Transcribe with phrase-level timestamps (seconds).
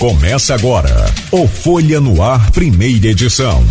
[0.00, 3.62] Começa agora o Folha no Ar, primeira edição.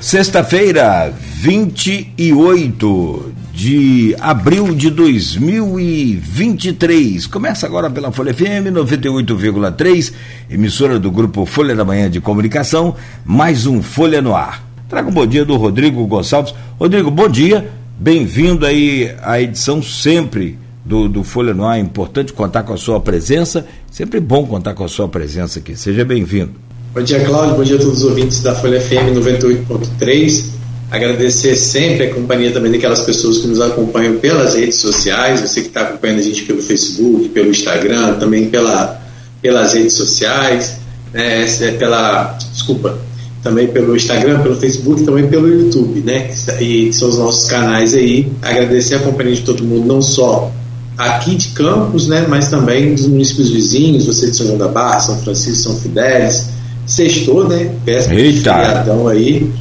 [0.00, 7.28] Sexta-feira, 28 de abril de 2023.
[7.28, 10.12] Começa agora pela Folha FM 98,3,
[10.50, 14.66] emissora do grupo Folha da Manhã de Comunicação, mais um Folha no Ar.
[14.88, 16.52] Trago um bom dia do Rodrigo Gonçalves.
[16.76, 17.70] Rodrigo, bom dia.
[18.00, 21.76] Bem-vindo aí à edição sempre do, do Folha no Ar.
[21.76, 23.66] É importante contar com a sua presença.
[23.90, 25.76] Sempre bom contar com a sua presença aqui.
[25.76, 26.52] Seja bem-vindo.
[26.94, 27.56] Bom dia, Cláudio.
[27.56, 30.56] Bom dia a todos os ouvintes da Folha FM 98.3.
[30.88, 35.40] Agradecer sempre a companhia também daquelas pessoas que nos acompanham pelas redes sociais.
[35.40, 39.02] Você que está acompanhando a gente pelo Facebook, pelo Instagram, também pela,
[39.42, 40.76] pelas redes sociais,
[41.12, 42.38] né, é pela.
[42.52, 42.96] Desculpa,
[43.42, 46.30] também pelo Instagram, pelo Facebook, também pelo YouTube, né?
[46.60, 48.30] E são os nossos canais aí.
[48.40, 50.52] Agradecer a companhia de todo mundo, não só
[50.96, 55.00] aqui de Campos, né, mas também dos municípios vizinhos, você de São João da Barra,
[55.00, 56.48] São Francisco, São Fidélis.
[56.86, 57.72] Sextou, né?
[57.84, 59.52] Peço feriadão aí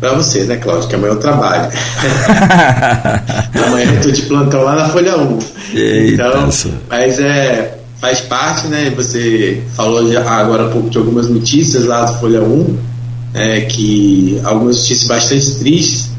[0.00, 0.88] para você, né, Cláudio?
[0.88, 1.70] Que amanhã eu trabalho.
[3.66, 5.38] amanhã eu tô de plantão lá na Folha 1.
[5.74, 6.48] Eita, então,
[6.88, 8.90] mas é, faz parte, né?
[8.96, 12.78] Você falou agora há pouco de algumas notícias lá do Folha 1,
[13.34, 16.10] é, que algumas notícias bastante tristes,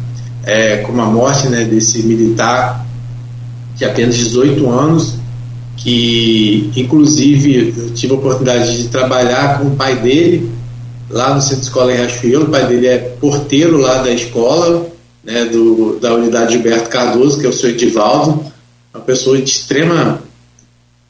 [0.45, 2.86] é, como a morte né, desse militar
[3.81, 5.15] de apenas 18 anos,
[5.75, 10.51] que inclusive eu tive a oportunidade de trabalhar com o pai dele
[11.09, 12.43] lá no Centro Escola em Riachuelo.
[12.43, 14.87] O pai dele é porteiro lá da escola,
[15.23, 18.45] né, do, da unidade Gilberto Cardoso, que é o senhor Edivaldo,
[18.93, 20.21] uma pessoa de extrema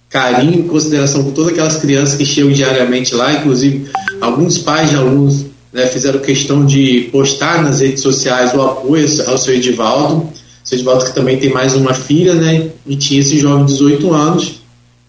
[0.09, 4.95] carinho e consideração com todas aquelas crianças que chegam diariamente lá, inclusive alguns pais de
[4.95, 10.29] alunos né, fizeram questão de postar nas redes sociais o apoio ao seu Edivaldo.
[10.75, 14.61] Edivaldo que também tem mais uma filha, né, e tinha esse jovem de 18 anos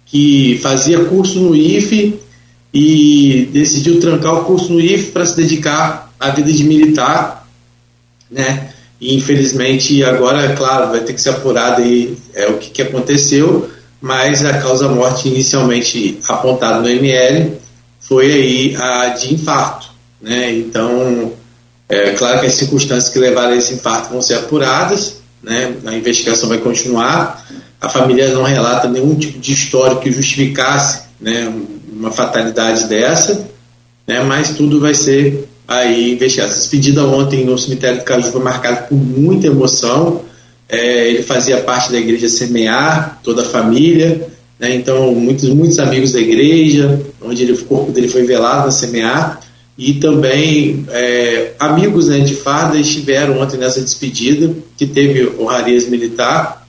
[0.06, 2.20] que fazia curso no IFE
[2.72, 7.48] e decidiu trancar o curso no IFE para se dedicar à vida de militar,
[8.30, 8.70] né?
[9.01, 12.83] E infelizmente agora, é claro, vai ter que ser apurado aí é, o que, que
[12.83, 13.70] aconteceu,
[14.01, 17.52] mas a causa morte inicialmente apontada no ML
[18.01, 19.89] foi aí a de infarto,
[20.20, 20.52] né?
[20.52, 21.33] Então,
[21.89, 25.75] é claro que as circunstâncias que levaram a esse infarto vão ser apuradas, né?
[25.86, 27.45] A investigação vai continuar.
[27.80, 31.53] A família não relata nenhum tipo de história que justificasse, né?
[32.03, 33.47] uma fatalidade dessa,
[34.07, 36.51] né, mas tudo vai ser aí investigado.
[36.51, 40.23] Essa despedida ontem no cemitério do Caju foi marcada por muita emoção.
[40.69, 44.27] É, ele fazia parte da igreja Semear, toda a família,
[44.58, 48.73] né, então muitos, muitos amigos da igreja, onde ele, o corpo dele foi velado na
[48.73, 49.41] Semear,
[49.77, 56.62] e também é, amigos né, de farda estiveram ontem nessa despedida, que teve honrarias militar,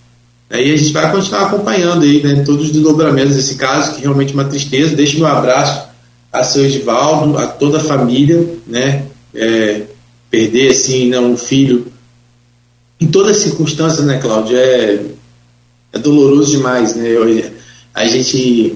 [0.53, 4.29] Aí a gente vai continuar acompanhando aí, né, todos os desdobramentos desse caso, que realmente
[4.29, 4.95] é uma tristeza.
[4.95, 5.87] Deixe meu abraço
[6.31, 9.03] a seu Edivaldo, a toda a família, né,
[9.33, 9.81] é,
[10.29, 11.87] perder assim, né, um filho
[13.01, 14.99] em todas as circunstâncias, né, Cláudio, é,
[15.91, 17.51] é doloroso demais, né, eu,
[17.91, 18.75] a gente,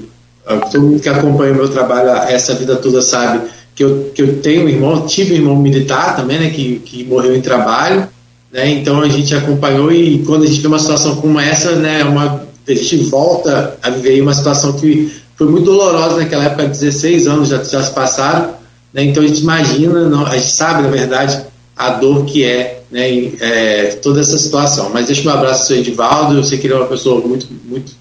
[0.72, 4.42] todo mundo que acompanha o meu trabalho essa vida toda sabe que eu, que eu
[4.42, 8.08] tenho um irmão, tive um irmão militar também, né, que, que morreu em trabalho,
[8.52, 8.68] né?
[8.70, 12.48] Então a gente acompanhou e quando a gente vê uma situação como essa, né, uma,
[12.68, 17.50] a gente volta a viver uma situação que foi muito dolorosa naquela época, 16 anos
[17.50, 18.56] já, já se passaram,
[18.92, 19.04] né?
[19.04, 21.40] então a gente imagina, não, a gente sabe na verdade
[21.76, 23.08] a dor que é, né,
[23.40, 24.90] é, toda essa situação.
[24.92, 27.92] Mas deixa um abraço ao Edivaldo, eu sei que ele é uma pessoa muito, muito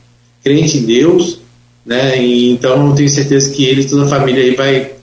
[0.43, 1.41] crente em Deus,
[1.85, 4.96] né, e então tenho certeza que ele e toda a família aí vai,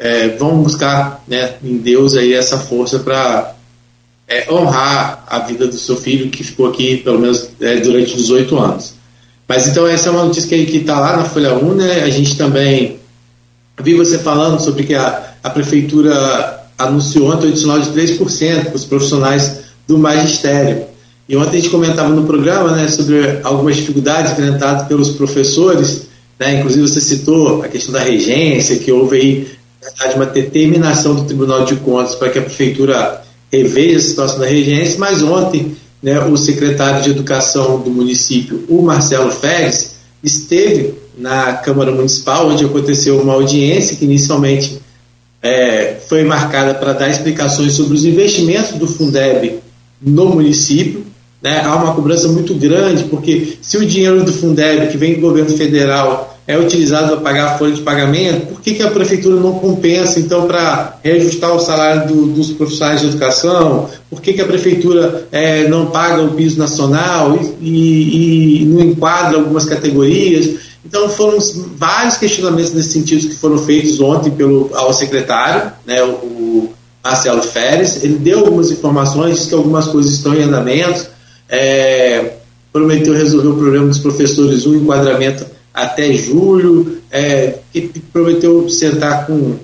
[0.00, 3.54] é, vão buscar né, em Deus aí essa força para
[4.26, 8.58] é, honrar a vida do seu filho que ficou aqui pelo menos é, durante 18
[8.58, 8.94] anos.
[9.46, 12.02] Mas então essa é uma notícia que está lá na Folha 1, né?
[12.02, 12.96] A gente também
[13.82, 18.84] vi você falando sobre que a, a prefeitura anunciou ontem adicional de 3% para os
[18.84, 20.84] profissionais do magistério.
[21.28, 26.08] E ontem a gente comentava no programa né, sobre algumas dificuldades enfrentadas pelos professores,
[26.38, 29.59] né, inclusive você citou a questão da regência, que houve aí
[30.14, 34.98] uma determinação do Tribunal de Contas para que a prefeitura reveja a situação da regência,
[34.98, 41.92] mas ontem né, o secretário de Educação do município, o Marcelo Férez, esteve na Câmara
[41.92, 44.80] Municipal, onde aconteceu uma audiência que inicialmente
[45.42, 49.60] é, foi marcada para dar explicações sobre os investimentos do Fundeb
[50.00, 51.04] no município.
[51.42, 51.62] Né?
[51.64, 55.56] Há uma cobrança muito grande, porque se o dinheiro do Fundeb, que vem do governo
[55.56, 59.52] federal, é utilizado para pagar a folha de pagamento, por que, que a prefeitura não
[59.52, 63.88] compensa, então, para reajustar o salário do, dos profissionais de educação?
[64.10, 68.80] Por que, que a prefeitura é, não paga o piso nacional e, e, e não
[68.80, 70.56] enquadra algumas categorias?
[70.84, 71.38] Então, foram
[71.76, 76.72] vários questionamentos nesse sentido que foram feitos ontem pelo, ao secretário, né, o, o
[77.04, 78.02] Marcelo Férez.
[78.02, 81.06] Ele deu algumas informações, disse que algumas coisas estão em andamento,
[81.48, 82.32] é,
[82.72, 89.56] prometeu resolver o problema dos professores, um enquadramento até julho, é, e prometeu sentar com,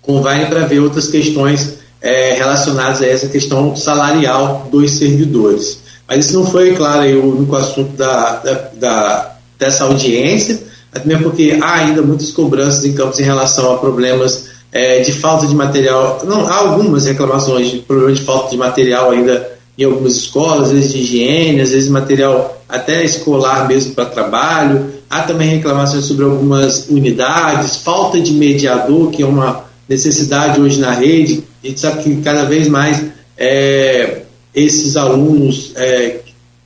[0.00, 5.80] com o Vale para ver outras questões é, relacionadas a essa questão salarial dos servidores.
[6.06, 10.60] Mas isso não foi, claro, aí, o único assunto da, da, da, dessa audiência,
[10.92, 15.46] até porque há ainda muitas cobranças em campos em relação a problemas é, de falta
[15.46, 16.20] de material.
[16.24, 20.72] Não, há algumas reclamações de problemas de falta de material ainda em algumas escolas, às
[20.72, 24.92] vezes de higiene, às vezes material até escolar mesmo para trabalho.
[25.08, 30.92] Há também reclamações sobre algumas unidades, falta de mediador, que é uma necessidade hoje na
[30.92, 31.44] rede.
[31.62, 33.04] A gente sabe que cada vez mais
[33.36, 34.22] é,
[34.54, 36.20] esses alunos é,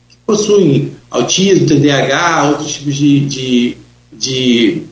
[0.08, 3.76] que possuem autismo, TDAH, outros tipos de, de,
[4.12, 4.82] de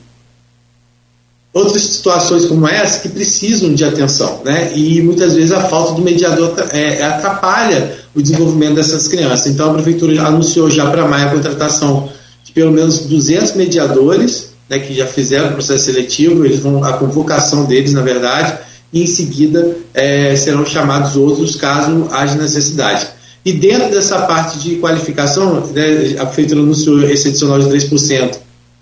[1.53, 4.73] outras situações como essa que precisam de atenção, né?
[4.75, 9.47] E muitas vezes a falta do mediador é, atrapalha o desenvolvimento dessas crianças.
[9.47, 12.09] Então a prefeitura anunciou já para maio a contratação
[12.43, 16.93] de pelo menos 200 mediadores, né, que já fizeram o processo seletivo, eles vão a
[16.93, 18.57] convocação deles, na verdade,
[18.93, 23.07] e em seguida é, serão chamados outros caso haja necessidade.
[23.43, 28.37] E dentro dessa parte de qualificação, né, a prefeitura anunciou esse adicional de 3%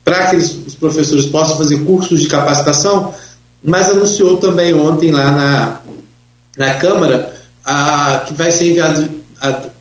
[0.05, 3.13] para que os professores possam fazer cursos de capacitação,
[3.63, 5.81] mas anunciou também ontem lá na,
[6.57, 7.33] na Câmara
[7.65, 9.22] a, que vai ser enviado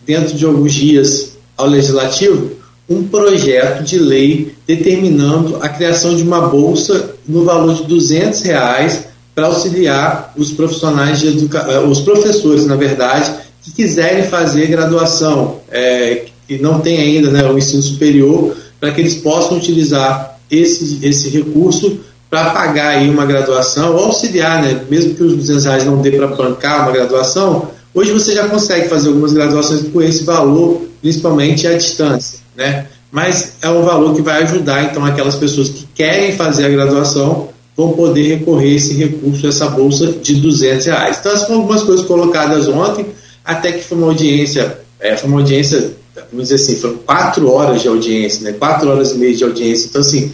[0.05, 6.49] dentro de alguns dias ao Legislativo um projeto de lei determinando a criação de uma
[6.49, 12.67] bolsa no valor de 200 reais para auxiliar os profissionais de educação, eh, os professores,
[12.67, 13.33] na verdade,
[13.63, 19.01] que quiserem fazer graduação, é, que não tem ainda né, o ensino superior, para que
[19.01, 24.83] eles possam utilizar esse, esse recurso para pagar aí uma graduação ou auxiliar, né?
[24.91, 28.89] mesmo que os 200 reais não dê para bancar uma graduação, hoje você já consegue
[28.89, 32.87] fazer algumas graduações com esse valor, principalmente à distância, né?
[33.11, 37.49] mas é um valor que vai ajudar então aquelas pessoas que querem fazer a graduação
[37.77, 41.19] vão poder recorrer a esse recurso, essa bolsa de 200 reais.
[41.19, 43.07] Então, essas foram algumas coisas colocadas ontem,
[43.45, 45.93] até que foi uma audiência, é, foi uma audiência
[46.31, 48.57] vamos dizer assim, foram quatro horas de audiência, né?
[48.59, 49.87] quatro horas e meia de audiência.
[49.89, 50.33] Então, assim,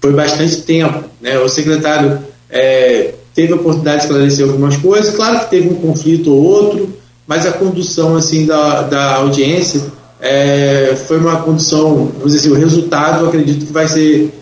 [0.00, 1.04] foi bastante tempo.
[1.20, 1.38] Né?
[1.38, 2.20] O secretário
[2.50, 5.14] é, teve a oportunidade de esclarecer algumas coisas.
[5.14, 6.88] Claro que teve um conflito ou outro,
[7.26, 9.82] mas a condução assim da, da audiência
[10.20, 14.32] é, foi uma condução, vamos dizer assim, o resultado, acredito que vai ser,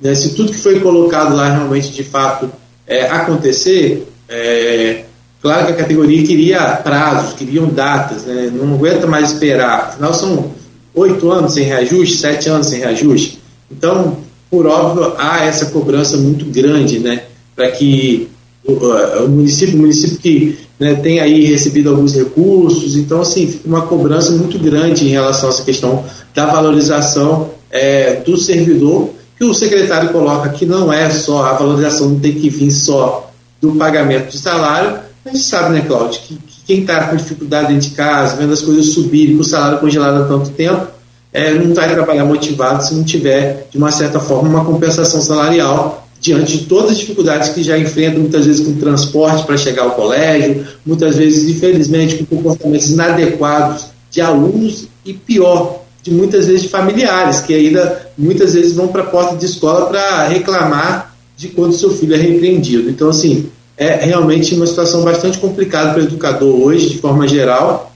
[0.00, 2.50] né, se tudo que foi colocado lá realmente de fato
[2.86, 5.04] é, acontecer, é,
[5.46, 8.50] Claro que a categoria queria prazos, queriam datas, né?
[8.52, 9.90] não aguenta mais esperar.
[9.90, 10.50] Afinal, são
[10.92, 13.38] oito anos sem reajuste, sete anos sem reajuste.
[13.70, 14.18] Então,
[14.50, 17.22] por óbvio, há essa cobrança muito grande né?
[17.54, 18.28] para que
[18.66, 23.82] o, município, o município que né, tem aí recebido alguns recursos, então, assim, fica uma
[23.82, 26.04] cobrança muito grande em relação a essa questão
[26.34, 32.10] da valorização é, do servidor, que o secretário coloca que não é só, a valorização
[32.10, 33.30] não tem que vir só
[33.60, 37.68] do pagamento de salário, a gente sabe, né, Cláudio, que, que quem está com dificuldade
[37.72, 40.86] dentro de casa, vendo as coisas subirem, com o salário congelado há tanto tempo,
[41.32, 46.05] é, não vai trabalhar motivado se não tiver, de uma certa forma, uma compensação salarial
[46.20, 49.92] diante de todas as dificuldades que já enfrenta, muitas vezes com transporte para chegar ao
[49.92, 56.68] colégio, muitas vezes, infelizmente, com comportamentos inadequados de alunos e pior, de muitas vezes de
[56.68, 61.74] familiares, que ainda muitas vezes vão para a porta de escola para reclamar de quando
[61.74, 62.88] seu filho é repreendido.
[62.88, 67.92] Então, assim, é realmente uma situação bastante complicada para o educador hoje, de forma geral.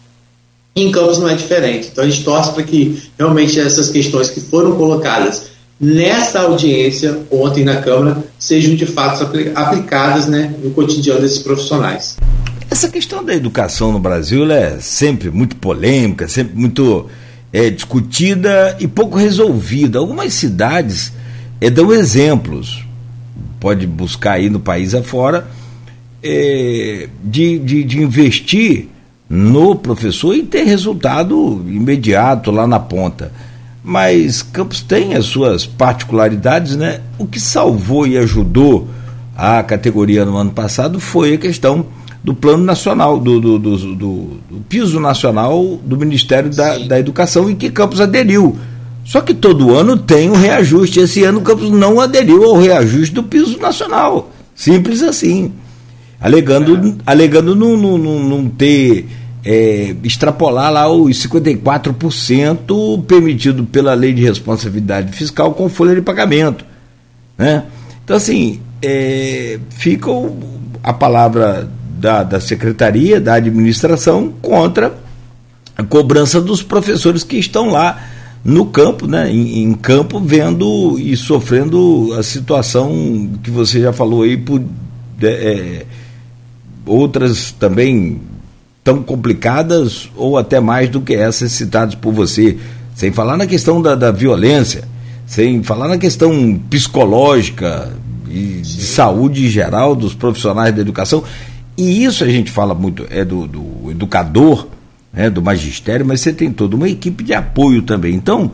[0.76, 1.88] Em Campos não é diferente.
[1.90, 5.49] Então a gente torce para que realmente essas questões que foram colocadas
[5.80, 12.18] nessa audiência ontem na Câmara sejam de fato aplicadas né, no cotidiano desses profissionais.
[12.70, 17.06] Essa questão da educação no Brasil é sempre muito polêmica, sempre muito
[17.52, 19.98] é, discutida e pouco resolvida.
[19.98, 21.12] Algumas cidades
[21.60, 22.84] é, dão exemplos,
[23.58, 25.48] pode buscar aí no país afora,
[26.22, 28.88] é, de, de, de investir
[29.28, 33.32] no professor e ter resultado imediato lá na ponta.
[33.82, 37.00] Mas Campos tem as suas particularidades, né?
[37.18, 38.88] O que salvou e ajudou
[39.36, 41.86] a categoria no ano passado foi a questão
[42.22, 47.54] do plano nacional, do, do, do, do, piso nacional do Ministério da, da Educação, e
[47.54, 48.58] que Campos aderiu
[49.04, 51.00] Só que todo ano tem um reajuste.
[51.00, 54.30] Esse ano o Campos não aderiu ao reajuste do piso nacional.
[54.54, 55.52] Simples assim.
[56.20, 56.94] Alegando, é.
[57.06, 59.08] alegando não, não, não, não ter.
[59.42, 66.64] É, extrapolar lá os 54% permitido pela lei de responsabilidade fiscal com folha de pagamento.
[67.38, 67.64] Né?
[68.04, 70.10] Então, assim, é, fica
[70.82, 71.68] a palavra
[71.98, 74.94] da, da secretaria, da administração, contra
[75.76, 77.98] a cobrança dos professores que estão lá
[78.44, 84.22] no campo, né, em, em, campo, vendo e sofrendo a situação que você já falou
[84.22, 84.62] aí, por
[85.22, 85.84] é,
[86.86, 88.20] outras também
[88.82, 92.56] tão complicadas ou até mais do que essas citadas por você,
[92.94, 94.84] sem falar na questão da, da violência,
[95.26, 97.92] sem falar na questão psicológica
[98.28, 101.22] e de saúde geral dos profissionais da educação.
[101.76, 104.66] E isso a gente fala muito, é do, do educador,
[105.12, 108.14] né, do magistério, mas você tem toda uma equipe de apoio também.
[108.14, 108.50] Então,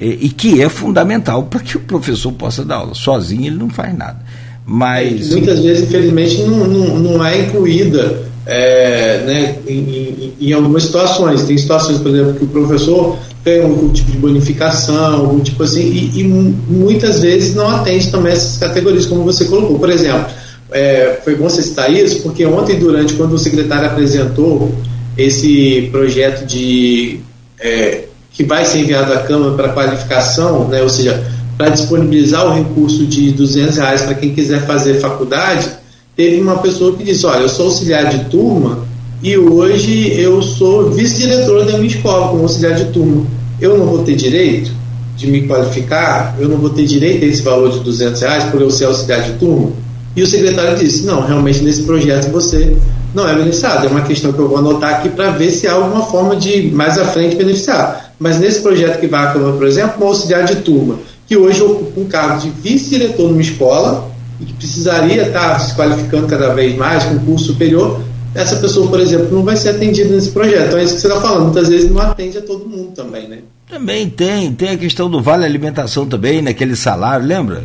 [0.00, 2.94] é, e que é fundamental para que o professor possa dar aula.
[2.94, 4.18] Sozinho ele não faz nada.
[4.64, 5.30] Mas.
[5.30, 11.44] Muitas vezes, infelizmente, não, não, não é incluída é, né, em, em, em, algumas situações.
[11.44, 15.82] Tem situações, por exemplo, que o professor tem algum tipo de bonificação, algum tipo assim,
[15.82, 19.78] e, e muitas vezes não atende também essas categorias, como você colocou.
[19.78, 20.26] Por exemplo,
[20.70, 24.72] é, foi bom você citar isso, porque ontem, durante, quando o secretário apresentou
[25.16, 27.20] esse projeto de
[27.58, 31.22] é, que vai ser enviado à Câmara para qualificação, né, ou seja,
[31.58, 35.68] para disponibilizar o recurso de 200 reais para quem quiser fazer faculdade,
[36.20, 38.80] teve uma pessoa que disse, olha, eu sou auxiliar de turma
[39.22, 43.24] e hoje eu sou vice-diretor da minha escola como auxiliar de turma.
[43.58, 44.70] Eu não vou ter direito
[45.16, 46.36] de me qualificar?
[46.38, 49.22] Eu não vou ter direito a esse valor de 200 reais por eu ser auxiliar
[49.22, 49.72] de turma?
[50.14, 52.76] E o secretário disse, não, realmente nesse projeto você
[53.14, 53.86] não é beneficiado.
[53.86, 56.70] É uma questão que eu vou anotar aqui para ver se há alguma forma de
[56.70, 58.12] mais à frente beneficiar.
[58.18, 61.62] Mas nesse projeto que vai à Câmara, por exemplo, um auxiliar de turma, que hoje
[61.62, 64.10] ocupa um cargo de vice-diretor numa escola
[64.40, 68.00] e que precisaria estar se qualificando cada vez mais com curso superior,
[68.34, 70.68] essa pessoa, por exemplo, não vai ser atendida nesse projeto.
[70.68, 71.44] Então é isso que você está falando.
[71.44, 73.38] Muitas vezes não atende a todo mundo também, né?
[73.68, 77.64] Também tem, tem a questão do vale alimentação também, naquele salário, lembra?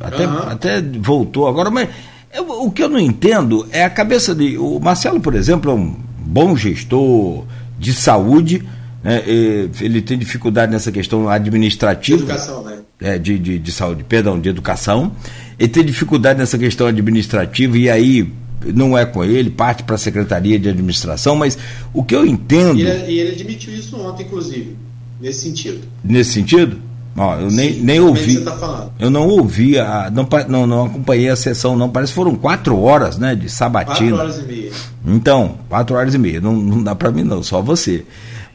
[0.00, 0.38] Até, uhum.
[0.38, 1.88] até voltou agora, mas
[2.32, 4.58] eu, o que eu não entendo é a cabeça de.
[4.58, 7.44] O Marcelo, por exemplo, é um bom gestor
[7.78, 8.62] de saúde,
[9.02, 9.22] né?
[9.26, 12.18] ele tem dificuldade nessa questão administrativa.
[12.18, 12.78] De educação, né?
[13.00, 15.12] É, de, de, de saúde, perdão, de educação.
[15.58, 18.32] Ele tem dificuldade nessa questão administrativa e aí
[18.64, 21.58] não é com ele, parte para a Secretaria de Administração, mas
[21.92, 22.78] o que eu entendo.
[22.78, 24.76] E ele, ele admitiu isso ontem, inclusive,
[25.20, 25.80] nesse sentido.
[26.02, 26.78] Nesse sentido?
[27.18, 28.40] Ó, eu Sim, nem, nem ouvi.
[28.40, 31.88] Tá eu não ouvi, a, não, não, não acompanhei a sessão, não.
[31.88, 33.34] Parece que foram quatro horas, né?
[33.34, 34.16] De sabatina.
[34.16, 34.70] Quatro horas e meia.
[35.06, 36.40] Então, quatro horas e meia.
[36.40, 38.04] Não, não dá para mim, não, só você.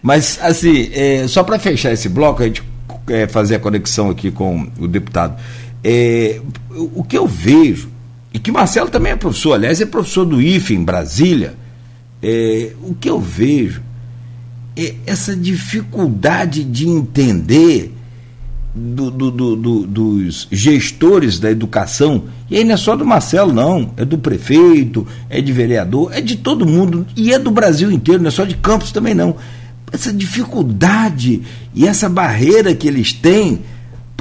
[0.02, 2.64] Mas, assim, é, só para fechar esse bloco, a gente
[3.08, 5.42] é, fazer a conexão aqui com o deputado.
[5.84, 7.90] É, o que eu vejo,
[8.34, 11.56] e que Marcelo também é professor, aliás, é professor do IFE em Brasília.
[12.22, 13.82] É, o que eu vejo
[14.78, 17.94] é essa dificuldade de entender
[18.74, 23.92] do, do, do, dos gestores da educação, e aí não é só do Marcelo, não,
[23.98, 28.22] é do prefeito, é de vereador, é de todo mundo, e é do Brasil inteiro,
[28.22, 29.36] não é só de Campos também não.
[29.92, 31.42] Essa dificuldade
[31.76, 33.60] e essa barreira que eles têm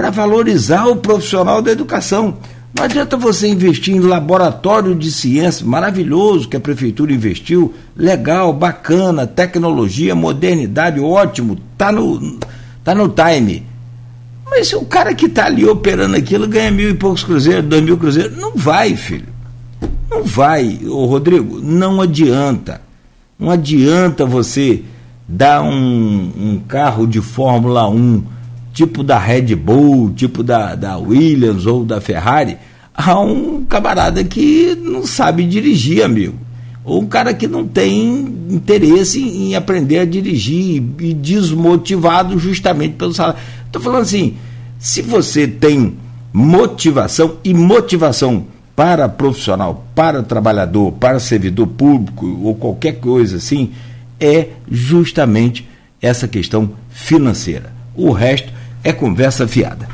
[0.01, 2.39] para valorizar o profissional da educação.
[2.75, 9.27] Não adianta você investir em laboratório de ciência, maravilhoso que a prefeitura investiu, legal, bacana,
[9.27, 12.39] tecnologia, modernidade, ótimo, tá no,
[12.83, 13.67] tá no time
[14.49, 17.99] mas o cara que está ali operando aquilo ganha mil e poucos cruzeiros, dois mil
[17.99, 18.37] cruzeiros.
[18.39, 19.29] Não vai, filho.
[20.11, 22.81] Não vai, ô Rodrigo, não adianta.
[23.39, 24.83] Não adianta você
[25.29, 28.25] dar um, um carro de Fórmula 1,
[28.73, 32.57] tipo da Red Bull, tipo da, da Williams ou da Ferrari,
[32.95, 36.35] a um camarada que não sabe dirigir, amigo.
[36.85, 43.13] Ou um cara que não tem interesse em aprender a dirigir e desmotivado justamente pelo
[43.13, 43.39] salário
[43.71, 44.35] Estou falando assim,
[44.81, 45.95] se você tem
[46.33, 53.71] motivação e motivação para profissional, para trabalhador, para servidor público ou qualquer coisa assim,
[54.19, 55.69] é justamente
[56.03, 57.73] essa questão financeira.
[57.95, 59.89] O resto é conversa fiada.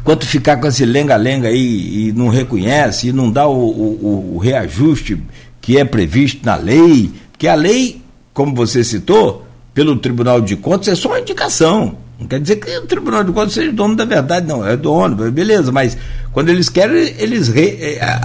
[0.00, 4.38] Enquanto ficar com esse lenga-lenga aí e não reconhece e não dá o, o, o
[4.38, 5.20] reajuste
[5.60, 8.00] que é previsto na lei, que a lei,
[8.32, 9.44] como você citou,
[9.74, 11.96] pelo Tribunal de Contas é só uma indicação.
[12.20, 14.66] Não quer dizer que o Tribunal de Contas seja dono da verdade, não.
[14.66, 15.98] É dono, beleza, mas
[16.32, 18.20] quando eles querem, eles re, é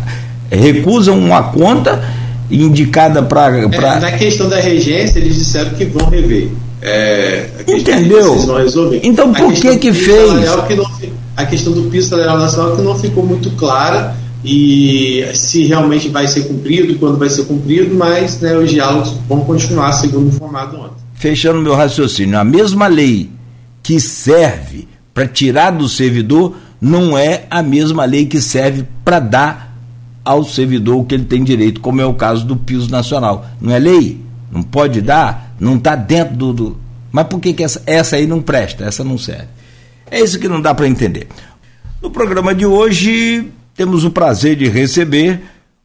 [0.52, 2.02] recusam uma conta
[2.50, 3.68] indicada para.
[3.70, 3.96] Pra...
[3.96, 6.50] É, na questão da regência, eles disseram que vão rever.
[6.82, 8.36] É, Entendeu?
[9.04, 10.32] Então por que que fez?
[10.68, 10.86] Que não,
[11.36, 16.28] a questão do piso salarial nacional que não ficou muito clara e se realmente vai
[16.28, 20.96] ser cumprido, quando vai ser cumprido, mas né, os diálogos vão continuar segundo informado ontem.
[21.14, 23.30] Fechando meu raciocínio, a mesma lei
[23.84, 29.78] que serve para tirar do servidor não é a mesma lei que serve para dar
[30.26, 33.46] ao servidor o que ele tem direito, como é o caso do piso nacional.
[33.60, 34.20] Não é lei?
[34.52, 35.51] Não pode dar?
[35.62, 36.78] Não está dentro do, do,
[37.12, 38.84] Mas por que, que essa, essa aí não presta?
[38.84, 39.48] Essa não serve.
[40.10, 41.28] É isso que não dá para entender.
[42.02, 45.40] No programa de hoje, temos o prazer de receber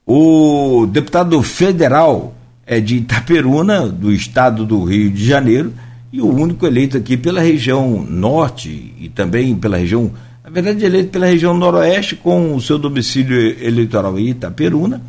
[0.07, 2.35] o deputado federal
[2.67, 5.75] é, de Itaperuna, do estado do Rio de Janeiro,
[6.11, 10.11] e o único eleito aqui pela região norte e também pela região
[10.43, 15.03] na verdade eleito pela região noroeste com o seu domicílio eleitoral em Itaperuna,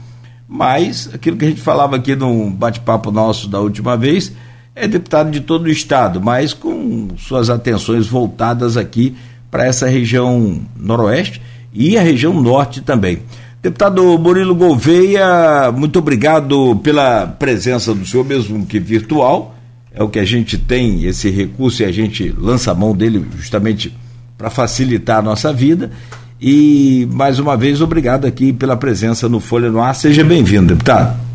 [0.48, 4.34] mas aquilo que a gente falava aqui no bate-papo nosso da última vez,
[4.80, 9.16] é deputado de todo o estado, mas com suas atenções voltadas aqui
[9.50, 11.42] para essa região noroeste
[11.74, 13.20] e a região norte também.
[13.62, 19.56] Deputado Murilo Gouveia, muito obrigado pela presença do senhor, mesmo que virtual.
[19.92, 23.26] É o que a gente tem, esse recurso, e a gente lança a mão dele
[23.36, 23.92] justamente
[24.38, 25.90] para facilitar a nossa vida.
[26.40, 29.96] E mais uma vez, obrigado aqui pela presença no Folha no Ar.
[29.96, 31.27] Seja bem-vindo, deputado.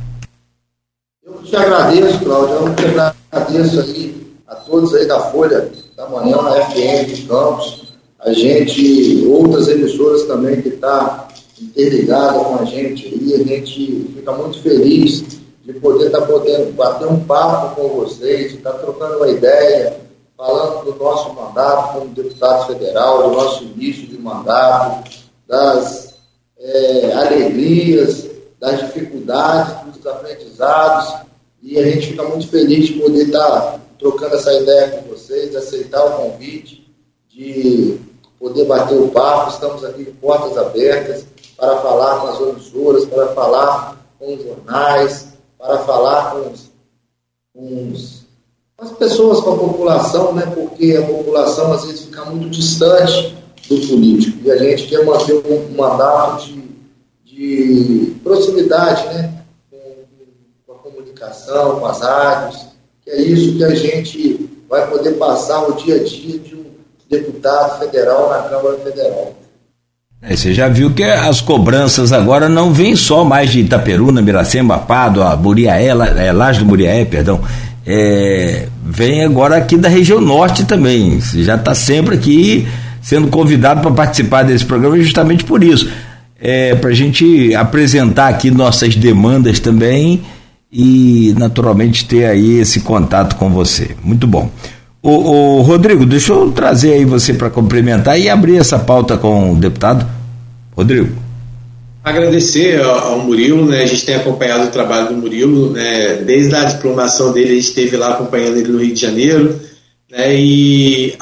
[1.53, 2.67] Te agradeço, Cláudio.
[2.67, 2.85] Eu te
[3.31, 9.27] agradeço aí a todos aí da Folha da Manhã, a FM de Campos, a gente,
[9.27, 11.29] outras emissoras também que está
[11.61, 13.35] interligada com a gente aí.
[13.35, 15.25] A gente fica muito feliz
[15.63, 20.01] de poder estar tá podendo bater um papo com vocês, estar tá trocando uma ideia
[20.35, 25.11] falando do nosso mandato como deputado federal, do nosso início de mandato,
[25.47, 26.15] das
[26.59, 28.27] é, alegrias,
[28.59, 31.31] das dificuldades, dos aprendizados,
[31.63, 36.05] e a gente fica muito feliz de poder estar trocando essa ideia com vocês, aceitar
[36.05, 36.93] o convite,
[37.29, 38.01] de
[38.39, 39.51] poder bater o papo.
[39.51, 41.25] Estamos aqui de portas abertas
[41.57, 46.71] para falar com as emissoras, para falar com os jornais, para falar com os,
[47.55, 48.23] com os
[48.83, 53.37] as pessoas, com a população, né, porque a população às vezes fica muito distante
[53.69, 54.39] do político.
[54.45, 56.65] E a gente quer manter um, mandato de,
[57.25, 59.42] de proximidade né,
[61.23, 62.67] comunicação, com as rádios,
[63.05, 66.65] que é isso que a gente vai poder passar o dia a dia de um
[67.11, 69.35] deputado federal na Câmara Federal.
[70.21, 74.79] É, você já viu que as cobranças agora não vêm só mais de Itaperuna, Miracema,
[74.79, 77.41] Pádua, Buriaé, é, Laje do Buriaé, perdão,
[77.85, 81.21] é, vem agora aqui da região norte também.
[81.21, 82.69] Você já está sempre aqui
[83.03, 85.91] sendo convidado para participar desse programa justamente por isso.
[86.41, 90.23] É, para a gente apresentar aqui nossas demandas também
[90.73, 93.95] e naturalmente ter aí esse contato com você.
[94.03, 94.51] Muito bom.
[95.03, 99.57] O, Rodrigo, deixa eu trazer aí você para complementar e abrir essa pauta com o
[99.57, 100.07] deputado.
[100.75, 101.11] Rodrigo.
[102.03, 103.83] Agradecer ao Murilo, né?
[103.83, 106.15] A gente tem acompanhado o trabalho do Murilo, né?
[106.25, 109.61] Desde a diplomação dele, a gente esteve lá acompanhando ele no Rio de Janeiro,
[110.11, 110.35] né?
[110.35, 111.15] E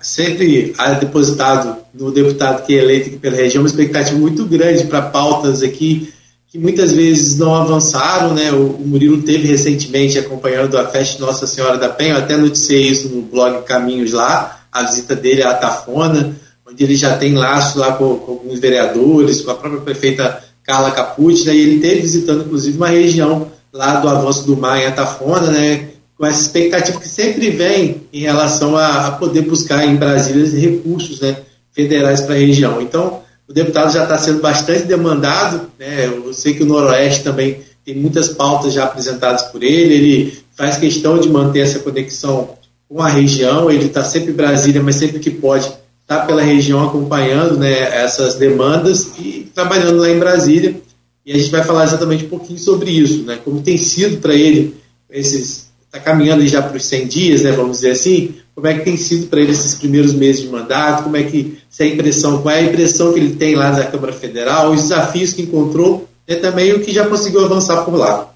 [0.00, 5.02] sempre há depositado no deputado que é eleito pela região uma expectativa muito grande para
[5.02, 6.12] pautas aqui
[6.54, 8.52] que muitas vezes não avançaram, né?
[8.52, 13.08] O, Murilo teve recentemente acompanhando a festa Nossa Senhora da Penha, eu até noticiei isso
[13.08, 17.94] no blog Caminhos lá, a visita dele à Tafona onde ele já tem laços lá
[17.94, 22.44] com, com alguns vereadores, com a própria prefeita Carla Capucci, né, e ele esteve visitando,
[22.44, 27.08] inclusive, uma região lá do avanço do mar em Atafona, né, com essa expectativa que
[27.08, 31.36] sempre vem em relação a, a poder buscar em Brasília recursos né,
[31.72, 32.80] federais para a região.
[32.80, 37.60] Então, o deputado já está sendo bastante demandado, né, eu sei que o Noroeste também
[37.84, 42.50] tem muitas pautas já apresentadas por ele, ele faz questão de manter essa conexão
[42.88, 45.70] com a região, ele está sempre em Brasília, mas sempre que pode
[46.04, 50.76] está pela região acompanhando né, essas demandas e trabalhando lá em Brasília.
[51.24, 54.34] E a gente vai falar exatamente um pouquinho sobre isso, né, como tem sido para
[54.34, 54.76] ele,
[55.10, 58.84] esses está caminhando já para os 100 dias, né, vamos dizer assim, como é que
[58.84, 62.40] tem sido para ele esses primeiros meses de mandato, como é que, se a impressão,
[62.40, 66.06] qual é a impressão que ele tem lá da Câmara Federal, os desafios que encontrou
[66.26, 68.32] e também o que já conseguiu avançar por lá.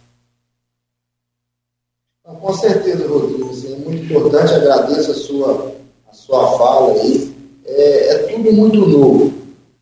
[2.25, 5.75] Com certeza, Rodrigo, assim, é muito importante, agradeço a sua,
[6.11, 9.33] a sua fala aí, é, é tudo muito novo.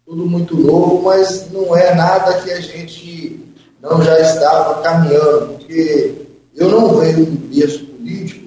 [0.06, 3.40] Tudo muito novo, mas não é nada que a gente
[3.82, 6.14] não já estava caminhando, porque
[6.54, 8.45] eu não venho do berço político,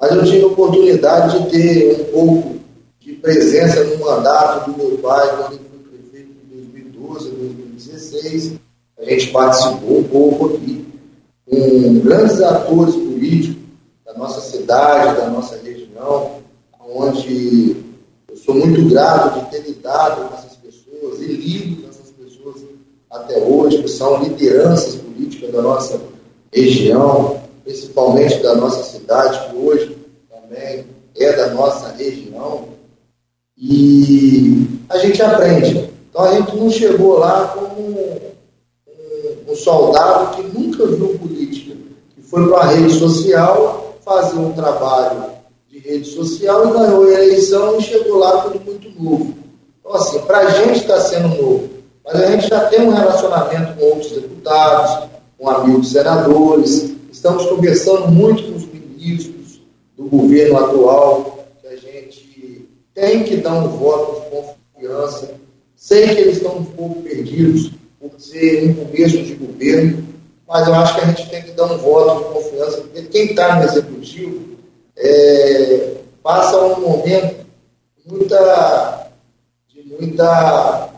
[0.00, 2.54] mas eu tive a oportunidade de ter um pouco
[3.00, 8.52] de presença no mandato do meu pai, quando ele foi prefeito em 2012, 2016.
[8.98, 10.84] A gente participou um pouco aqui
[11.46, 13.62] com grandes atores políticos
[14.04, 16.42] da nossa cidade, da nossa região,
[16.94, 17.76] onde
[18.30, 22.62] eu sou muito grato de ter lidado com essas pessoas e lido com essas pessoas
[23.10, 26.00] até hoje, que são lideranças políticas da nossa
[26.52, 29.96] região, principalmente da nossa cidade, que hoje
[30.30, 30.84] também
[31.16, 32.68] é da nossa região.
[33.56, 35.90] E a gente aprende.
[36.10, 38.20] Então a gente não chegou lá como um,
[39.48, 41.74] um, soldado que nunca viu política,
[42.14, 45.24] que foi para a rede social fazer um trabalho
[45.68, 49.34] de rede social e ganhou a eleição e chegou lá tudo muito novo.
[49.80, 51.70] Então, assim, para a gente está sendo novo,
[52.04, 58.08] mas a gente já tem um relacionamento com outros deputados, com amigos senadores, estamos conversando
[58.08, 59.62] muito com os ministros
[59.96, 64.30] do governo atual, que a gente tem que dar um voto de
[64.76, 65.30] confiança.
[65.74, 70.06] Sei que eles estão um pouco perdidos por ser um começo de governo,
[70.46, 73.24] mas eu acho que a gente tem que dar um voto de confiança, porque quem
[73.30, 74.58] está no executivo
[74.94, 77.46] é, passa um momento
[78.04, 79.10] muita,
[79.68, 80.90] de muita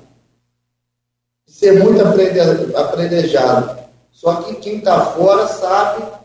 [1.46, 2.02] ser muito
[2.76, 3.86] aprendejado.
[4.10, 6.15] Só que quem está fora sabe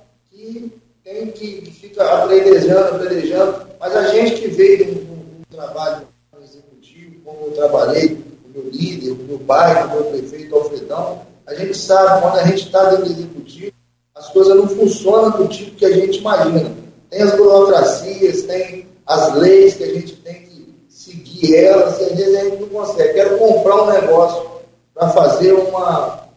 [1.12, 6.08] tem que, fica aprendejando, aprendejando, mas a gente que veio de um, trabalho
[6.42, 11.54] executivo, como eu trabalhei, o meu líder, o meu pai, o meu prefeito Alfredão, a
[11.54, 13.74] gente sabe quando a gente está dentro do executivo,
[14.16, 16.72] as coisas não funcionam do tipo que a gente imagina.
[17.10, 22.16] Tem as burocracias, tem as leis que a gente tem que seguir elas, e às
[22.16, 23.14] vezes a gente não consegue.
[23.14, 24.50] Quero comprar um negócio
[24.94, 26.28] para fazer uma,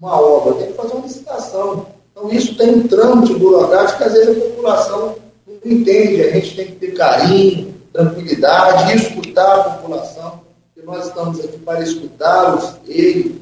[0.00, 1.86] uma obra, tem que fazer uma licitação.
[2.12, 6.22] Então isso tem um trâmite burocrático que às vezes a população não entende.
[6.22, 10.40] A gente tem que ter carinho, tranquilidade, escutar a população,
[10.74, 13.40] porque nós estamos aqui para escutá-los, ele,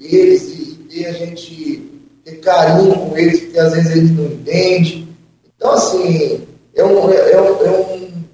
[0.00, 1.90] eles, e ter a gente
[2.24, 5.08] ter carinho com eles, porque às vezes eles não entendem.
[5.56, 8.24] Então, assim, é, um, é, é, é um,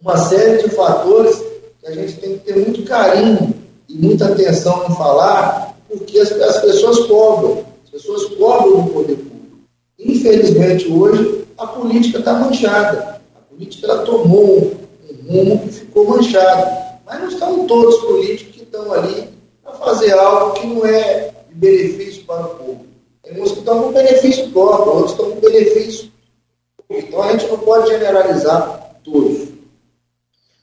[0.00, 1.36] uma série de fatores
[1.80, 3.54] que a gente tem que ter muito carinho
[3.88, 9.58] e muita atenção em falar, porque as, as pessoas cobram, pessoas cobram do poder público.
[9.98, 13.20] Infelizmente, hoje, a política está manchada.
[13.36, 14.74] A política ela tomou
[15.08, 16.84] um rumo que ficou manchado.
[17.06, 19.28] Mas não estão todos políticos que estão ali
[19.62, 22.86] para fazer algo que não é de benefício para o povo.
[23.22, 26.14] Tem uns que estão com benefício próprio, outros estão com benefício
[26.90, 29.48] então a gente não pode generalizar todos.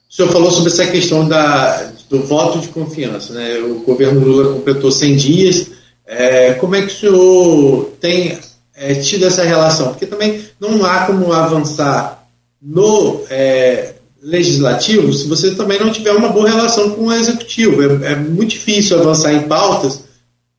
[0.09, 3.33] O senhor falou sobre essa questão da, do voto de confiança.
[3.33, 3.59] Né?
[3.59, 5.71] O governo Lula completou 100 dias.
[6.05, 8.37] É, como é que o senhor tem
[8.75, 9.89] é, tido essa relação?
[9.89, 12.27] Porque também não há como avançar
[12.61, 17.81] no é, legislativo se você também não tiver uma boa relação com o executivo.
[18.03, 20.03] É, é muito difícil avançar em pautas,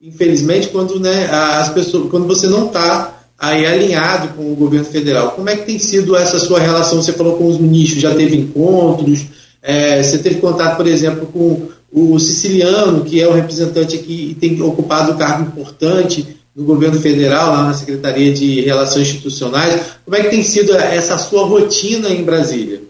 [0.00, 5.32] infelizmente, quando, né, as pessoas, quando você não está aí alinhado com o governo federal.
[5.32, 7.02] Como é que tem sido essa sua relação?
[7.02, 9.26] Você falou com os ministros, já teve encontros,
[9.60, 14.34] é, você teve contato, por exemplo, com o siciliano, que é o representante aqui e
[14.34, 19.96] tem ocupado um cargo importante no governo federal, lá na Secretaria de Relações Institucionais.
[20.04, 22.82] Como é que tem sido essa sua rotina em Brasília?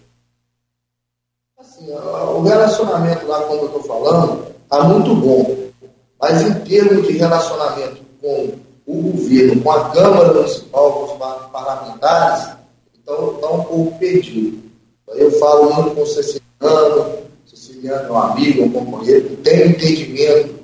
[1.58, 5.56] Assim, o relacionamento lá, como eu estou falando, está muito bom.
[6.20, 8.50] Mas em termos de relacionamento com
[8.86, 12.56] o governo, com a Câmara Municipal, com os parlamentares,
[13.00, 14.58] então está um pouco perdido.
[15.08, 17.22] Eu falo muito com o Ceciliano,
[17.84, 20.54] Um amigo, um companheiro, que tem um entendimento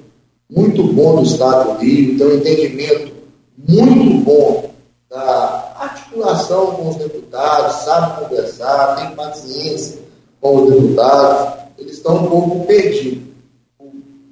[0.49, 3.13] muito bom do Estado do Rio, tem um entendimento
[3.57, 4.71] muito bom
[5.11, 9.99] da articulação com os deputados, sabe conversar, tem paciência
[10.41, 13.19] com os deputados, eles estão um pouco perdidos.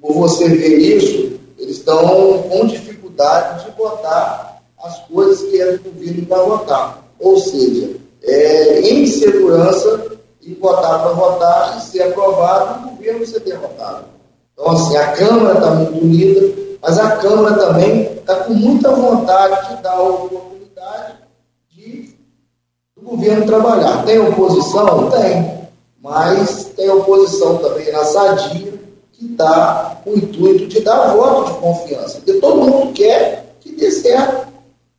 [0.01, 6.25] Por você ver isso, eles estão com dificuldade de votar as coisas que do governo
[6.25, 7.11] para votar.
[7.19, 10.16] Ou seja, é, insegurança
[10.47, 14.05] em votar para votar e ser aprovado e o governo ser derrotado.
[14.53, 19.75] Então, assim, a Câmara está muito unida, mas a Câmara também está com muita vontade
[19.75, 21.15] de dar a oportunidade
[21.69, 22.15] de
[22.95, 24.05] o governo trabalhar.
[24.05, 25.09] Tem oposição?
[25.11, 25.57] Tem.
[26.01, 28.73] Mas tem oposição também na sadia,
[29.11, 32.19] que está com o intuito de dar voto de confiança.
[32.19, 34.47] Porque todo mundo quer que dê certo.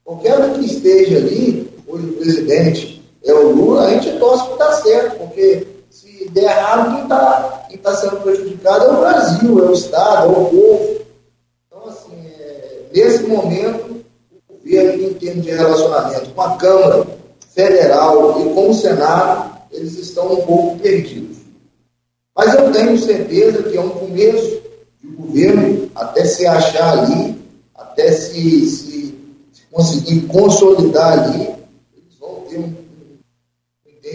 [0.05, 2.98] Qualquer um que esteja ali, hoje o presidente
[3.31, 7.67] é o Lula, a gente torce para dar certo, porque se der errado, quem está
[7.69, 10.99] quem tá sendo prejudicado é o Brasil, é o Estado, é o povo.
[11.67, 14.05] Então, assim, é, nesse momento,
[14.49, 17.07] o governo, em termos de relacionamento com a Câmara
[17.55, 21.39] Federal e com o Senado, eles estão um pouco perdidos.
[22.35, 24.63] Mas eu tenho certeza que é um começo
[25.03, 27.37] de governo até se achar ali,
[27.75, 29.15] até se, se,
[29.53, 31.58] se conseguir consolidar ali,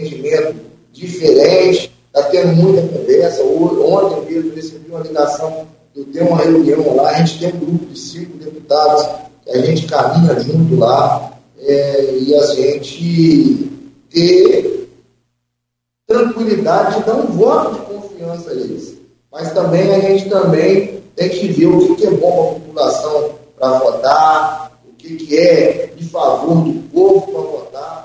[0.06, 0.56] entendimento
[0.92, 3.42] diferente, está tendo muita conversa.
[3.42, 7.86] Ontem mesmo recebi uma ligação, eu tenho uma reunião lá, a gente tem um grupo
[7.86, 9.06] de cinco deputados,
[9.48, 13.70] a gente caminha junto lá, é, e a gente
[14.10, 14.88] ter
[16.06, 18.94] tranquilidade de dar um voto de confiança a eles.
[19.32, 23.30] Mas também a gente também tem que ver o que é bom para a população
[23.56, 28.03] para votar, o que é de favor do povo para votar.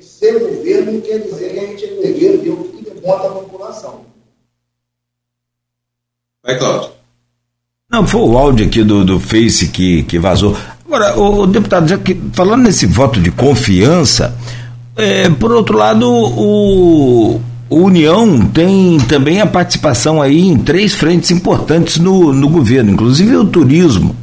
[0.00, 3.28] Ser governo não quer dizer que a gente eleger ver o que é bom para
[3.28, 4.00] a população.
[6.44, 6.90] Vai, Cláudio.
[7.90, 10.56] Não, foi o áudio aqui do, do Face que, que vazou.
[10.86, 14.34] Agora, o, o deputado, já que, falando nesse voto de confiança,
[14.96, 21.30] é, por outro lado, o, o União tem também a participação aí em três frentes
[21.30, 24.16] importantes no, no governo, inclusive o turismo.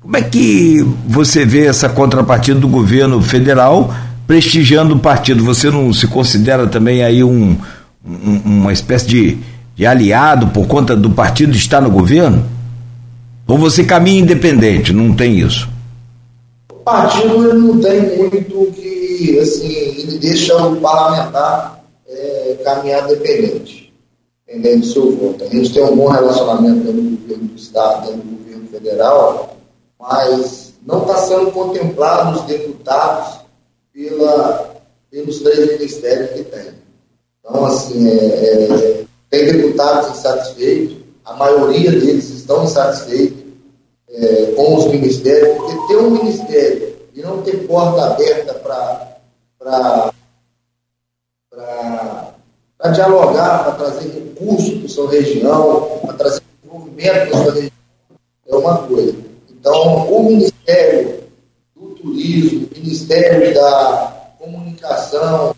[0.00, 3.94] Como é que você vê essa contrapartida do governo federal
[4.26, 5.44] prestigiando o partido?
[5.44, 7.56] Você não se considera também aí um,
[8.04, 9.38] um uma espécie de,
[9.74, 12.44] de aliado por conta do partido estar no governo?
[13.46, 15.68] Ou você caminha independente, não tem isso?
[16.70, 23.92] O partido não tem muito que, assim, ele deixa o parlamentar é, caminhar independente,
[24.46, 25.44] dependendo do seu voto.
[25.44, 29.56] A gente tem um bom relacionamento dentro do governo do Estado, dentro do governo federal,
[30.00, 33.43] mas não está sendo contemplado os deputados
[33.94, 34.74] pela,
[35.10, 36.74] pelos três ministérios que tem.
[37.38, 43.38] Então, assim, é, é, tem deputados insatisfeitos, a maioria deles estão insatisfeitos
[44.08, 50.10] é, com os ministérios, porque ter um ministério e não ter porta aberta para
[52.92, 57.70] dialogar, para trazer recursos para sua região, para trazer desenvolvimento para sua região,
[58.46, 59.14] é uma coisa.
[59.50, 61.23] Então, o Ministério
[62.04, 65.56] Turismo, Ministério da Comunicação,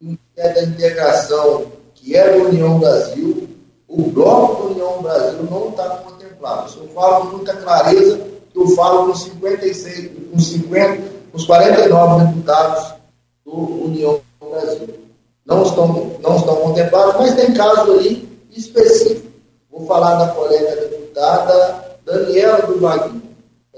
[0.00, 3.48] Ministério da Integração, que é da União Brasil,
[3.86, 6.70] o bloco da União Brasil não está contemplado.
[6.70, 12.24] Se eu falo com muita clareza, eu falo com 56, com 50, com os 49
[12.24, 12.94] deputados
[13.44, 14.88] do União Brasil.
[15.44, 19.28] Não estão, não estão contemplados, mas tem caso ali específico.
[19.70, 23.24] Vou falar da colega deputada Daniela do.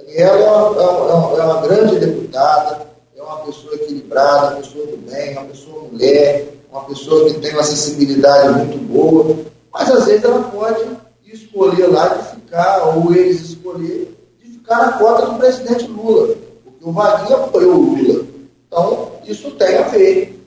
[0.07, 4.87] Daniela é uma, é, uma, é uma, grande deputada, é uma pessoa equilibrada, uma pessoa
[4.87, 9.37] do bem, uma pessoa mulher, uma pessoa que tem uma acessibilidade muito boa,
[9.73, 10.87] mas às vezes ela pode
[11.27, 16.85] escolher lá de ficar, ou eles escolher, de ficar na cota do presidente Lula, porque
[16.85, 18.25] o Vaguinho apoiou o Lula.
[18.69, 20.41] Então, isso tem a ver,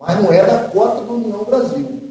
[0.00, 2.03] mas não é da cota do União Brasil.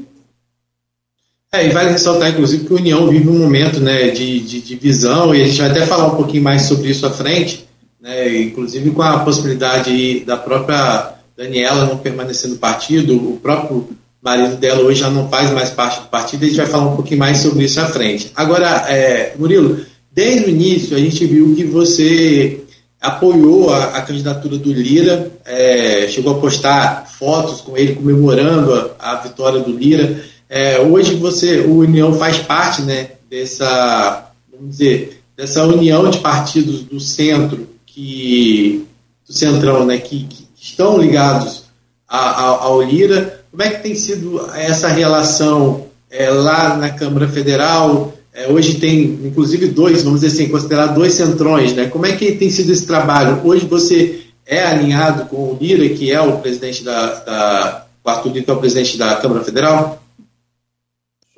[1.54, 4.76] É, e vale ressaltar, inclusive, que a União vive um momento né, de, de, de
[4.76, 7.68] visão, e a gente vai até falar um pouquinho mais sobre isso à frente,
[8.02, 13.88] né, inclusive com a possibilidade da própria Daniela não permanecer no partido, o próprio
[14.20, 16.96] marido dela hoje já não faz mais parte do partido, a gente vai falar um
[16.96, 18.32] pouquinho mais sobre isso à frente.
[18.36, 19.80] Agora, é, Murilo,
[20.12, 22.62] desde o início a gente viu que você
[23.00, 29.12] apoiou a, a candidatura do Lira, é, chegou a postar fotos com ele comemorando a,
[29.12, 30.33] a vitória do Lira.
[30.50, 36.82] É, hoje você, o União faz parte né, dessa, vamos dizer, dessa união de partidos
[36.82, 38.86] do centro que
[39.28, 41.64] do centrão, né, que, que estão ligados
[42.08, 43.44] a, a, ao Lira.
[43.50, 48.14] Como é que tem sido essa relação é, lá na Câmara Federal?
[48.34, 51.86] É, hoje tem, inclusive, dois, vamos dizer assim, considerar dois centrões, né?
[51.86, 53.42] Como é que tem sido esse trabalho?
[53.44, 58.30] Hoje você é alinhado com o Lira, que é o presidente da, da o Arthur
[58.34, 60.03] Lira, que é o presidente da Câmara Federal?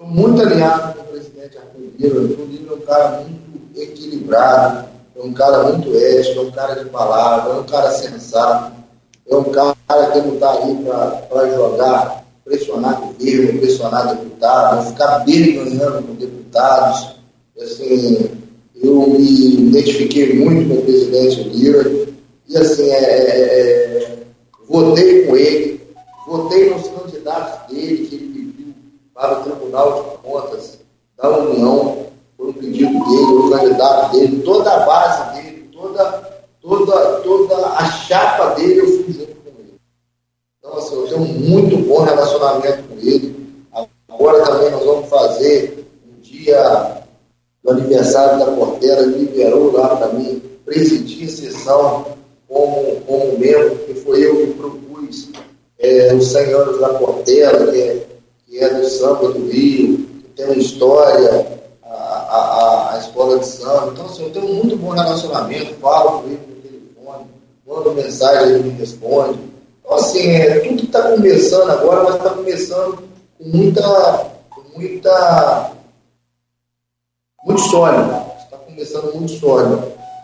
[0.06, 2.22] Sou muito alinhado com o presidente Arthur Lira.
[2.22, 6.84] Arthur Lira é um cara muito equilibrado, é um cara muito ético, é um cara
[6.84, 8.76] de palavra, é um cara sensato
[9.28, 9.76] é um cara
[10.12, 10.78] que não está aí
[11.28, 17.16] para jogar, pressionar governo, pressionar deputado, ficar dele ganhando com deputados.
[17.60, 18.30] Assim,
[18.76, 21.92] eu me identifiquei muito com o presidente Lira
[22.48, 24.18] e assim, é, é, é,
[24.70, 25.82] votei com ele,
[26.28, 28.25] votei nos candidatos dele que
[29.16, 30.80] para o Tribunal de Contas
[31.18, 32.06] da União,
[32.38, 37.86] por um pedido dele, o candidato dele, toda a base dele, toda toda, toda a
[37.86, 39.76] chapa dele eu fui junto com ele.
[40.60, 43.36] Então, assim, eu tenho um muito bom relacionamento com ele.
[44.10, 47.04] Agora também nós vamos fazer um dia
[47.64, 52.06] do aniversário da Portela, ele liberou lá para mim, presidir a sessão
[52.48, 55.30] como, como membro, que foi eu que propus
[55.80, 58.08] é, os 100 anos da Portela, que é,
[58.56, 63.48] que é do samba do Rio, que tem uma história, a, a, a, escola de
[63.48, 63.92] samba.
[63.92, 66.56] Então, assim, eu tenho um muito bom relacionamento, falo com ele
[67.68, 69.40] mando mensagem, ele me responde.
[69.84, 73.04] Então, assim, é, tudo que está começando agora, mas está começando
[73.38, 74.32] com muita,
[74.74, 75.72] muita,
[77.44, 78.22] muito sólido.
[78.40, 79.84] Está começando muito sólido.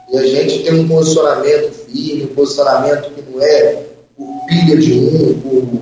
[0.10, 4.94] E a gente tem um posicionamento firme, um posicionamento que não é por pilha de
[4.94, 5.82] um, por,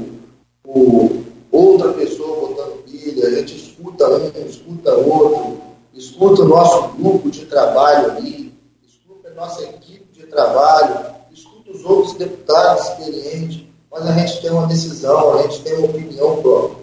[0.64, 1.20] por
[1.52, 4.08] outra pessoa botando pilha, a gente escuta
[4.47, 5.58] escuta outro,
[5.93, 8.53] escuta o nosso grupo de trabalho ali,
[8.88, 14.51] escuta a nossa equipe de trabalho, escuta os outros deputados experientes, mas a gente tem
[14.51, 16.79] uma decisão, a gente tem uma opinião própria.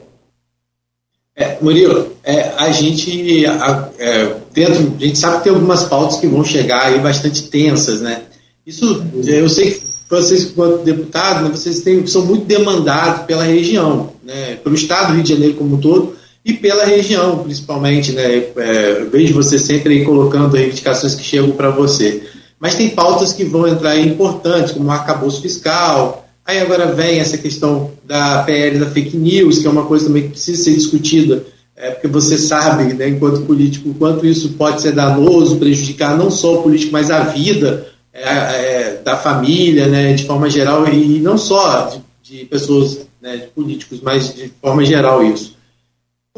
[1.39, 6.19] É, Murilo, é, a gente a, é, dentro, a gente sabe que tem algumas pautas
[6.19, 8.23] que vão chegar aí bastante tensas, né?
[8.67, 14.15] Isso, eu sei que vocês, enquanto deputados, né, vocês têm, são muito demandados pela região,
[14.23, 14.57] né?
[14.57, 16.16] Pelo Estado do Rio de Janeiro como um todo
[16.47, 18.45] e pela região, principalmente, né?
[18.57, 22.23] É, vejo você sempre colocando reivindicações que chegam para você.
[22.59, 27.37] Mas tem pautas que vão entrar importantes, como o arcabouço fiscal, Aí agora vem essa
[27.37, 31.45] questão da PL da fake news, que é uma coisa também que precisa ser discutida,
[31.75, 36.61] é, porque você sabe, né, enquanto político, quanto isso pode ser danoso, prejudicar não só
[36.61, 41.37] o político, mas a vida é, é, da família, né, de forma geral, e não
[41.37, 45.56] só de, de pessoas, né, de políticos, mas de forma geral isso.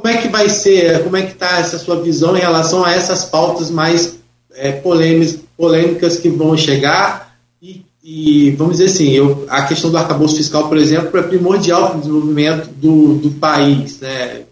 [0.01, 2.93] Como é que vai ser, como é que está essa sua visão em relação a
[2.93, 4.17] essas pautas mais
[4.55, 9.99] é, polêmicas, polêmicas que vão chegar e e, vamos dizer assim, eu, a questão do
[9.99, 14.45] arcabouço fiscal, por exemplo, é primordial para o desenvolvimento do, do país, né?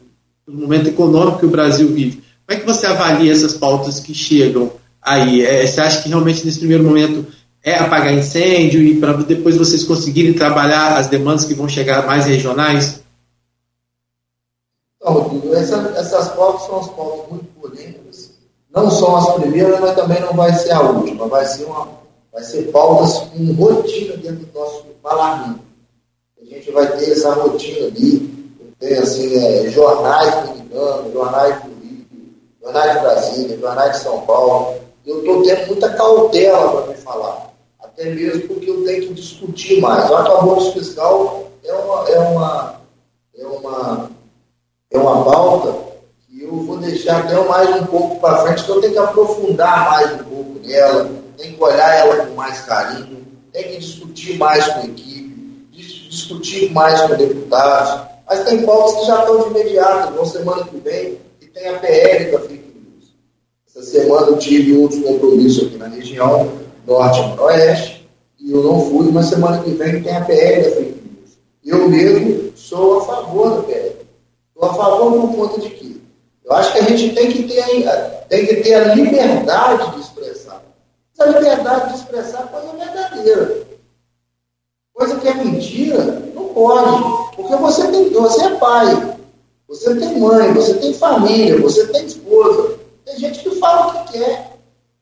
[0.46, 2.22] no momento econômico que o Brasil vive.
[2.46, 5.42] Como é que você avalia essas pautas que chegam aí?
[5.42, 7.26] É, você acha que realmente nesse primeiro momento
[7.64, 12.26] é apagar incêndio e para depois vocês conseguirem trabalhar as demandas que vão chegar mais
[12.26, 13.00] regionais?
[15.58, 18.30] Essa, essas pautas são as pautas muito polêmicas.
[18.74, 21.26] Não são as primeiras, mas também não vai ser a última.
[21.26, 21.88] Vai ser uma
[22.36, 25.60] vai ser pautas com rotina dentro do nosso parlamento.
[26.38, 32.04] A gente vai ter essa rotina ali, tem assim, é, jornais dominicano, jornais do Rio,
[32.62, 34.74] jornais de Brasília, jornais de São Paulo.
[35.06, 39.80] Eu estou tendo muita cautela para me falar, até mesmo porque eu tenho que discutir
[39.80, 40.10] mais.
[40.10, 42.80] O arcabouço fiscal é uma, é uma,
[43.38, 44.10] é uma,
[44.96, 45.74] é uma pauta
[46.26, 49.90] que eu vou deixar até mais um pouco para frente, que eu tenho que aprofundar
[49.90, 54.66] mais um pouco nela tem que olhar ela com mais carinho, tem que discutir mais
[54.66, 55.68] com a equipe,
[56.08, 58.06] discutir mais com deputados.
[58.28, 61.78] Mas tem pautas que já estão de imediato, na semana que vem, e tem a
[61.78, 63.14] PL da fake news.
[63.68, 66.50] Essa semana eu tive outros compromissos aqui na região,
[66.86, 68.08] norte e noroeste,
[68.40, 71.38] e eu não fui, mas semana que vem tem a PL da fake news.
[71.64, 73.95] Eu mesmo sou a favor da PL.
[74.56, 75.96] Estou a favor por conta de quê?
[76.44, 77.88] Eu acho que a gente tem que ter,
[78.28, 80.00] tem que ter a liberdade de
[81.18, 83.66] essa liberdade de expressar coisa verdadeira.
[84.92, 87.36] Coisa que é mentira, não pode.
[87.36, 89.16] Porque você tem, você é pai,
[89.66, 92.78] você tem mãe, você tem família, você tem esposa.
[93.06, 94.58] Tem gente que fala o que quer.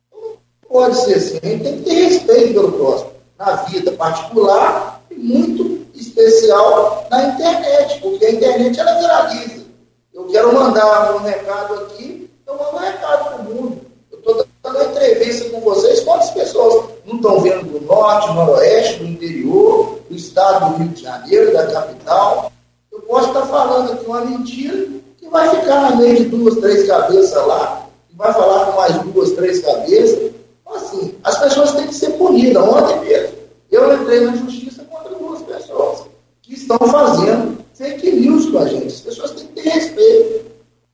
[0.07, 1.39] Então, não pode ser assim.
[1.43, 3.11] A gente tem que ter respeito pelo próximo.
[3.37, 5.84] Na vida particular e muito
[6.15, 9.65] especial na internet, porque a internet ela viraliza.
[10.13, 13.81] Eu quero mandar um recado aqui, eu mando um recado para o mundo.
[14.13, 19.01] Eu estou dando entrevista com vocês, quantas pessoas não estão vendo do norte, do noroeste,
[19.01, 22.53] do interior, do estado do Rio de Janeiro, da capital?
[22.93, 24.87] Eu posso estar falando aqui uma mentira
[25.19, 28.97] que vai ficar na meio de duas, três cabeças lá, que vai falar com mais
[29.03, 30.33] duas, três cabeças.
[30.67, 33.35] Assim, as pessoas têm que ser punidas, ontem mesmo.
[33.71, 34.74] Eu entrei na justiça
[36.55, 38.87] que estão fazendo fake news com a gente.
[38.87, 40.53] As pessoas têm que ter respeito.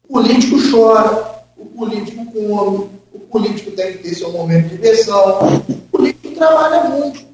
[0.09, 5.62] O político chora, o político come, o político tem que ter seu momento de diversão.
[5.68, 7.25] O político trabalha muito.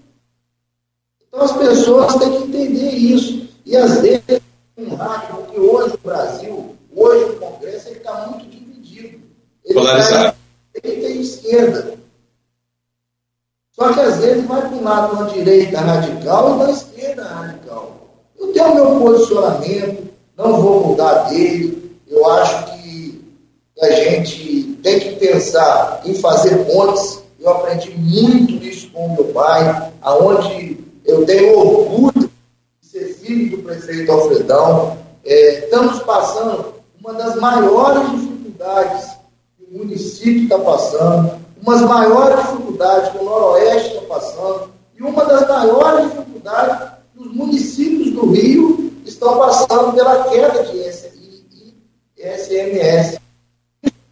[1.28, 3.48] Então as pessoas têm que entender isso.
[3.64, 4.40] E às vezes,
[4.74, 9.20] porque hoje o Brasil, hoje o Congresso, ele está muito dividido.
[9.64, 10.36] Ele Polarizado.
[10.82, 11.96] Ele tem esquerda.
[13.72, 18.05] Só que às vezes vai para um lado uma direita radical e da esquerda radical.
[18.38, 21.96] Eu tenho o meu posicionamento, não vou mudar dele.
[22.06, 23.24] Eu acho que
[23.80, 27.22] a gente tem que pensar em fazer pontes.
[27.40, 32.30] Eu aprendi muito isso com meu pai, aonde eu tenho orgulho
[32.80, 34.96] de ser filho do prefeito Alfredão.
[35.24, 39.10] É, estamos passando uma das maiores dificuldades
[39.56, 41.32] que o município está passando,
[41.62, 47.34] uma das maiores dificuldades que o Noroeste está passando, e uma das maiores dificuldades os
[47.34, 51.16] municípios do Rio estão passando pela queda de SMS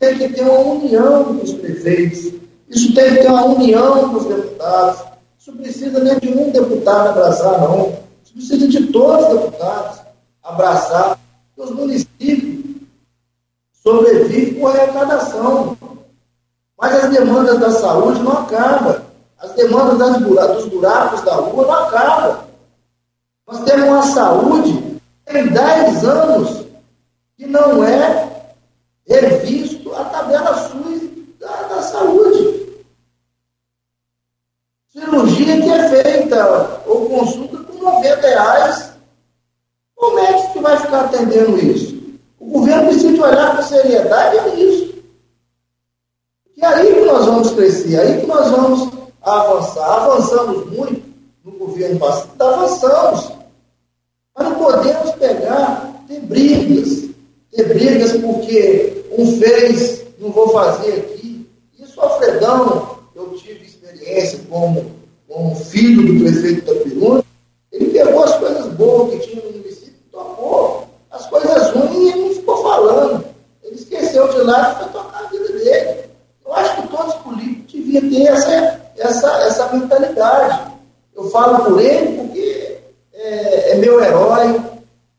[0.05, 2.33] tem que ter uma união dos prefeitos,
[2.69, 5.03] isso tem que ter uma união dos deputados.
[5.39, 7.99] Isso precisa nem de um deputado abraçar, não.
[8.23, 10.01] Isso precisa de todos os deputados
[10.43, 11.19] abraçar
[11.57, 12.65] os municípios
[13.83, 15.77] sobrevivem com arrecadação.
[16.79, 19.03] Mas as demandas da saúde não acabam.
[19.39, 22.44] As demandas das dos buracos da rua não acabam.
[23.47, 24.95] Nós temos uma saúde
[25.35, 26.67] tem 10 anos
[27.37, 28.55] que não é
[29.07, 31.03] revisto a tabela SUS
[31.41, 32.85] da, da saúde.
[34.93, 38.93] Cirurgia que é feita ou consulta com 90 reais.
[39.97, 42.01] Como é que vai ficar atendendo isso?
[42.39, 44.95] O governo precisa olhar com seriedade é isso.
[46.57, 49.85] E é aí que nós vamos crescer, é aí que nós vamos avançar.
[49.85, 51.04] Avançamos muito
[51.45, 53.33] no governo passado, avançamos.
[54.37, 57.11] Mas não podemos pegar, ter brigas,
[57.53, 61.47] ter brigas porque um fez, não vou fazer aqui.
[61.79, 64.93] Isso, Alfredão, eu tive experiência como,
[65.29, 67.25] como filho do prefeito da Piruna,
[67.71, 70.89] ele pegou as coisas boas que tinha no município e tocou.
[71.11, 73.25] As coisas ruins ele não ficou falando.
[73.63, 76.05] Ele esqueceu de lá e foi tocar a vida dele.
[76.45, 80.74] Eu acho que todos os políticos deviam ter essa, essa, essa mentalidade.
[81.15, 82.79] Eu falo por ele porque
[83.13, 84.61] é, é meu herói,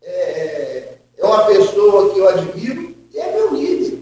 [0.04, 0.84] é,
[1.18, 4.00] é uma pessoa que eu admiro e é meu líder.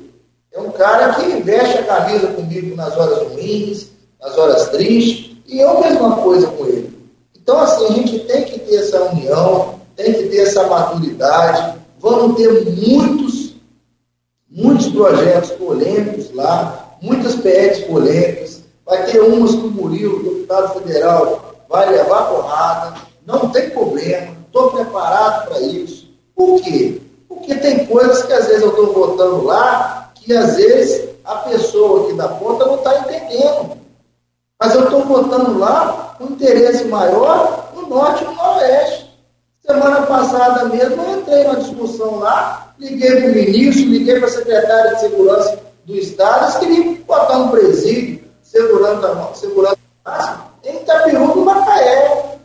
[0.51, 3.87] É um cara que veste a camisa comigo nas horas ruins,
[4.19, 6.93] nas horas tristes, e eu mesma coisa com ele.
[7.35, 11.79] Então, assim, a gente tem que ter essa união, tem que ter essa maturidade.
[11.99, 13.55] Vamos ter muitos,
[14.49, 18.61] muitos projetos polêmicos lá, muitas PECs polêmicas.
[18.85, 22.93] Vai ter umas que o Murilo, deputado federal, vai levar porrada.
[23.25, 26.07] Não tem problema, estou preparado para isso.
[26.35, 27.01] Por quê?
[27.27, 32.03] Porque tem coisas que às vezes eu estou votando lá que às vezes a pessoa
[32.03, 33.77] aqui da ponta não está entendendo.
[34.61, 39.11] Mas eu estou votando lá com interesse maior no norte e no noroeste.
[39.65, 44.31] Semana passada mesmo eu entrei numa discussão lá, liguei para o ministro, liguei para a
[44.31, 50.77] secretária de segurança do Estado, eles queriam botar um presídio segurando a segurando a em
[50.77, 52.39] Itapiru do Macaé.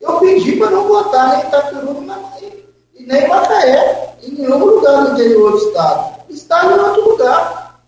[0.00, 2.52] Eu pedi para não botar nem Itapiru do Macaé,
[2.94, 6.20] e nem Macaé, em nenhum lugar do interior do Estado.
[6.28, 7.80] Está em outro lugar.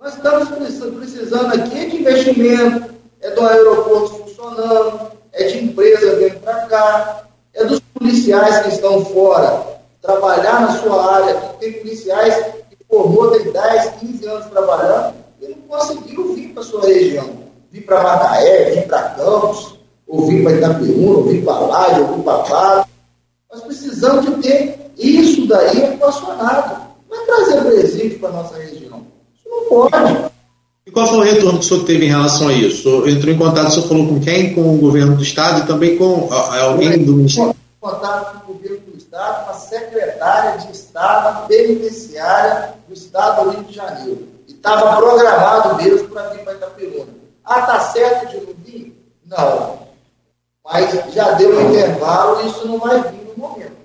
[0.00, 6.66] Nós estamos precisando aqui de investimento, é do aeroporto funcionando, é de empresa vindo para
[6.66, 7.22] cá,
[7.54, 11.34] é dos policiais que estão fora, trabalhar na sua área.
[11.58, 16.82] Tem policiais que formou, tem 10, 15 anos trabalhando e não conseguiram vir para sua
[16.82, 17.45] região.
[17.76, 19.74] Vir para Macaé, vir para Campos,
[20.08, 22.88] ou vir para Itaperuna, ou vir para Laje, ou vir para Pato.
[23.52, 26.86] Nós precisamos de ter isso daí equacionado.
[27.10, 29.02] Não é trazer presídio para a nossa região.
[29.34, 30.30] Isso não pode.
[30.86, 33.06] E qual foi o retorno que o senhor teve em relação a isso?
[33.06, 34.54] Entrou em contato, o senhor falou com quem?
[34.54, 37.54] Com o governo do Estado e também com alguém do Ministério?
[37.78, 43.50] contato com o governo do Estado, com a secretária de Estado penitenciária do Estado do
[43.50, 44.28] Rio de Janeiro.
[44.48, 47.25] E estava programado mesmo para vir para Itaperuna.
[47.46, 49.16] Ah, está certo de vir?
[49.24, 49.86] Não.
[50.64, 53.76] Mas já deu um intervalo e isso não vai vir no momento.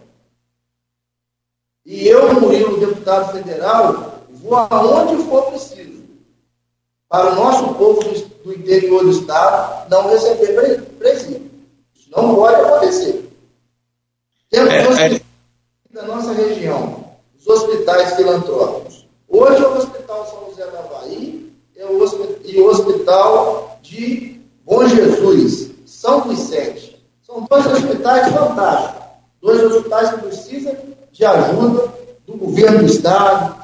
[1.86, 6.01] E eu, Murilo, deputado federal, vou aonde for preciso
[7.07, 8.01] para o nosso povo
[8.43, 11.51] do, interior do Estado não receber presídio.
[11.93, 13.30] Isso não pode acontecer.
[14.49, 15.22] Temos é, é...
[15.91, 17.05] da nossa região,
[17.38, 19.07] os hospitais filantrópicos.
[19.28, 21.50] Hoje é o Hospital São José da Bahia é
[22.43, 27.03] e o Hospital de Bom Jesus, São Vicente.
[27.21, 29.01] São dois hospitais fantásticos.
[29.41, 30.75] Dois hospitais que precisam
[31.11, 31.91] de ajuda
[32.27, 33.55] do governo do Estado,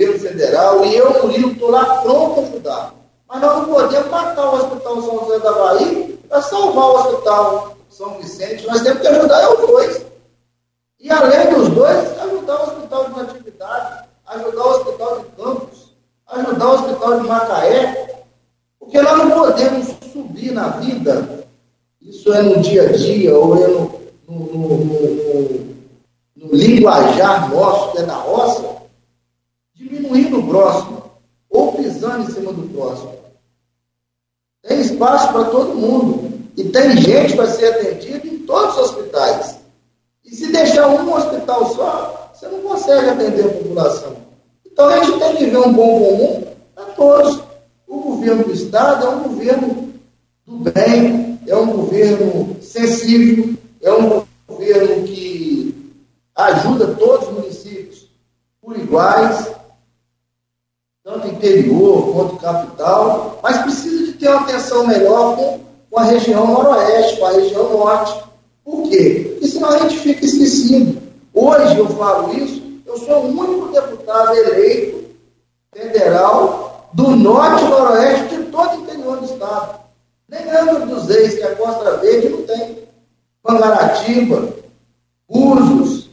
[0.00, 2.94] governo federal, e eu, Murilo, estou lá pronto a ajudar.
[3.28, 7.76] Mas nós não podemos matar o Hospital São José da Bahia para salvar o Hospital
[7.88, 8.66] São Vicente.
[8.66, 10.06] Nós temos que ajudar os dois.
[10.98, 15.79] E além dos dois, ajudar o Hospital de Natividade, ajudar o Hospital de Campos,
[16.30, 18.24] ajudar o Hospital de Macaé,
[18.78, 21.46] porque nós não podemos subir na vida,
[22.00, 24.78] isso é no dia a dia, ou é no, no, no,
[26.36, 28.64] no, linguajar nosso, que é da roça,
[29.74, 31.02] diminuindo o próximo
[31.50, 33.14] ou pisando em cima do próximo.
[34.62, 36.30] Tem espaço para todo mundo.
[36.56, 39.58] E tem gente para ser atendida em todos os hospitais.
[40.24, 44.29] E se deixar um hospital só, você não consegue atender a população.
[44.80, 46.42] Então a gente tem que ver um bom comum
[46.74, 47.42] para todos.
[47.86, 49.92] O governo do Estado é um governo
[50.46, 55.94] do bem, é um governo sensível, é um governo que
[56.34, 58.08] ajuda todos os municípios
[58.62, 59.50] por iguais,
[61.04, 65.60] tanto interior quanto capital, mas precisa de ter uma atenção melhor com,
[65.90, 68.24] com a região noroeste, com a região norte.
[68.64, 69.28] Por quê?
[69.32, 71.02] Porque se senão a gente fica esquecido.
[71.34, 72.59] Hoje eu falo isso,
[72.90, 75.10] eu sou o único deputado eleito
[75.72, 79.80] federal do norte e noroeste de todo o interior do estado.
[80.28, 82.78] Nem Angra dos Reis, que é a Costa Verde, não tem.
[83.46, 84.48] Mangaratiba,
[85.28, 86.10] Búzios,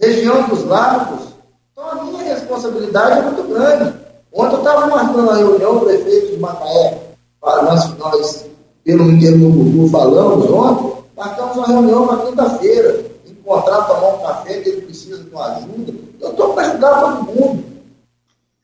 [0.00, 1.26] região dos lagos.
[1.72, 3.98] Então a minha responsabilidade é muito grande.
[4.32, 7.00] Ontem eu estava marcando uma reunião, o prefeito de Macaé,
[7.42, 8.46] nós, nós
[8.84, 13.13] pelo interior do Gugu falamos ontem, marcamos uma reunião para quinta-feira,
[13.44, 15.94] encontrar, tomar um café, que ele precisa de uma ajuda.
[16.20, 17.64] Eu estou para ajudar todo mundo.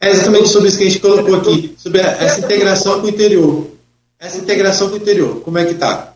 [0.01, 3.67] É exatamente sobre isso que a gente colocou aqui, sobre essa integração com o interior.
[4.19, 6.15] Essa integração com o interior, como é que está?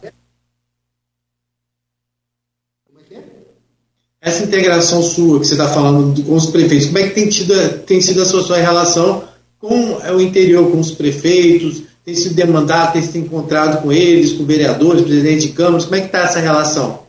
[4.20, 7.54] Essa integração sua que você está falando com os prefeitos, como é que tem, tido,
[7.80, 9.22] tem sido a sua, sua relação
[9.58, 11.82] com o interior, com os prefeitos?
[12.02, 15.84] Tem sido demandado, tem se encontrado com eles, com vereadores, presidente de câmaras?
[15.84, 17.00] Como é que está essa relação?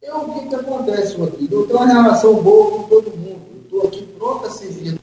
[0.00, 0.12] É
[1.00, 1.60] o que, que acontece, meu filho?
[1.60, 3.40] Eu tenho uma relação boa com todo mundo.
[3.64, 5.00] Estou aqui pronto a servir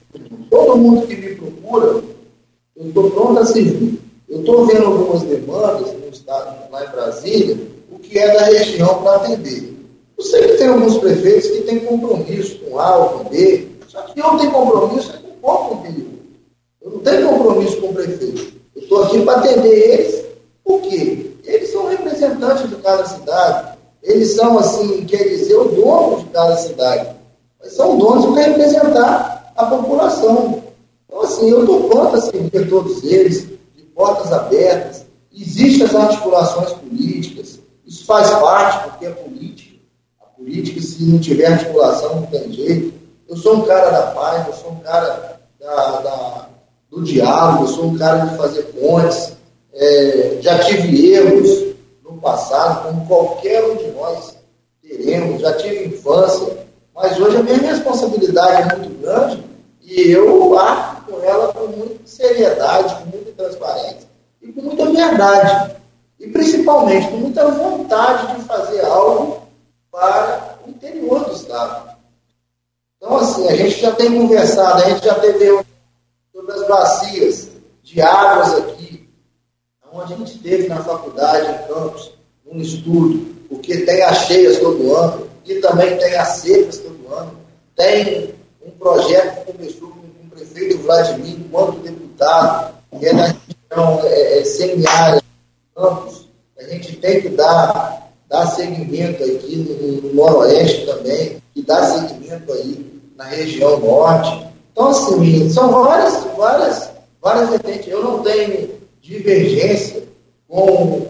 [0.50, 2.04] todo mundo que me procura,
[2.76, 4.00] eu estou pronto a servir.
[4.30, 7.58] Eu estou vendo algumas demandas no estado, lá em Brasília,
[7.90, 9.74] o que é da região para atender.
[10.18, 14.02] Eu sei que tem alguns prefeitos que têm compromisso com A ou com B, só
[14.02, 16.08] que eu tenho compromisso é com o povo interior.
[16.82, 18.54] Eu não tenho compromisso com o prefeito.
[18.76, 20.26] Eu estou aqui para atender eles,
[20.64, 21.32] por quê?
[21.46, 23.77] Eles são representantes de cada cidade.
[24.08, 27.10] Eles são, assim, quer dizer, o dono de cada cidade.
[27.60, 30.64] Mas são donos para representar a população.
[31.06, 35.06] Então, assim, eu estou pronto a servir todos eles, de portas abertas.
[35.36, 39.78] Existem as articulações políticas, isso faz parte, porque é política.
[40.22, 42.94] A política, se não tiver articulação, não tem jeito.
[43.28, 46.50] Eu sou um cara da paz, eu sou um cara da, da
[46.90, 49.34] do diálogo, eu sou um cara de fazer pontes.
[49.74, 51.68] É, já tive erros
[52.20, 54.38] passado, como qualquer um de nós
[54.82, 56.58] teremos, já tive infância,
[56.96, 59.44] mas hoje a minha responsabilidade é muito grande
[59.82, 64.08] e eu arco com ela com muita seriedade, com muita transparência
[64.42, 65.76] e com muita verdade.
[66.20, 69.44] E principalmente com muita vontade de fazer algo
[69.92, 71.96] para o interior do Estado.
[72.98, 75.64] Então, assim, a gente já tem conversado, a gente já teve
[76.34, 77.50] sobre as bacias
[77.84, 79.07] de águas aqui,
[79.98, 82.12] onde a gente teve na faculdade, em campus,
[82.46, 87.32] um estudo, porque tem as cheias todo ano, e também tem as secas todo ano.
[87.76, 88.34] Tem
[88.66, 94.40] um projeto que começou com, o prefeito Vladimir, enquanto deputado, que é na região é,
[94.40, 95.22] é,
[95.76, 96.28] campos.
[96.60, 102.54] A gente tem que dar, dar seguimento aqui no, no Noroeste também, e dar seguimento
[102.54, 104.48] aí na região Norte.
[104.72, 106.90] Então, assim, são várias, várias,
[107.20, 107.88] várias vertentes.
[107.88, 108.77] Eu não tenho
[109.08, 110.04] divergência
[110.48, 111.08] com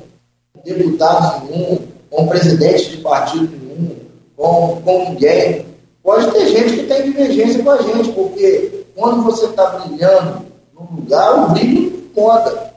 [0.64, 1.80] deputados nenhum,
[2.10, 3.96] com presidente de partido nenhum,
[4.36, 5.66] com, com ninguém.
[6.04, 10.96] Pode ter gente que tem divergência com a gente, porque quando você está brilhando num
[10.98, 12.74] lugar, o brilho incomoda.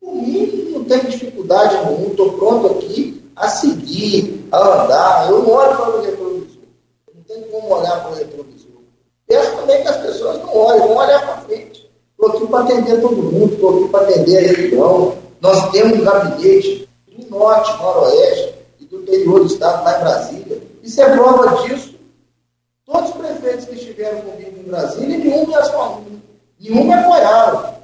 [0.00, 5.30] Por mim, não tem dificuldade nenhuma, estou pronto aqui a seguir, a andar.
[5.30, 6.62] Eu olho para o retrovisor.
[7.14, 8.70] Não tem como olhar para o retrovisor.
[9.26, 11.61] Peço também que as pessoas não olhem, vão olhar para frente.
[12.22, 15.14] Estou aqui para atender todo mundo, estou aqui para atender a região.
[15.40, 20.62] Nós temos um gabinete do norte, noroeste e do interior do estado, lá em Brasília.
[20.84, 21.96] Isso é prova disso.
[22.86, 26.22] Todos os prefeitos que estiveram comigo em Brasília, nenhum me,
[26.60, 27.74] nenhum me apoiaram.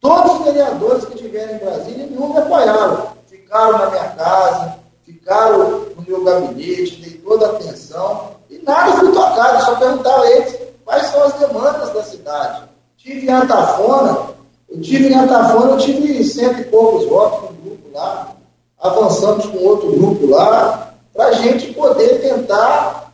[0.00, 3.08] Todos os vereadores que estiveram em Brasília, nenhum me apoiaram.
[3.26, 9.10] Ficaram na minha casa, ficaram no meu gabinete, dei toda a atenção e nada fui
[9.10, 9.64] tocado.
[9.64, 12.69] Só perguntava a eles quais são as demandas da cidade.
[13.02, 14.34] Tive em Atafona,
[14.68, 18.36] eu tive em Atafona, eu tive cento e poucos votos no grupo lá.
[18.78, 23.10] Avançamos com outro grupo lá, para a gente poder tentar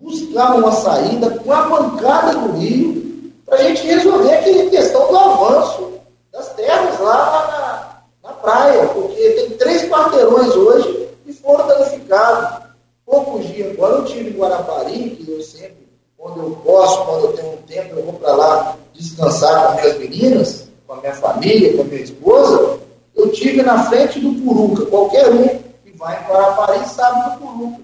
[0.00, 5.18] buscar uma saída com a bancada do Rio, para a gente resolver aquela questão do
[5.18, 5.92] avanço
[6.32, 12.62] das terras lá na, na praia, porque tem três quarteirões hoje que foram danificados.
[13.04, 15.81] Poucos dias agora eu tive em Guarapari, que eu sempre,
[16.22, 19.98] quando eu posso, quando eu tenho um tempo, eu vou para lá descansar com minhas
[19.98, 22.78] meninas, com a minha família, com a minha esposa.
[23.16, 27.80] Eu tive na frente do Puruca, qualquer um que vai em Guarapari sabe do Puruca.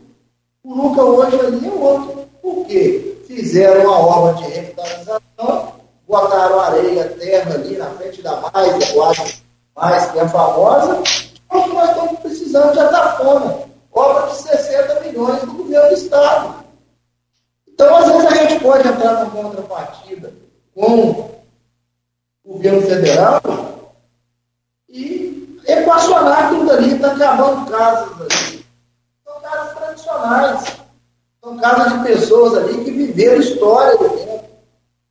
[0.62, 2.28] Puruca hoje ali é outro.
[2.40, 3.16] Por quê?
[3.26, 5.72] Fizeram uma obra de revitalização,
[6.06, 9.42] botaram areia, terra ali na frente da mais, quase
[9.74, 11.02] mais, que é famosa,
[11.50, 13.58] o que nós estamos precisando de Atafona.
[13.92, 16.57] Obra de 60 milhões do governo do Estado.
[17.78, 20.34] Então, às vezes, a gente pode entrar na contrapartida
[20.74, 21.30] com
[22.42, 23.40] o governo federal
[24.88, 28.66] e equacionar aquilo dali, está acabando casas ali.
[29.24, 30.76] São casas tradicionais.
[31.40, 34.44] São casas de pessoas ali que viveram história do tempo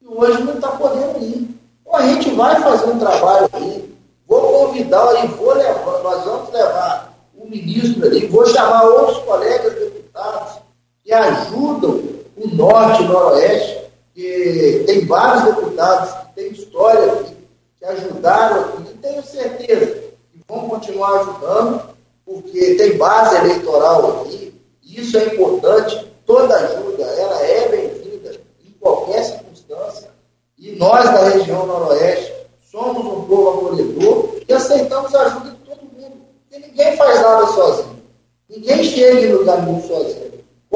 [0.01, 1.49] e hoje não está podendo ir.
[1.79, 3.97] Então a gente vai fazer um trabalho aí,
[4.27, 9.73] vou convidar e vou levar, nós vamos levar o ministro ali, vou chamar outros colegas
[9.73, 10.59] deputados
[11.01, 13.81] que ajudam o norte e o noroeste,
[14.13, 17.35] que tem vários deputados que têm história aqui,
[17.79, 19.85] que ajudaram aqui, e tenho certeza
[20.31, 21.81] que vão continuar ajudando,
[22.25, 28.71] porque tem base eleitoral aqui, e isso é importante, toda ajuda, ela é bem-vinda em
[28.79, 30.09] qualquer circunstância,
[30.57, 32.33] e nós da região noroeste
[32.71, 36.17] somos um povo acolhedor e aceitamos a ajuda de todo mundo,
[36.49, 38.03] porque ninguém faz nada sozinho,
[38.49, 40.26] ninguém chega em lugar sozinho.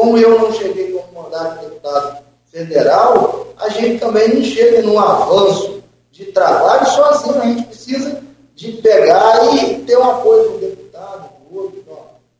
[0.01, 4.97] Como eu não cheguei como mandato de deputado federal, a gente também não chega num
[4.97, 8.19] avanço de trabalho sozinho, a gente precisa
[8.55, 11.83] de pegar e ter o apoio um deputado, de outro,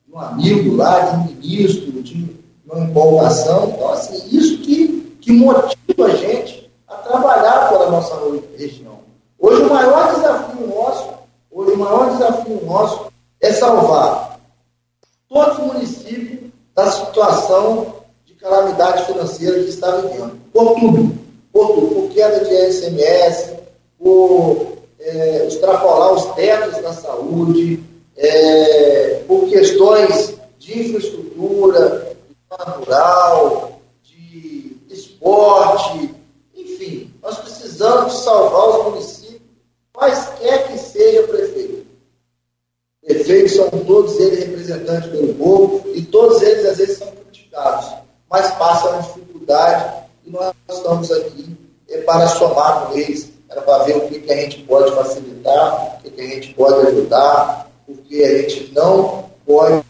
[0.07, 2.35] de um amigo lá, de um ministro, de
[2.65, 3.69] uma empolgação.
[3.75, 8.15] Então, assim, isso que, que motiva a gente a trabalhar pela nossa
[8.57, 9.01] região.
[9.37, 11.09] Hoje o maior desafio nosso,
[11.51, 14.30] hoje o maior desafio nosso é salvar
[16.75, 17.95] da situação
[18.25, 20.39] de calamidade financeira que está vivendo.
[20.53, 21.19] Por tudo.
[21.51, 21.95] Por tudo.
[21.95, 23.53] Por queda de SMS,
[23.97, 27.83] por é, extrapolar os tetos da saúde,
[28.17, 32.15] é, por questões de infraestrutura,
[32.51, 36.13] de rural, de esporte,
[36.55, 39.41] enfim, nós precisamos salvar os municípios,
[39.93, 41.90] quaisquer que seja prefeito.
[43.05, 47.93] Prefeitos são todos eles representantes do povo e todos eles às vezes são criticados,
[48.29, 51.57] mas passam dificuldade e nós estamos aqui
[51.89, 56.03] é, para somar com eles, para ver o que, que a gente pode facilitar, o
[56.03, 59.83] que, que a gente pode ajudar, porque a gente não pode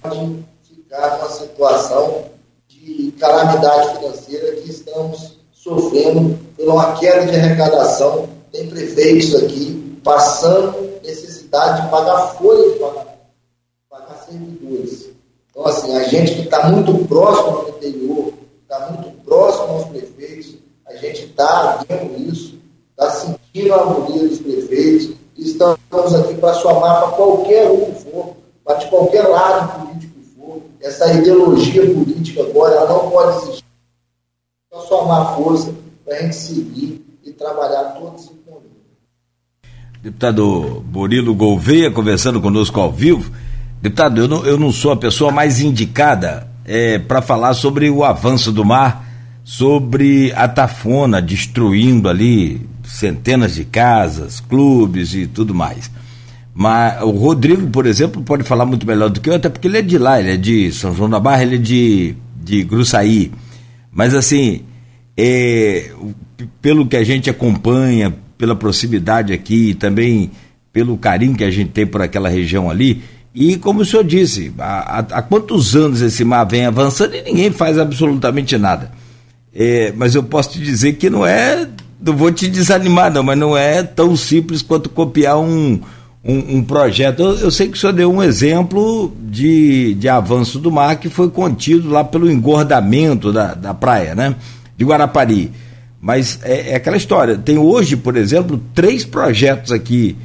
[0.63, 2.25] ficar numa situação
[2.69, 8.29] de calamidade financeira que estamos sofrendo por uma queda de arrecadação.
[8.53, 10.90] Tem prefeitos aqui passando
[11.51, 13.05] necessidade de pagar folha de pagar,
[13.89, 15.09] pagar servidores.
[15.49, 18.33] Então, assim, a gente que está muito próximo ao interior,
[18.63, 20.55] está muito próximo aos prefeitos,
[20.87, 22.57] a gente está vendo isso,
[22.91, 28.35] está sentindo a agonia dos prefeitos, e estamos aqui para somar para qualquer um for,
[28.63, 30.61] para de qualquer lado político for.
[30.79, 33.65] Essa ideologia política agora ela não pode existir.
[34.71, 35.73] Só somar força
[36.05, 38.40] para a gente seguir e trabalhar todos em.
[40.03, 43.31] Deputado Borilo Gouveia conversando conosco ao vivo.
[43.79, 48.03] Deputado, eu não, eu não sou a pessoa mais indicada é, para falar sobre o
[48.03, 49.05] avanço do mar,
[49.43, 55.91] sobre a tafona destruindo ali centenas de casas, clubes e tudo mais.
[56.51, 59.77] Mas o Rodrigo, por exemplo, pode falar muito melhor do que eu, até porque ele
[59.77, 63.31] é de lá, ele é de São João da Barra, ele é de, de Gruçaí.
[63.91, 64.63] Mas assim,
[65.15, 65.91] é,
[66.59, 70.31] pelo que a gente acompanha, pela proximidade aqui, também
[70.73, 73.03] pelo carinho que a gente tem por aquela região ali,
[73.35, 77.51] e como o senhor disse, há, há quantos anos esse mar vem avançando e ninguém
[77.51, 78.91] faz absolutamente nada.
[79.53, 81.67] É, mas eu posso te dizer que não é,
[82.01, 85.79] não vou te desanimar não, mas não é tão simples quanto copiar um,
[86.25, 87.21] um, um projeto.
[87.21, 91.09] Eu, eu, sei que o senhor deu um exemplo de, de avanço do mar que
[91.09, 94.35] foi contido lá pelo engordamento da, da praia, né?
[94.75, 95.51] De Guarapari.
[96.01, 97.37] Mas é, é aquela história.
[97.37, 100.17] Tem hoje, por exemplo, três projetos aqui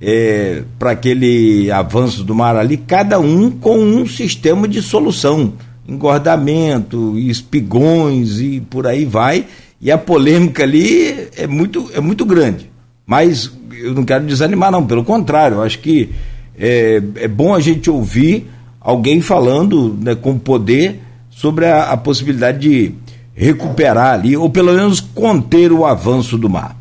[0.00, 5.54] é, para aquele avanço do mar ali, cada um com um sistema de solução.
[5.86, 9.46] Engordamento, espigões e por aí vai.
[9.80, 12.70] E a polêmica ali é muito, é muito grande.
[13.04, 16.10] Mas eu não quero desanimar, não, pelo contrário, eu acho que
[16.58, 18.46] é, é bom a gente ouvir
[18.80, 22.94] alguém falando né, com poder sobre a, a possibilidade de
[23.34, 26.76] recuperar ali, ou pelo menos conter o avanço do mar.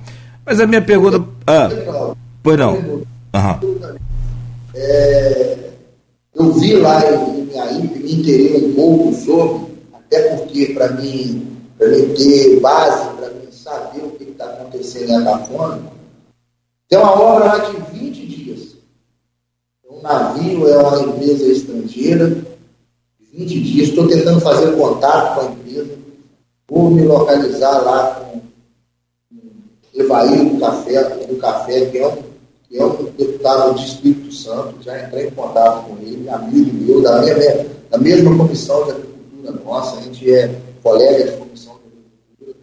[0.46, 1.24] Mas a minha pergunta.
[1.48, 1.70] Ah,
[2.42, 2.74] pois não.
[2.74, 3.80] Uhum.
[4.76, 5.58] É,
[6.36, 11.48] eu vi lá em Miaípe, me interei um pouco sobre, até porque para mim,
[11.78, 15.80] para mim ter base, para mim saber o que está acontecendo em Atafona,
[16.90, 18.76] tem uma obra lá de 20 dias.
[19.90, 22.38] Um navio é uma empresa estrangeira,
[23.34, 26.03] 20 dias, estou tentando fazer contato com a empresa,
[26.74, 28.42] Vou me localizar lá com
[29.94, 32.18] Evaí do Café, do Café que, é um,
[32.68, 37.00] que é um deputado do Espírito Santo, já entrei em contato com ele, amigo meu,
[37.04, 42.50] da, minha, da mesma comissão de agricultura nossa, a gente é colega de comissão de
[42.50, 42.58] agricultura.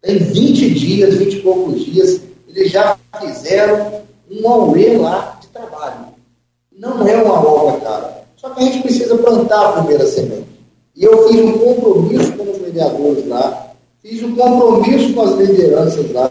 [0.00, 6.06] Tem 20 dias, 20 e poucos dias, eles já fizeram um auê lá de trabalho.
[6.72, 8.24] Não é uma obra cara.
[8.34, 10.51] Só que a gente precisa plantar a primeira semente.
[10.94, 13.72] E eu fiz um compromisso com os vereadores lá,
[14.02, 16.30] fiz um compromisso com as lideranças lá.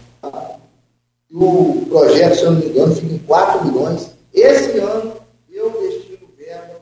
[1.34, 4.10] O projeto, se eu não me engano, fica em 4 milhões.
[4.32, 5.14] Esse ano,
[5.50, 6.80] eu destino verba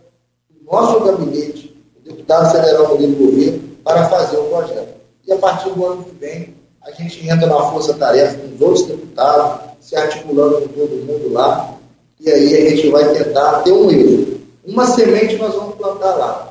[0.51, 4.95] do nosso gabinete, o deputado federal Rodrigo Governo, para fazer o projeto.
[5.27, 8.87] E a partir do ano que vem, a gente entra na força-tarefa com os outros
[8.87, 11.79] deputados, se articulando com todo mundo lá,
[12.21, 14.41] e aí a gente vai tentar ter um erro.
[14.67, 16.50] Uma semente nós vamos plantar lá.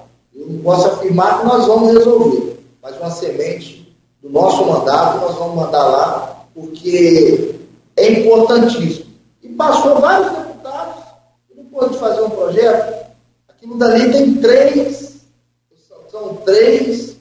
[0.49, 5.55] Não posso afirmar que nós vamos resolver, mas uma semente do nosso mandato nós vamos
[5.55, 7.55] mandar lá, porque
[7.95, 9.05] é importantíssimo.
[9.43, 11.03] E passou vários deputados,
[11.55, 13.09] não pôde fazer um projeto.
[13.47, 15.21] Aquilo dali tem três,
[16.09, 17.15] são três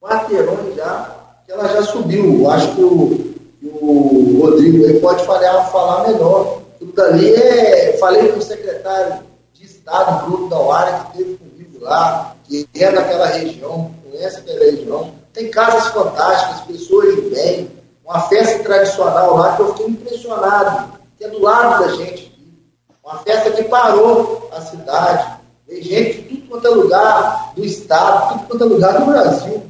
[0.00, 2.50] quarteirões já, que ela já subiu.
[2.50, 6.62] Acho que o, o Rodrigo ele pode falar, falar melhor.
[6.76, 7.98] Aquilo dali é.
[7.98, 9.22] Falei com o secretário
[9.52, 11.47] de Estado, Bruno Dauara, que esteve comigo
[11.80, 15.12] lá, que é daquela região, conhece aquela região.
[15.32, 17.70] Tem casas fantásticas, pessoas de bem,
[18.04, 22.32] uma festa tradicional lá que eu fiquei impressionado, que é do lado da gente aqui.
[23.04, 25.38] Uma festa que parou a cidade.
[25.66, 29.62] Tem gente de tudo quanto é lugar do estado, tudo quanto é lugar do Brasil,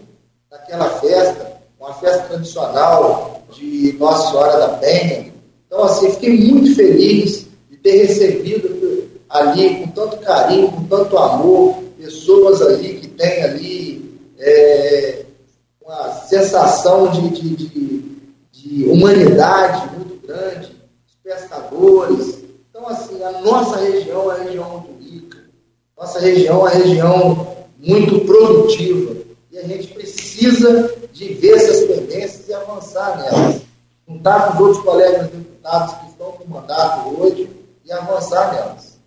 [0.50, 5.32] naquela festa, uma festa tradicional de Nossa Senhora da Penha.
[5.66, 11.76] Então, assim, fiquei muito feliz de ter recebido ali com tanto carinho, com tanto amor,
[11.98, 15.24] pessoas ali que têm ali é,
[15.82, 18.02] uma sensação de, de, de,
[18.52, 20.76] de humanidade muito grande,
[21.06, 22.38] os pescadores.
[22.70, 25.38] Então, assim, a nossa região é uma região muito rica,
[25.96, 29.16] nossa região é uma região muito produtiva
[29.50, 33.62] e a gente precisa de ver essas tendências e avançar nelas.
[34.08, 37.50] Juntar com os outros colegas deputados que estão com mandato hoje
[37.84, 38.98] e avançar nelas.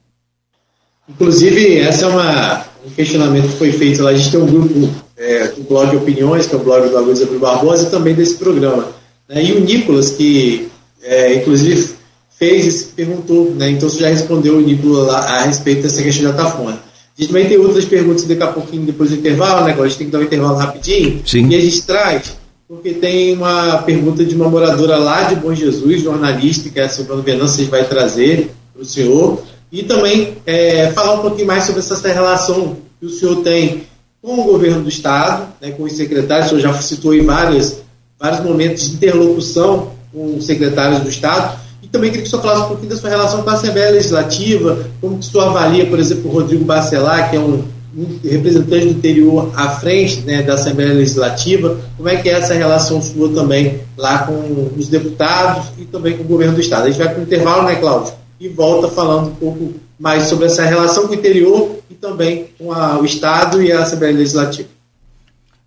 [1.10, 4.12] Inclusive, essa é uma, um questionamento que foi feito lá.
[4.12, 7.22] A gente tem um grupo, é, um blog Opiniões, que é o blog do Luiz
[7.22, 8.88] Abreu Barbosa, e também desse programa.
[9.28, 9.44] Né?
[9.44, 10.68] E o Nicolas, que
[11.04, 11.96] é, inclusive
[12.38, 13.70] fez, perguntou, né?
[13.70, 16.80] então você já respondeu o Nicolas lá a respeito dessa questão da Tafona.
[17.18, 19.74] A gente também tem outras perguntas daqui a pouquinho, depois do intervalo, né?
[19.74, 21.22] Agora a gente tem que dar um intervalo rapidinho.
[21.26, 21.50] Sim.
[21.50, 22.36] E a gente traz,
[22.68, 26.90] porque tem uma pergunta de uma moradora lá de Bom Jesus, jornalista, que é a
[26.90, 29.44] Silvana Venâncio vai trazer para o senhor.
[29.72, 33.84] E também é, falar um pouquinho mais sobre essa relação que o senhor tem
[34.22, 36.48] com o governo do Estado, né, com os secretários.
[36.48, 37.78] O senhor já citou em vários,
[38.20, 41.62] vários momentos de interlocução com os secretários do Estado
[41.92, 44.86] também queria que o senhor falasse um pouquinho da sua relação com a Assembleia Legislativa,
[45.02, 47.64] como que o senhor avalia, por exemplo, o Rodrigo Bacelar, que é um,
[47.96, 52.54] um representante do interior à frente né, da Assembleia Legislativa, como é que é essa
[52.54, 56.84] relação sua também lá com os deputados e também com o governo do Estado.
[56.84, 58.14] A gente vai para o intervalo, né, Cláudio?
[58.42, 62.74] E volta falando um pouco mais sobre essa relação com o interior e também com
[62.74, 64.68] a, o Estado e a Assembleia Legislativa.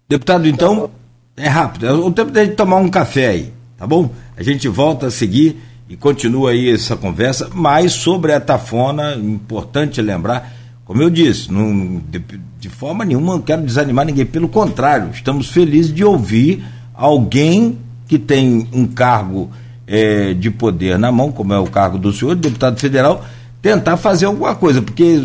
[0.08, 0.90] Deputado, então,
[1.36, 4.10] é rápido, é o tempo de tomar um café aí, tá bom?
[4.36, 5.56] A gente volta a seguir
[5.88, 10.52] e continua aí essa conversa, mas sobre a tafona, importante lembrar,
[10.84, 12.20] como eu disse, não, de,
[12.58, 18.18] de forma nenhuma não quero desanimar ninguém, pelo contrário, estamos felizes de ouvir alguém que
[18.18, 19.48] tem um cargo
[19.86, 23.24] é, de poder na mão, como é o cargo do senhor, deputado federal,
[23.60, 25.22] tentar fazer alguma coisa, porque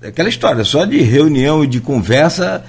[0.00, 2.64] é aquela história, só de reunião e de conversa,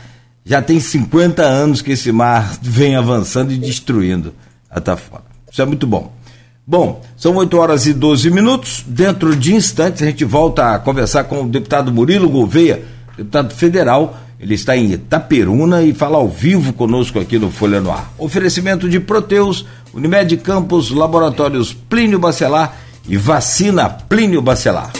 [0.45, 4.33] já tem 50 anos que esse mar vem avançando e destruindo
[4.69, 5.23] a tafona.
[5.51, 6.11] Isso é muito bom.
[6.65, 8.85] Bom, são 8 horas e 12 minutos.
[8.87, 12.83] Dentro de instantes, a gente volta a conversar com o deputado Murilo Gouveia,
[13.17, 14.17] deputado federal.
[14.43, 18.11] Ele está em Itaperuna e fala ao vivo conosco aqui no Folha no Ar.
[18.17, 22.77] Oferecimento de Proteus, Unimed Campos, Laboratórios Plínio Bacelar
[23.07, 24.91] e Vacina Plínio Bacelar.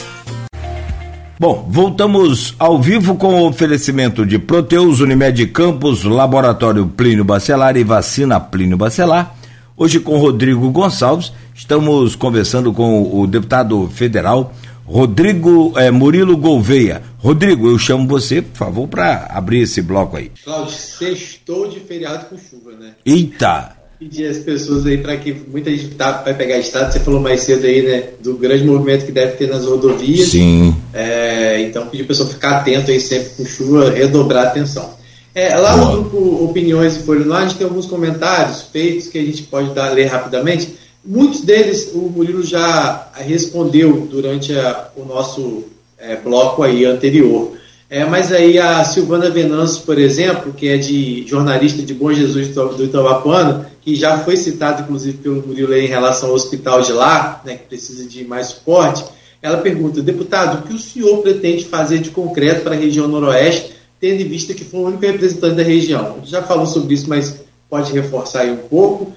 [1.37, 7.83] Bom, voltamos ao vivo com o oferecimento de Proteus, Unimed Campos, Laboratório Plínio Bacelar e
[7.83, 9.35] Vacina Plínio Bacelar.
[9.75, 14.53] Hoje com Rodrigo Gonçalves Estamos conversando com o deputado federal
[14.85, 17.01] Rodrigo eh, Murilo Gouveia.
[17.17, 20.31] Rodrigo, eu chamo você, por favor, para abrir esse bloco aí.
[20.43, 22.91] Cláudio, sextou de feriado com chuva, né?
[23.05, 23.77] Eita!
[23.97, 27.41] Pedir as pessoas aí para que muita gente tá, vai pegar estado, você falou mais
[27.41, 28.03] cedo aí, né?
[28.21, 30.29] Do grande movimento que deve ter nas rodovias.
[30.29, 30.75] Sim.
[30.93, 34.93] É, então, pedir a pessoa ficar atento aí sempre com chuva, redobrar a atenção.
[35.35, 39.43] É, lá no grupo Opiniões e Folha gente tem alguns comentários feitos que a gente
[39.43, 40.75] pode dar, ler rapidamente.
[41.05, 45.65] Muitos deles o Murilo já respondeu durante a, o nosso
[45.97, 47.53] é, bloco aí anterior.
[47.89, 52.47] É, mas aí a Silvana Venâncio, por exemplo, que é de jornalista de Bom Jesus
[52.47, 57.41] do Itabapuana, que já foi citado inclusive pelo Murilo em relação ao hospital de lá,
[57.45, 59.03] né, que precisa de mais suporte,
[59.43, 63.73] ela pergunta, deputado, o que o senhor pretende fazer de concreto para a região noroeste,
[63.99, 66.19] tendo em vista que foi o único representante da região.
[66.23, 69.11] Já falou sobre isso, mas pode reforçar aí um pouco.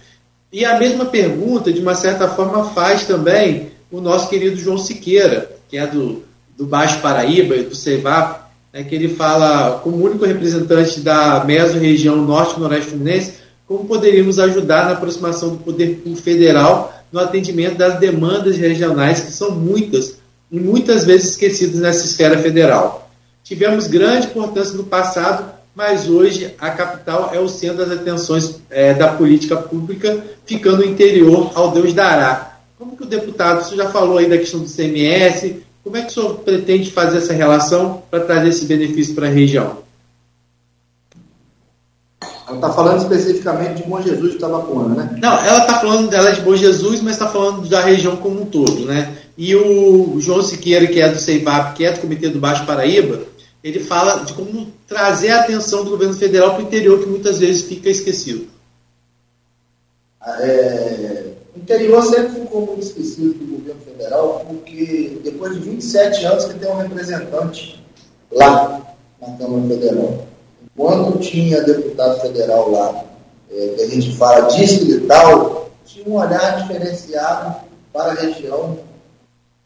[0.53, 5.51] E a mesma pergunta, de uma certa forma, faz também o nosso querido João Siqueira,
[5.69, 6.23] que é do,
[6.57, 8.41] do Baixo Paraíba, do CEVAP,
[8.73, 13.35] né, que ele fala, como único representante da meso-região norte-noroeste fluminense,
[13.67, 19.51] como poderíamos ajudar na aproximação do poder federal no atendimento das demandas regionais, que são
[19.53, 20.19] muitas
[20.51, 23.11] e muitas vezes esquecidas nessa esfera federal.
[23.43, 28.95] Tivemos grande importância no passado, mas hoje a capital é o centro das atenções é,
[28.95, 32.61] da política pública, ficando o interior ao Deus dará.
[32.79, 36.09] Como que o deputado, você já falou aí da questão do CMS, como é que
[36.09, 39.85] o senhor pretende fazer essa relação para trazer esse benefício para a região?
[42.49, 45.19] Ela está falando especificamente de Bom Jesus de Tabapuana, né?
[45.21, 48.47] Não, ela está falando dela de Bom Jesus, mas está falando da região como um
[48.47, 49.15] todo, né?
[49.37, 53.21] E o João Siqueira, que é do CEIVAP, que é do Comitê do Baixo Paraíba,
[53.67, 57.41] ele fala de como trazer a atenção do governo federal para o interior, que muitas
[57.41, 58.47] vezes fica esquecido.
[60.25, 66.45] É, o interior sempre ficou muito esquecido do governo federal, porque depois de 27 anos
[66.45, 67.85] que tem um representante
[68.31, 68.83] lá
[69.21, 70.27] na Câmara Federal.
[70.77, 73.05] Quando tinha deputado federal lá,
[73.51, 77.57] é, que a gente fala distrital, tinha um olhar diferenciado
[77.93, 78.79] para a região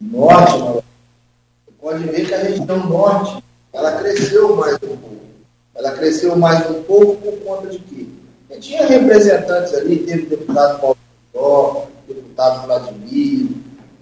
[0.01, 0.59] norte.
[0.59, 5.21] Você pode ver que a região norte ela cresceu mais um pouco.
[5.75, 8.07] Ela cresceu mais um pouco por conta de quê?
[8.61, 10.97] Tinha representantes ali, teve deputado Paulo
[11.33, 13.49] Jó, deputado Vladimir,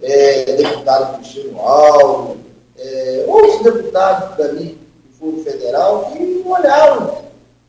[0.03, 2.39] é, deputado Cristiano Alves,
[2.79, 4.79] é, outros deputados ali
[5.19, 7.19] Foro Federal que olharam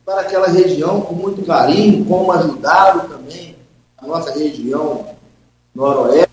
[0.04, 3.56] para aquela região com muito carinho, como ajudaram também
[3.98, 5.04] a nossa região
[5.74, 6.30] noroeste.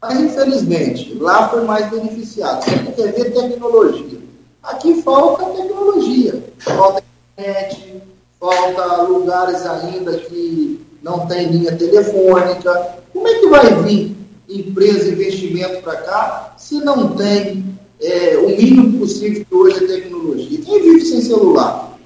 [0.00, 2.64] Mas, infelizmente, lá foi mais beneficiado.
[2.64, 4.21] Você quer ver tecnologia.
[4.62, 7.02] Aqui falta tecnologia, falta
[7.36, 8.02] internet,
[8.38, 12.98] falta lugares ainda que não tem linha telefônica.
[13.12, 14.16] Como é que vai vir
[14.48, 17.64] empresa, investimento para cá se não tem
[18.00, 20.60] é, o mínimo possível que hoje é tecnologia.
[20.60, 21.98] Quem vive sem celular?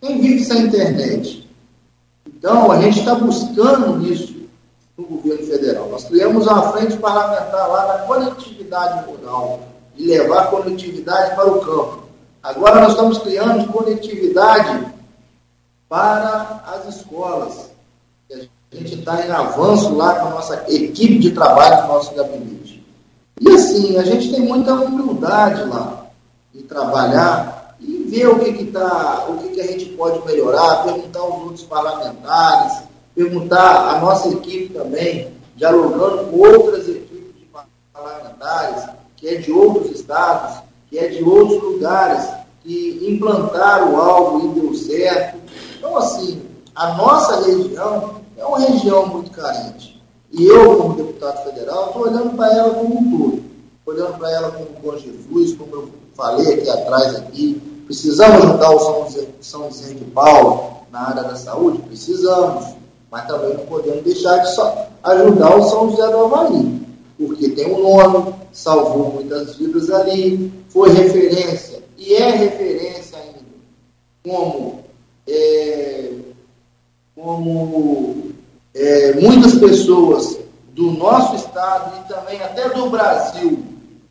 [0.00, 1.48] Quem vive sem internet?
[2.26, 4.34] Então, a gente está buscando isso
[4.96, 5.88] no governo federal.
[5.88, 9.60] Nós criamos uma frente parlamentar lá na conectividade rural,
[9.96, 12.04] de levar conectividade para o campo.
[12.42, 14.86] Agora nós estamos criando conectividade
[15.88, 17.70] para as escolas.
[18.30, 22.14] A gente está em avanço lá com a nossa equipe de trabalho, com o nosso
[22.14, 22.84] gabinete.
[23.40, 26.06] E assim, a gente tem muita humildade lá
[26.54, 30.84] em trabalhar e ver o que, que, tá, o que, que a gente pode melhorar,
[30.84, 32.82] perguntar aos outros parlamentares,
[33.14, 37.48] perguntar a nossa equipe também, dialogando com outras equipes de
[37.92, 38.86] parlamentares,
[39.24, 40.58] que é de outros estados,
[40.90, 42.28] que é de outros lugares,
[42.62, 45.38] que implantaram algo e deu certo.
[45.78, 46.42] Então, assim,
[46.74, 49.98] a nossa região é uma região muito carente.
[50.30, 53.44] E eu, como deputado federal, estou olhando para ela como um todo.
[53.86, 57.62] Olhando para ela como com Jesus, como eu falei aqui atrás, aqui.
[57.86, 61.78] Precisamos ajudar o São José, São José de Paulo na área da saúde?
[61.78, 62.74] Precisamos.
[63.10, 66.84] Mas também não podemos deixar de só ajudar o São José do Havaí.
[67.16, 73.40] Porque tem um nome, salvou muitas vidas ali, foi referência, e é referência ainda,
[74.22, 74.84] como,
[75.28, 76.10] é,
[77.14, 78.32] como
[78.72, 80.38] é, muitas pessoas
[80.72, 83.62] do nosso estado e também até do Brasil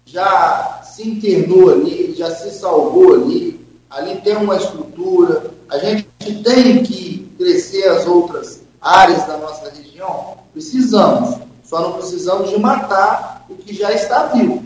[0.06, 3.60] já se internou ali, já se salvou ali.
[3.90, 5.52] Ali tem uma estrutura.
[5.70, 6.08] A gente
[6.44, 10.38] tem que crescer as outras áreas da nossa região.
[10.52, 11.38] Precisamos.
[11.64, 14.64] Só não precisamos de matar o que já está vivo.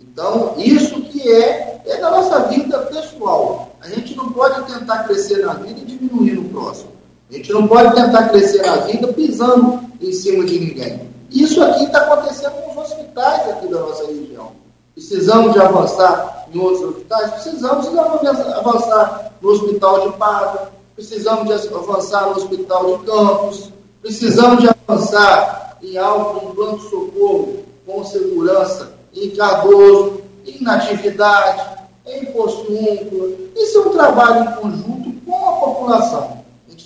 [0.00, 3.70] Então, isso que é, é da nossa vida pessoal.
[3.80, 6.90] A gente não pode tentar crescer na vida e diminuir no próximo.
[7.30, 11.08] A gente não pode tentar crescer na vida pisando em cima de ninguém.
[11.30, 14.52] Isso aqui está acontecendo com os hospitais aqui da nossa região.
[14.94, 17.30] Precisamos de avançar em outros hospitais?
[17.30, 23.70] Precisamos de avançar no hospital de Paga, precisamos de avançar no hospital de Campos,
[24.02, 32.70] precisamos de avançar em algo, em pronto-socorro, com segurança, em Cardoso, em Natividade, em Posto
[32.72, 33.50] Único.
[33.56, 36.40] Isso é um trabalho em conjunto com a população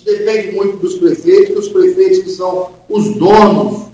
[0.05, 3.87] depende muito dos prefeitos, os prefeitos que são os donos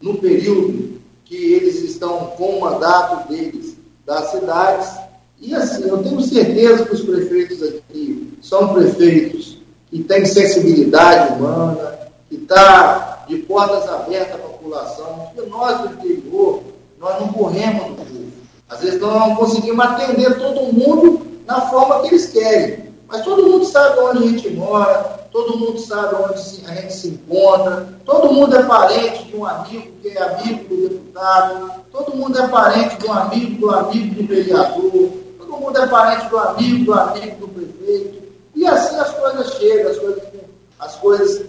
[0.00, 4.90] no período que eles estão com o mandato deles das cidades.
[5.40, 9.58] E assim, eu tenho certeza que os prefeitos aqui são prefeitos
[9.88, 11.98] que têm sensibilidade humana,
[12.28, 16.62] que está de portas abertas à população, porque nós do interior,
[16.98, 18.32] nós não corremos do povo.
[18.68, 23.46] Às vezes nós não conseguimos atender todo mundo na forma que eles querem Mas todo
[23.46, 28.32] mundo sabe onde a gente mora, todo mundo sabe onde a gente se encontra, todo
[28.32, 32.96] mundo é parente de um amigo que é amigo do deputado, todo mundo é parente
[32.96, 37.36] de um amigo do amigo do vereador, todo mundo é parente do amigo do amigo
[37.36, 38.22] do prefeito.
[38.54, 40.22] E assim as coisas chegam, as coisas,
[40.78, 41.46] as coisas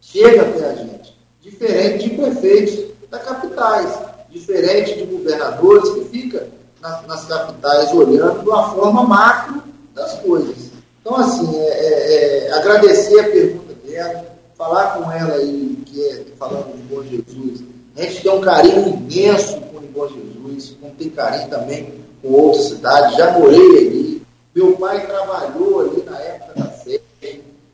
[0.00, 1.01] chegam até a gente.
[1.42, 3.98] Diferente de prefeitos da capitais,
[4.30, 6.40] diferente de governadores que ficam
[6.80, 9.62] nas, nas capitais olhando de uma forma macro
[9.94, 10.72] das coisas.
[11.00, 14.24] Então, assim, é, é, é, agradecer a pergunta dela,
[14.56, 17.64] falar com ela aí, que é falando de Bom Jesus.
[17.96, 22.28] A gente tem um carinho imenso com o Bom Jesus, como tem carinho também com
[22.28, 23.16] outras cidades.
[23.16, 24.22] Já morei ali.
[24.54, 27.02] Meu pai trabalhou ali na época da festa.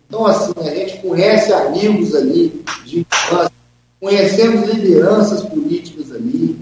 [0.08, 3.52] Então, assim, a gente conhece amigos ali de infância,
[4.00, 6.58] conhecemos lideranças políticas ali.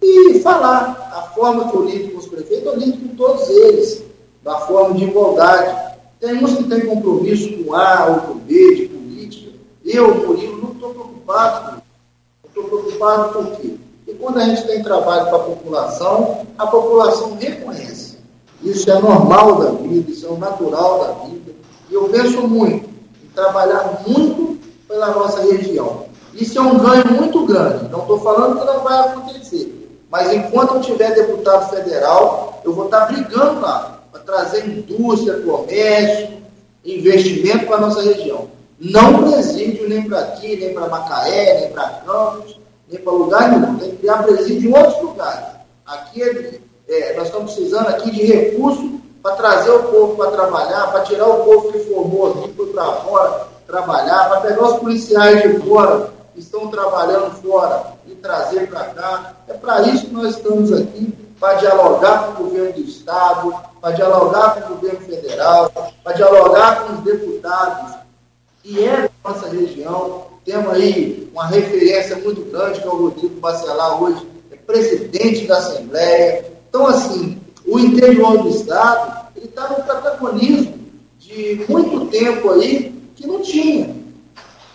[0.00, 4.02] E falar a forma que eu lido com os prefeitos, eu lido com todos eles,
[4.42, 5.88] da forma de igualdade
[6.20, 9.52] tem uns que têm compromisso com A ou com B de política.
[9.84, 11.82] Eu, Murilo, não estou preocupado
[12.42, 12.48] com.
[12.48, 13.76] Estou preocupado por quê?
[14.04, 18.18] Porque quando a gente tem trabalho para a população, a população reconhece.
[18.64, 21.52] Isso é normal da vida, isso é natural da vida.
[21.88, 22.88] E eu penso muito
[23.24, 24.58] em trabalhar muito
[24.88, 26.07] pela nossa região.
[26.34, 27.88] Isso é um ganho muito grande.
[27.90, 29.74] Não estou falando que não vai acontecer.
[30.10, 33.98] Mas enquanto eu tiver deputado federal, eu vou estar brigando lá
[34.28, 36.28] trazer indústria, comércio,
[36.84, 38.46] investimento para a nossa região.
[38.78, 42.60] Não presídio nem para aqui, nem para Macaé, nem para Campos,
[42.90, 43.78] nem para lugar nenhum.
[43.78, 45.46] Tem que criar presídio em outros lugares.
[45.86, 48.90] Aqui é, é, nós estamos precisando aqui de recursos
[49.22, 53.48] para trazer o povo para trabalhar, para tirar o povo que formou aqui, para fora
[53.66, 59.34] trabalhar, para pegar os policiais de fora que estão trabalhando fora e trazer para cá.
[59.48, 63.92] É para isso que nós estamos aqui, para dialogar com o governo do Estado, para
[63.92, 65.72] dialogar com o governo federal,
[66.04, 67.96] para dialogar com os deputados
[68.62, 70.26] que é da nossa região.
[70.44, 75.58] Temos aí uma referência muito grande, que é o Rodrigo Bacelar, hoje é presidente da
[75.58, 76.52] Assembleia.
[76.68, 80.78] Então, assim, o interior do Estado ele está no protagonismo
[81.18, 83.97] de muito tempo aí que não tinha.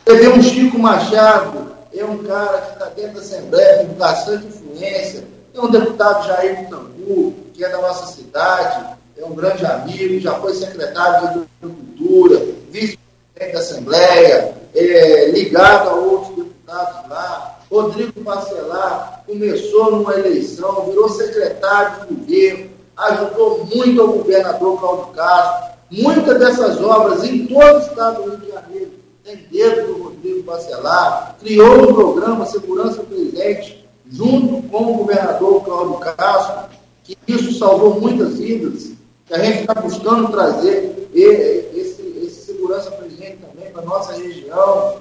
[0.05, 4.47] Você vê um Chico Machado, é um cara que está dentro da Assembleia, com bastante
[4.47, 5.23] influência,
[5.53, 10.33] tem um deputado Jair Mutambu, que é da nossa cidade, é um grande amigo, já
[10.35, 11.27] foi secretário de
[11.63, 17.59] Agricultura, vice-presidente da Assembleia, é, ligado a outros deputados lá.
[17.71, 25.73] Rodrigo Bacelar começou numa eleição, virou secretário de governo, ajudou muito ao governador Cláudio Castro.
[25.89, 28.82] Muitas dessas obras em todo o estado do Rio de Janeiro
[29.23, 35.97] tem dedo do Rodrigo Bacelar, criou um programa Segurança Presente junto com o governador Cláudio
[35.99, 36.69] Castro,
[37.03, 38.91] que isso salvou muitas vidas,
[39.25, 44.97] que a gente está buscando trazer esse, esse segurança presente também para a nossa região.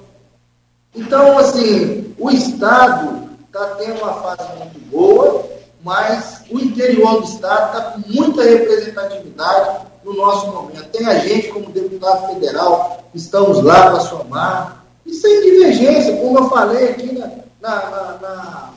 [0.95, 5.45] Então, assim, o Estado está tendo uma fase muito boa,
[5.83, 10.89] mas o interior do Estado está com muita representatividade no nosso momento.
[10.89, 16.49] Tem a gente, como deputado federal, estamos lá para somar, e sem divergência, como eu
[16.49, 17.29] falei aqui na,
[17.61, 18.73] na, na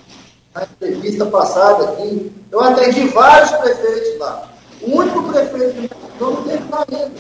[0.57, 4.49] na entrevista passada aqui, eu atendi vários prefeitos lá.
[4.81, 7.13] O único prefeito que não teve lá ainda.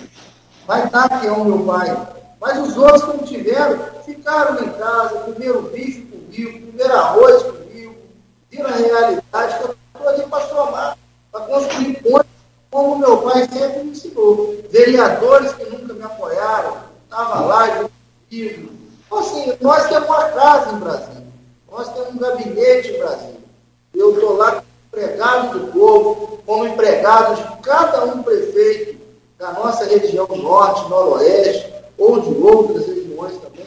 [0.67, 2.09] Vai estar que é o meu pai.
[2.41, 7.95] Mas os outros que não tiveram, ficaram em casa, comeram bife comigo, comeram arroz comigo,
[8.51, 10.99] viram a realidade, que eu estou ali para somar,
[11.31, 12.31] para construir pontes,
[12.77, 14.55] como meu pai sempre me ensinou.
[14.69, 17.91] Vereadores que nunca me apoiaram, estavam lá, eu
[18.29, 18.71] comigo.
[19.07, 21.27] Então, assim, nós temos uma casa em Brasília.
[21.73, 23.41] Nós temos um gabinete em Brasília.
[23.95, 29.01] Eu estou lá como empregado do povo, como empregado de cada um prefeito
[29.39, 33.67] da nossa região norte, noroeste, ou de outras regiões também,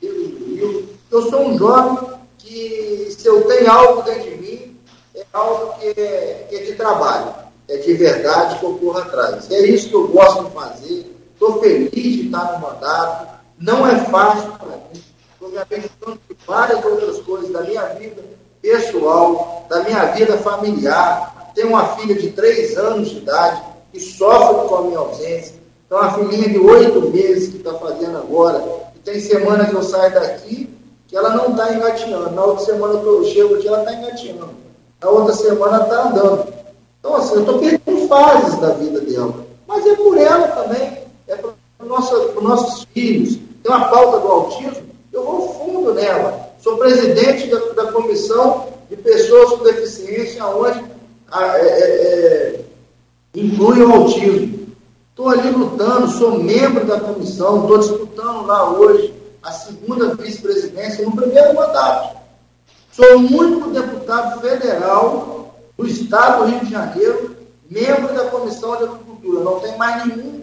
[0.00, 0.88] do Rio.
[1.10, 4.80] Eu sou um jovem que, se eu tenho algo dentro de mim,
[5.12, 9.50] é algo que é, que é de trabalho, é de verdade que eu corro atrás.
[9.50, 11.16] É isso que eu gosto de fazer.
[11.32, 13.34] Estou feliz de estar no mandato.
[13.58, 15.04] Não é fácil para mim
[15.44, 18.22] estou me abençoando de várias outras coisas da minha vida
[18.62, 21.52] pessoal, da minha vida familiar.
[21.54, 23.62] Tenho uma filha de três anos de idade
[23.92, 25.54] que sofre com a minha ausência.
[25.86, 28.64] Então, uma filhinha de oito meses que está fazendo agora.
[28.96, 30.70] E tem semana que eu saio daqui
[31.06, 32.30] que ela não está engatinhando.
[32.30, 34.54] Na outra semana que eu chego aqui, ela está engatinhando.
[35.00, 36.54] Na outra semana está andando.
[37.04, 39.46] Então, assim, eu estou perdendo fases da vida dela.
[39.68, 43.38] Mas é por ela também, é para os nossos filhos.
[43.62, 46.50] Tem uma pauta do autismo eu vou fundo nela.
[46.60, 50.82] Sou presidente da, da comissão de pessoas com deficiência, onde
[51.30, 52.60] a, é, é, é,
[53.34, 54.66] inclui o autismo.
[55.10, 61.14] Estou ali lutando, sou membro da comissão, estou disputando lá hoje a segunda vice-presidência no
[61.14, 62.16] primeiro mandato.
[62.90, 65.43] Sou o único deputado federal
[65.76, 67.36] do Estado do Rio de Janeiro,
[67.68, 69.44] membro da Comissão de Agricultura.
[69.44, 70.42] Não tem mais nenhum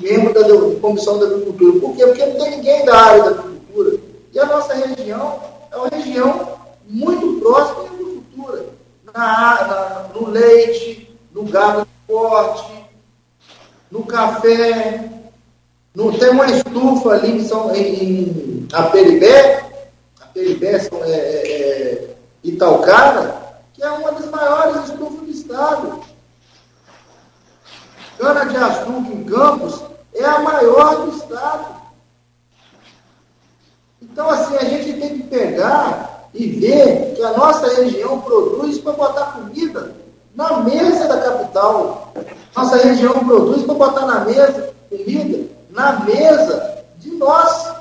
[0.00, 1.80] membro da Comissão de Agricultura.
[1.80, 2.06] Por quê?
[2.06, 3.98] Porque não tem ninguém da área da agricultura.
[4.32, 5.40] E a nossa região
[5.70, 8.66] é uma região muito próxima da agricultura.
[9.04, 12.72] Na, na, no leite, no gado de corte,
[13.90, 15.10] no café.
[15.94, 19.64] No, tem uma estufa ali em, São, em, em Aperibé,
[20.20, 22.08] Aperibé é, é, é,
[23.78, 26.00] que é uma das maiores estufas do estado.
[28.18, 31.76] Cana-de-açúcar em Campos é a maior do estado.
[34.02, 38.94] Então, assim, a gente tem que pegar e ver que a nossa região produz para
[38.94, 39.94] botar comida
[40.34, 42.12] na mesa da capital.
[42.56, 47.76] Nossa região produz para botar na mesa comida na mesa de nós,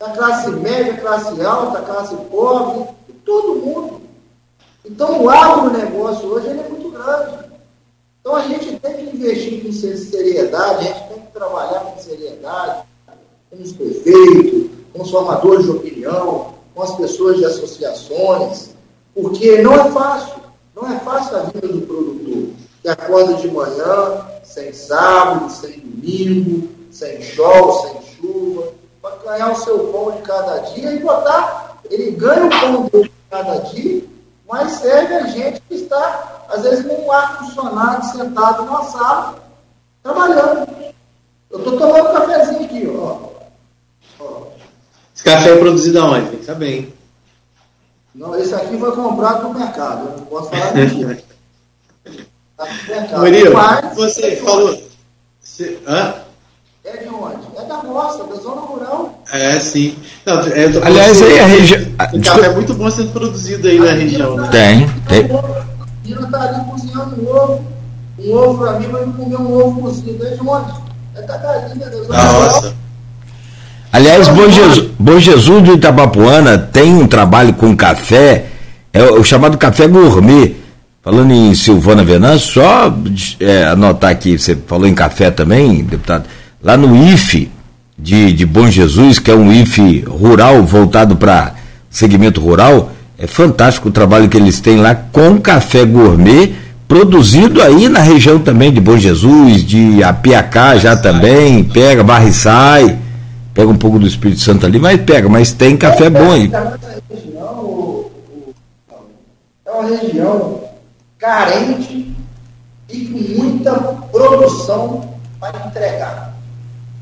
[0.00, 4.07] da classe média, classe alta, classe pobre, de todo mundo.
[4.88, 7.48] Então, o agronegócio hoje ele é muito grande.
[8.20, 12.82] Então a gente tem que investir com seriedade, a gente tem que trabalhar com seriedade,
[13.50, 18.74] com os prefeitos, com os formadores de opinião, com as pessoas de associações,
[19.14, 20.42] porque não é fácil,
[20.76, 22.50] não é fácil a vida do produtor,
[22.82, 28.68] que acorda de manhã, sem sábado, sem domingo, sem sol, sem chuva,
[29.00, 33.10] para ganhar o seu pão de cada dia e botar, ele ganha o pão de
[33.30, 34.04] cada dia,
[34.48, 39.38] mas serve a gente que está às vezes com um ar-condicionado sentado numa sala,
[40.02, 40.66] trabalhando.
[41.50, 43.18] Eu estou tomando um cafezinho aqui, ó.
[44.20, 44.42] ó.
[45.14, 46.30] Esse café é produzido aonde?
[46.30, 46.94] Tem que saber,
[48.14, 51.22] Não, esse aqui foi comprado no mercado, eu não posso falar mentira.
[52.56, 53.20] tá no mercado.
[53.20, 54.82] Murilo, Mas, você falou.
[55.40, 56.14] Você, hã?
[56.92, 57.36] É de onde?
[57.56, 59.22] É da nossa, da zona rural.
[59.32, 59.94] É, sim.
[60.24, 61.80] Não, é, Aliás, aí a região.
[62.12, 64.36] O café é muito bom sendo produzido aí na região.
[64.36, 64.48] Né?
[64.50, 65.28] Tem, tem
[66.08, 67.64] menina está ali cozinhando um ovo,
[68.18, 70.18] um ovo para mim, vai comer um ovo cozido.
[70.18, 70.72] Desde onde?
[71.14, 72.08] É da galinha, Deus.
[72.08, 72.74] Nossa.
[73.92, 78.46] Aliás, Bom Jesus, Bom Jesus do Itabapuana tem um trabalho com café,
[78.92, 80.56] é o chamado café gourmet.
[81.02, 82.94] Falando em Silvana Venâncio, só
[83.40, 86.24] é, anotar aqui, você falou em café também, deputado,
[86.62, 87.50] lá no IFE
[87.98, 91.54] de, de Bom Jesus, que é um IFE rural voltado para
[91.90, 96.54] segmento rural, é fantástico o trabalho que eles têm lá com café gourmet,
[96.86, 102.32] produzido aí na região também de Bom Jesus, de Apiacá já também, pega, barra e
[102.32, 102.98] sai,
[103.52, 106.50] pega um pouco do Espírito Santo ali, mas pega, mas tem café bom aí.
[109.66, 110.60] É uma região
[111.18, 112.14] carente
[112.88, 113.72] e com muita
[114.12, 116.27] produção para entregar.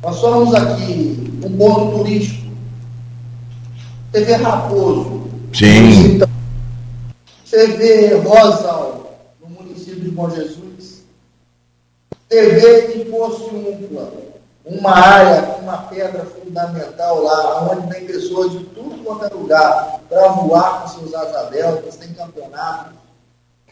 [0.03, 2.47] Nós somos aqui um ponto turístico.
[4.13, 5.23] TV Raposo,
[5.53, 6.21] Sim.
[7.51, 11.03] Vê Rosal, no município de Bom Jesus,
[12.29, 14.13] vê em Poço Umpla,
[14.65, 20.01] uma área com uma pedra fundamental lá, onde tem pessoas de tudo quanto é lugar
[20.09, 22.91] para voar com seus asas deltas, tem campeonato.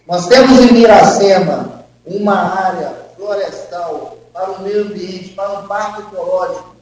[0.07, 6.77] Nós temos em Miracema uma área florestal para o meio ambiente, para um parque ecológico.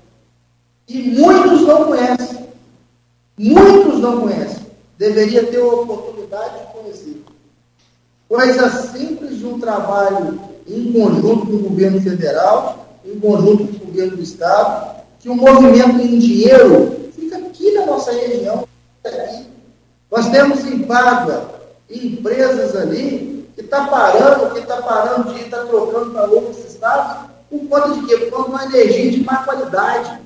[0.88, 2.48] E muitos não conhecem.
[3.38, 4.62] Muitos não conhecem
[5.02, 7.24] deveria ter a oportunidade de conhecer.
[8.28, 13.86] Coisa simples de um trabalho em conjunto com o governo federal, em conjunto com o
[13.86, 18.66] governo do Estado, que o movimento em dinheiro fica aqui na nossa região.
[19.04, 19.46] Aqui.
[20.10, 21.60] Nós temos em Pádua
[21.90, 27.30] empresas ali que está parando, que está parando de ir, está trocando para outros estados,
[27.58, 28.16] por conta de quê?
[28.16, 30.20] Por conta de uma energia de má qualidade.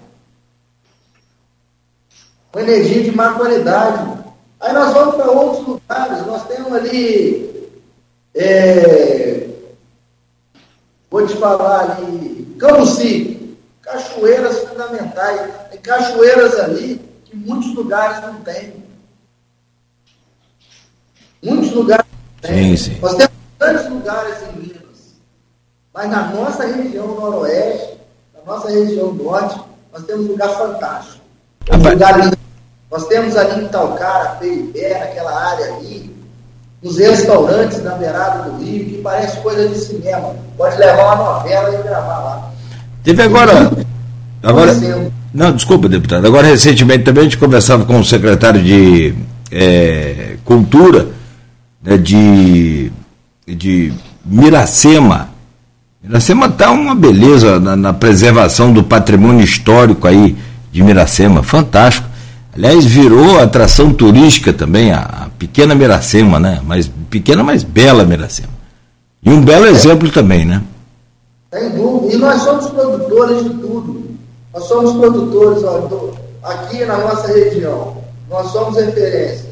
[2.54, 4.24] Uma energia de má qualidade.
[4.60, 7.70] Aí nós vamos para outros lugares, nós temos ali,
[8.34, 9.48] é,
[11.10, 18.82] vou te falar ali, Camusim, cachoeiras fundamentais, tem cachoeiras ali que muitos lugares não têm.
[21.42, 22.06] Muitos lugares
[22.42, 22.76] não têm.
[22.76, 23.00] Sim, sim.
[23.00, 24.75] Nós temos grandes lugares em Minas,
[25.96, 27.94] mas na nossa região noroeste,
[28.34, 29.58] na nossa região norte,
[29.90, 31.24] nós temos um lugar fantástico.
[31.72, 32.36] Um lugar lindo
[32.90, 36.14] nós temos ali em Talcara, Peribé, naquela área ali,
[36.82, 40.36] os restaurantes na beirada do rio, que parece coisa de cinema.
[40.56, 42.52] Pode levar uma novela e gravar lá.
[43.02, 43.72] Teve agora.
[44.42, 44.72] Agora.
[45.34, 46.26] Não, desculpa, deputado.
[46.26, 49.14] Agora, recentemente também a gente conversava com o secretário de
[49.50, 51.08] é, Cultura
[51.82, 52.92] né, de,
[53.46, 53.92] de
[54.24, 55.35] Miracema.
[56.02, 60.36] Miracema está uma beleza na, na, preservação do patrimônio histórico aí
[60.70, 62.08] de Miracema, fantástico.
[62.54, 66.60] Aliás, virou atração turística também, a, a pequena Miracema, né?
[66.64, 68.54] Mas pequena, mas bela Miracema.
[69.22, 70.62] E um belo exemplo também, né?
[71.52, 72.14] Sem dúvida.
[72.14, 74.16] E nós somos produtores de tudo.
[74.54, 76.12] Nós somos produtores ó,
[76.42, 77.96] aqui na nossa região.
[78.30, 79.50] Nós somos referência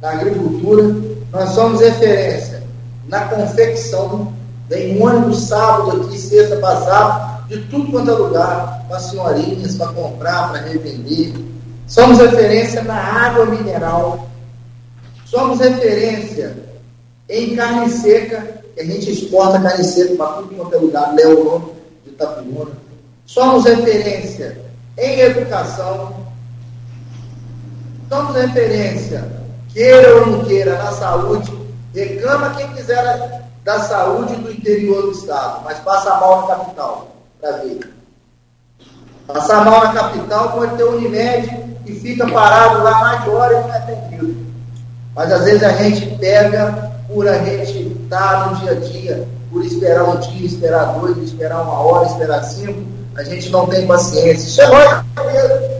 [0.00, 0.94] na agricultura,
[1.32, 2.62] nós somos referência
[3.08, 4.32] na confecção.
[4.68, 10.50] Vem ônibus sábado aqui, sexta passada, de tudo quanto é lugar, para senhorinhas, para comprar,
[10.50, 11.34] para revender.
[11.86, 14.28] Somos referência na água mineral.
[15.26, 16.56] Somos referência
[17.28, 21.60] em carne seca, que a gente exporta carne seca para tudo quanto é lugar, Leolon
[22.04, 22.70] de Itapuna.
[23.26, 24.58] Somos referência
[24.96, 26.24] em educação.
[28.08, 29.30] Somos referência,
[29.72, 31.52] queira ou não queira, na saúde.
[31.94, 37.08] Reclama quem quiser da saúde do interior do estado, mas passa mal na capital,
[37.40, 37.94] para ver.
[39.26, 43.60] Passar mal na capital pode ter Unimed e fica parado lá mais de hora e
[43.62, 44.36] não é atendido.
[45.16, 49.64] Mas às vezes a gente pega por a gente estar no dia a dia, por
[49.64, 52.82] esperar um dia, esperar dois, esperar uma hora, esperar cinco,
[53.16, 54.46] a gente não tem paciência.
[54.46, 55.74] Isso é lógico mesmo.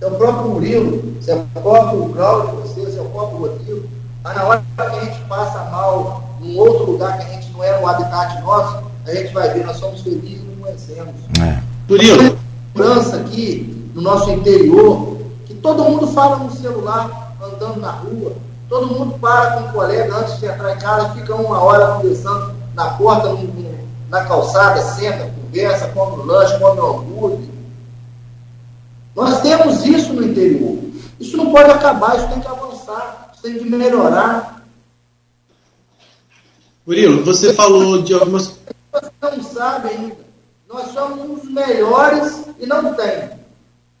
[0.00, 3.88] Seu próprio Murilo, seu próprio Cláudio, você, seu próprio Rodrigo,
[4.22, 7.64] mas na hora que a gente passa mal num outro lugar que a gente não
[7.64, 11.14] é o habitat nosso, a gente vai ver, nós somos felizes e não conhecemos.
[11.40, 11.62] É.
[11.88, 12.38] Murilo.
[12.72, 18.32] Segurança aqui no nosso interior, que todo mundo fala no celular, andando na rua,
[18.68, 22.54] Todo mundo para com um colega antes de entrar em casa, fica uma hora conversando
[22.74, 27.48] na porta, no, na calçada, senta, conversa, come o lanche, come o hambúrguer.
[29.14, 30.78] Nós temos isso no interior.
[31.20, 34.53] Isso não pode acabar, isso tem que avançar, isso tem que melhorar.
[36.86, 38.58] Murilo, você falou de algumas.
[38.92, 40.16] Você não sabe ainda.
[40.68, 43.30] Nós somos os melhores e não tem.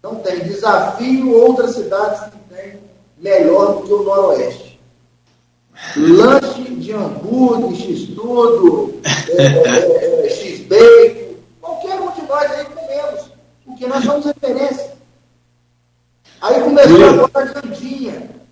[0.02, 0.40] Não tem.
[0.40, 2.80] Desafio outras cidades que têm
[3.16, 4.80] melhor do que o Noroeste.
[5.96, 9.00] Lanche de hambúrguer, x-tudo,
[9.30, 13.30] é, é, é, x-bacon, qualquer um de nós aí comemos,
[13.64, 14.94] porque nós somos referência.
[16.40, 18.43] Aí começou agora a jantinha.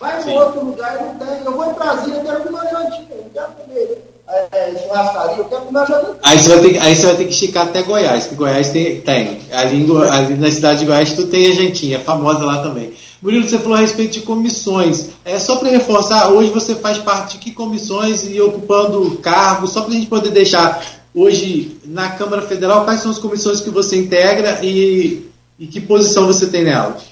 [0.00, 1.44] Vai em outro lugar e não tem.
[1.44, 5.62] Eu vou em Brasília, eu quero comer jantinha, eu quero comer é, churrascaria, eu quero
[5.62, 6.16] comer jantinha.
[6.22, 9.00] Aí você, vai ter, aí você vai ter que esticar até Goiás, que Goiás tem.
[9.00, 9.40] tem.
[9.52, 12.92] Ali, ali na cidade de Goiás tu tem a jantinha, famosa lá também.
[13.20, 15.08] Murilo, você falou a respeito de comissões.
[15.24, 19.80] É só para reforçar, hoje você faz parte de que comissões e ocupando cargos, só
[19.80, 20.80] para a gente poder deixar
[21.12, 26.28] hoje na Câmara Federal, quais são as comissões que você integra e, e que posição
[26.28, 27.02] você tem nelas?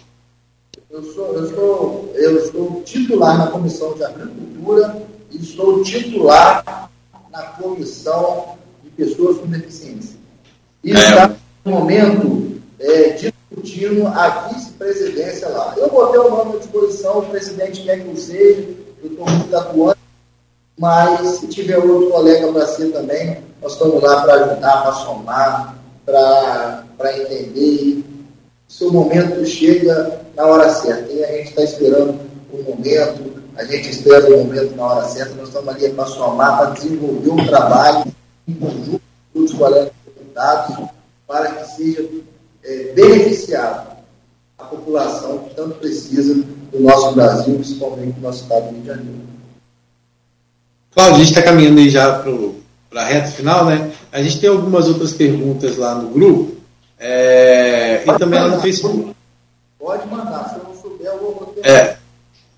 [0.89, 5.03] Eu sou, eu, sou, eu sou titular na Comissão de Agricultura
[5.33, 6.91] e sou titular
[7.33, 10.17] na Comissão de Pessoas com Deficiência.
[10.85, 10.95] E é.
[10.95, 15.75] está no momento é, discutindo a vice-presidência lá.
[15.77, 18.69] Eu botei o nome à disposição, o presidente quer que eu seja,
[19.03, 20.01] eu estou muito atuante,
[20.79, 25.79] mas se tiver outro colega para ser também, nós estamos lá para ajudar, para somar,
[26.05, 28.05] para entender.
[28.77, 32.15] Se o momento chega na hora certa, e a gente está esperando
[32.53, 36.59] o momento, a gente espera o momento na hora certa, nós estamos ali para somar,
[36.59, 38.13] para desenvolver um trabalho
[38.47, 39.01] em conjunto
[39.33, 40.89] com os colegas deputados,
[41.27, 42.07] para que seja
[42.65, 44.05] é, beneficiar
[44.59, 48.87] a população que tanto precisa do nosso Brasil, principalmente do nosso estado do Rio de
[48.89, 49.21] Janeiro.
[50.93, 52.23] Cláudio, a gente está caminhando aí já
[52.91, 53.91] para a reta final, né?
[54.13, 56.56] A gente tem algumas outras perguntas lá no grupo
[56.99, 59.15] é, e também lá no Facebook.
[59.79, 61.97] Pode mandar, se eu não souber, eu vou é,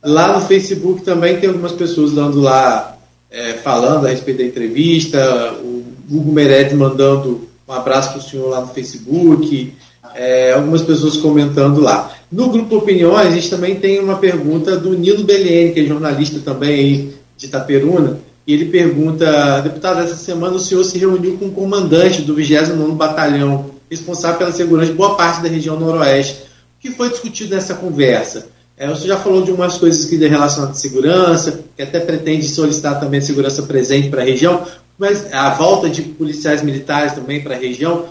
[0.02, 2.96] Lá no Facebook também tem algumas pessoas dando lá,
[3.30, 8.48] é, falando a respeito da entrevista, o Hugo Mered mandando um abraço para o senhor
[8.48, 9.74] lá no Facebook,
[10.14, 12.12] é, algumas pessoas comentando lá.
[12.30, 16.38] No grupo Opiniões, a gente também tem uma pergunta do Nilo Beliene, que é jornalista
[16.44, 21.52] também de Itaperuna, e ele pergunta, deputado, essa semana o senhor se reuniu com o
[21.52, 26.44] comandante do 29º Batalhão, responsável pela segurança de boa parte da região noroeste.
[26.78, 28.46] O que foi discutido nessa conversa?
[28.76, 33.00] É, você já falou de umas coisas que relacionadas à segurança, que até pretende solicitar
[33.00, 34.64] também segurança presente para a região,
[34.96, 38.06] mas a volta de policiais militares também para a região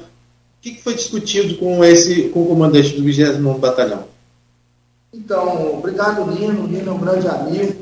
[0.62, 4.04] que foi discutido com esse com o comandante do 29 Batalhão?
[5.14, 6.66] Então, obrigado, Nino.
[6.66, 7.76] O Nino é um grande amigo.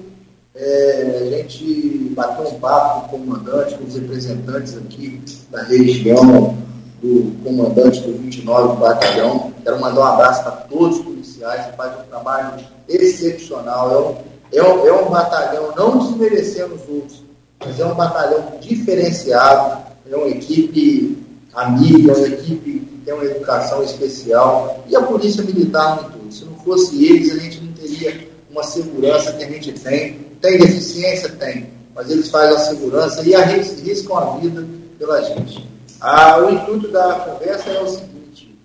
[0.56, 6.58] É, a gente bateu um papo com o comandante, com os representantes aqui da região,
[7.06, 9.54] do comandante do 29 Batalhão.
[9.64, 14.24] Quero mandar um abraço para todos os policiais que fazem um trabalho excepcional.
[14.52, 17.24] É um, é um, é um batalhão, não desmerecendo os outros,
[17.60, 21.18] mas é um batalhão diferenciado é uma equipe
[21.54, 26.32] amiga, é uma equipe que tem uma educação especial, e a Polícia Militar todo.
[26.32, 30.20] Se não fosse eles, a gente não teria uma segurança que a gente tem.
[30.42, 31.30] Tem deficiência?
[31.30, 34.66] Tem, mas eles fazem a segurança e arriscam a vida
[35.00, 35.68] pela gente.
[36.08, 38.56] Ah, o intuito da conversa é o seguinte: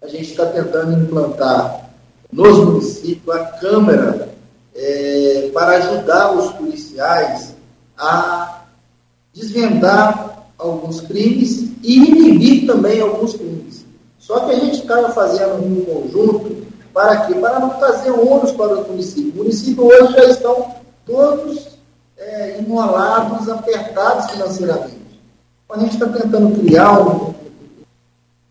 [0.00, 1.90] a gente está tentando implantar
[2.30, 4.28] nos municípios a Câmara
[4.72, 7.56] é, para ajudar os policiais
[7.98, 8.66] a
[9.34, 13.84] desvendar alguns crimes e inibir também alguns crimes.
[14.20, 17.34] Só que a gente está fazendo um conjunto para quê?
[17.34, 19.32] Para não fazer ônus para o município.
[19.32, 20.72] O município hoje já estão
[21.04, 21.66] todos
[22.16, 24.99] é, imolados, apertados financeiramente.
[25.72, 27.32] A gente está tentando criar um,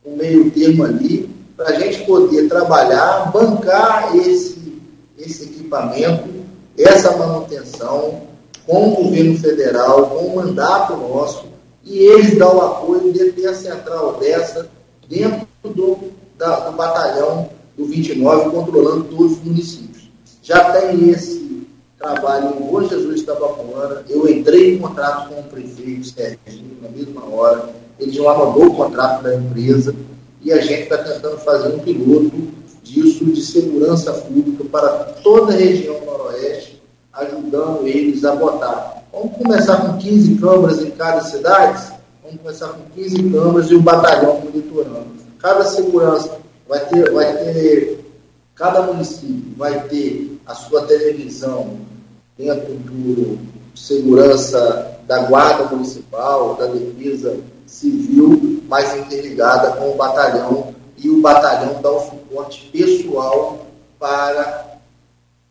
[0.05, 4.81] um meio termo ali para a gente poder trabalhar, bancar esse,
[5.17, 6.29] esse equipamento,
[6.77, 8.21] essa manutenção
[8.65, 11.45] com o governo federal, com o mandato nosso,
[11.83, 14.69] e eles dão o apoio de ter a central dessa
[15.09, 15.97] dentro do,
[16.37, 20.09] da, do batalhão do 29, controlando todos os municípios.
[20.41, 21.67] Já tem esse
[21.99, 26.87] trabalho em Bom Jesus da Bapuana, eu entrei em contato com o prefeito Serginho na
[26.87, 27.69] mesma hora,
[27.99, 29.93] ele já mandou o contrato da empresa,
[30.41, 32.31] e a gente está tentando fazer um piloto
[32.81, 34.89] disso de segurança pública para
[35.21, 36.81] toda a região noroeste,
[37.11, 39.03] ajudando eles a botar.
[39.11, 41.91] Vamos começar com 15 câmaras em cada cidade?
[42.23, 45.19] Vamos começar com 15 câmaras e o batalhão monitorando.
[45.37, 48.05] Cada segurança vai ter, vai ter,
[48.55, 51.88] cada município vai ter a sua televisão
[52.39, 53.37] dentro do
[53.75, 57.37] segurança da guarda municipal, da defesa
[57.67, 63.65] civil, mais interligada com o batalhão e o batalhão dá o suporte pessoal
[63.99, 64.77] para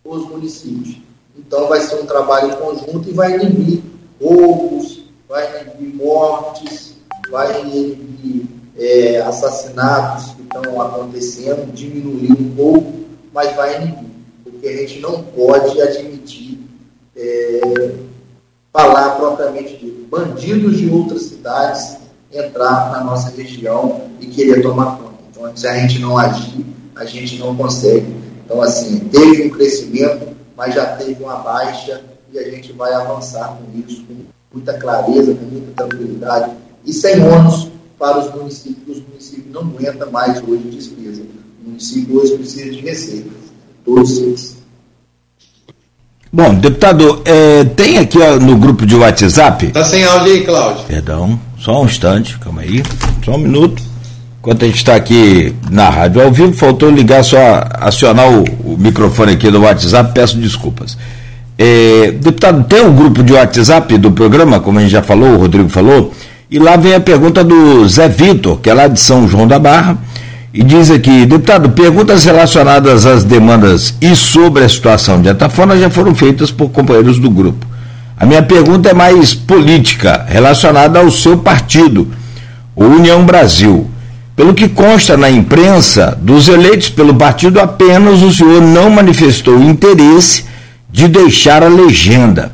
[0.02, 0.97] os municípios.
[1.36, 3.82] Então vai ser um trabalho conjunto e vai inibir
[4.20, 6.97] roubos, vai inibir mortes,
[7.31, 8.47] vai inibir
[8.78, 12.93] é, assassinatos que estão acontecendo, diminuir um pouco,
[13.32, 14.10] mas vai inibir,
[14.43, 16.48] porque a gente não pode admitir
[17.19, 17.95] é,
[18.73, 21.99] falar propriamente de bandidos de outras cidades
[22.32, 25.15] entrar na nossa região e querer tomar conta.
[25.31, 26.65] Então, se a gente não agir,
[26.95, 28.07] a gente não consegue.
[28.45, 33.57] Então, assim, teve um crescimento, mas já teve uma baixa e a gente vai avançar
[33.59, 34.15] com isso com
[34.53, 36.53] muita clareza, com muita tranquilidade
[36.85, 37.69] e sem ônus
[37.99, 38.99] para os municípios.
[38.99, 41.23] Os municípios não aguentam mais hoje despesa.
[41.62, 43.31] O município hoje precisa de receita.
[43.85, 44.57] Todos eles.
[46.30, 49.68] Bom, deputado, é, tem aqui ó, no grupo de WhatsApp.
[49.68, 50.84] Tá sem áudio aí, Cláudio.
[50.86, 52.82] Perdão, só um instante, calma aí,
[53.24, 53.82] só um minuto.
[54.38, 58.76] Enquanto a gente está aqui na rádio ao vivo, faltou ligar só, acionar o, o
[58.78, 60.98] microfone aqui do WhatsApp, peço desculpas.
[61.56, 65.38] É, deputado, tem um grupo de WhatsApp do programa, como a gente já falou, o
[65.38, 66.12] Rodrigo falou,
[66.50, 69.59] e lá vem a pergunta do Zé Vitor, que é lá de São João da
[69.59, 69.98] Barra
[70.53, 75.91] e diz aqui, deputado, perguntas relacionadas às demandas e sobre a situação de Atafona já
[75.91, 77.66] foram feitas por companheiros do grupo.
[78.16, 82.09] A minha pergunta é mais política, relacionada ao seu partido,
[82.75, 83.91] o União Brasil.
[84.35, 90.45] Pelo que consta na imprensa, dos eleitos pelo partido, apenas o senhor não manifestou interesse
[90.91, 92.53] de deixar a legenda.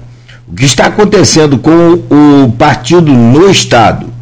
[0.49, 4.14] O que está acontecendo com o partido no Estado?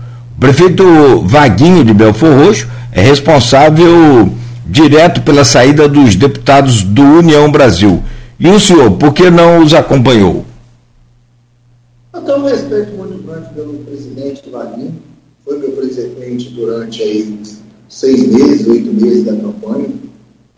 [0.43, 0.83] Prefeito
[1.21, 4.29] Vaguinho de Belfor Roxo é responsável
[4.67, 8.03] direto pela saída dos deputados do União Brasil.
[8.41, 10.45] E o senhor, por que não os acompanhou?
[12.13, 14.93] Eu tenho um respeito muito grande pelo presidente Valim,
[15.45, 17.41] foi meu presidente durante aí
[17.89, 19.91] seis meses, oito meses da campanha,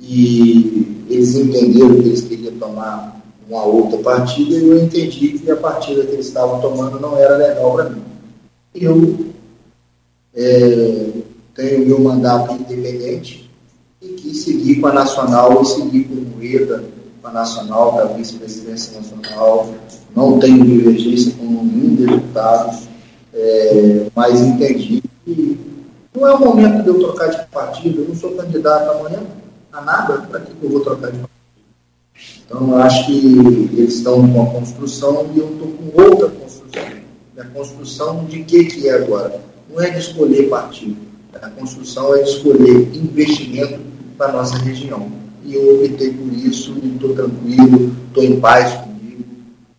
[0.01, 5.57] e eles entenderam que eles queriam tomar uma outra partida, e eu entendi que a
[5.57, 8.01] partida que eles estavam tomando não era legal para mim.
[8.75, 9.34] Eu
[10.37, 11.07] é,
[11.55, 13.51] tenho meu mandato independente
[14.03, 16.85] e quis seguir com a Nacional e seguir com o Moeda,
[17.23, 19.69] com a Nacional, com a vice-presidência nacional.
[20.15, 22.79] Não tenho divergência com nenhum deputado,
[23.33, 25.59] é, mas entendi que
[26.15, 28.03] não é o momento de eu trocar de partido.
[28.03, 29.21] Eu não sou candidato amanhã
[29.73, 31.35] a nada, para que eu vou trocar de partido?
[32.47, 33.27] Então, eu acho que
[33.73, 36.83] eles estão com uma construção e eu estou com outra construção.
[37.37, 39.41] A construção de que, que é agora?
[39.69, 41.15] Não é de escolher partido
[41.45, 43.81] a construção é escolher investimento
[44.17, 45.11] para a nossa região.
[45.45, 49.25] E eu optei por isso estou tranquilo, estou em paz comigo.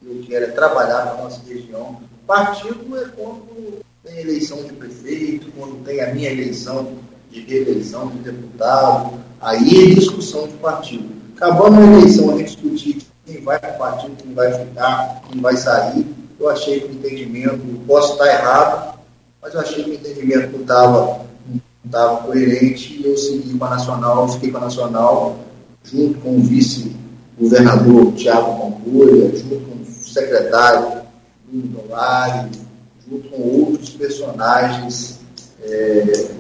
[0.06, 2.00] Eu quero é trabalhar para a nossa região.
[2.28, 6.94] Partido é quando tem eleição de prefeito, quando tem a minha eleição
[7.32, 11.10] de reeleição de deputado, aí é discussão de partido.
[11.36, 15.42] Acabando a eleição, a gente discutir quem vai para o partido, quem vai ficar, quem
[15.42, 16.06] vai sair.
[16.40, 18.95] Eu achei que o entendimento, posso estar errado,
[19.46, 21.22] mas eu achei que o entendimento não
[21.86, 25.38] estava coerente e eu segui com a Nacional, fiquei com a Nacional,
[25.84, 31.04] junto com o vice-governador Tiago Pampulha, junto com o secretário
[31.48, 32.50] Bruno Dolari,
[33.08, 35.20] junto com outros personagens
[35.62, 36.32] é,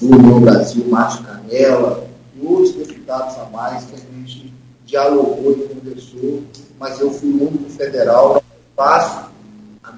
[0.00, 2.04] do União Brasil, Márcio Canela,
[2.34, 4.52] e outros deputados a mais que a gente
[4.84, 6.42] dialogou e conversou,
[6.80, 8.42] mas eu fui o único federal,
[8.76, 9.29] a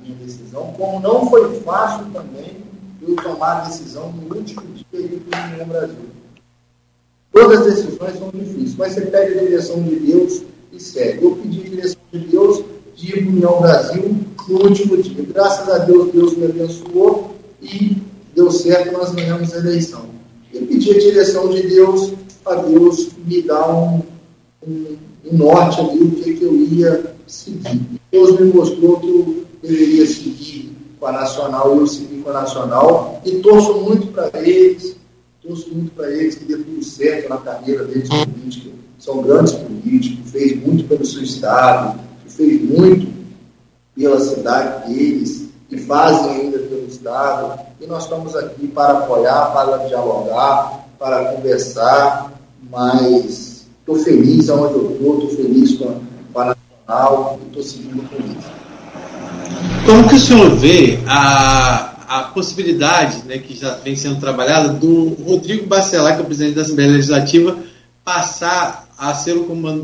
[0.03, 2.57] minha decisão, como não foi fácil também
[3.01, 5.97] eu tomar a decisão no último dia do União Brasil.
[7.33, 10.43] Todas as decisões são difíceis, mas você pede a direção de Deus
[10.73, 11.25] e segue.
[11.25, 12.65] Eu pedi a direção de Deus
[12.95, 14.17] de União Brasil
[14.49, 15.25] no último dia.
[15.33, 17.97] Graças a Deus, Deus me abençoou e
[18.35, 20.05] deu certo, nós ganhamos a eleição.
[20.53, 22.13] Eu pedi a direção de Deus
[22.45, 24.03] para Deus me dar um,
[24.67, 24.97] um,
[25.33, 27.81] um norte ali, o que, que eu ia seguir.
[28.11, 32.33] Deus me mostrou que eu deveria seguir com a Nacional e eu segui com a
[32.35, 34.97] Nacional e torço muito para eles,
[35.43, 38.71] torço muito para eles que dê tudo certo na carreira deles política.
[38.99, 43.13] São grandes políticos, fez muito pelo seu estado, fez muito
[43.97, 47.61] pela cidade deles e fazem ainda pelo estado.
[47.81, 52.33] E nós estamos aqui para apoiar, para dialogar, para conversar,
[52.71, 55.95] mas estou feliz aonde eu estou, estou feliz com a,
[56.33, 56.57] com a
[56.89, 58.62] Nacional e estou seguindo com isso.
[59.87, 65.11] Como que o senhor vê a, a possibilidade, né, que já vem sendo trabalhada, do
[65.25, 67.57] Rodrigo Bacelar, que é o presidente da Assembleia Legislativa,
[68.05, 69.83] passar a ser o, comand,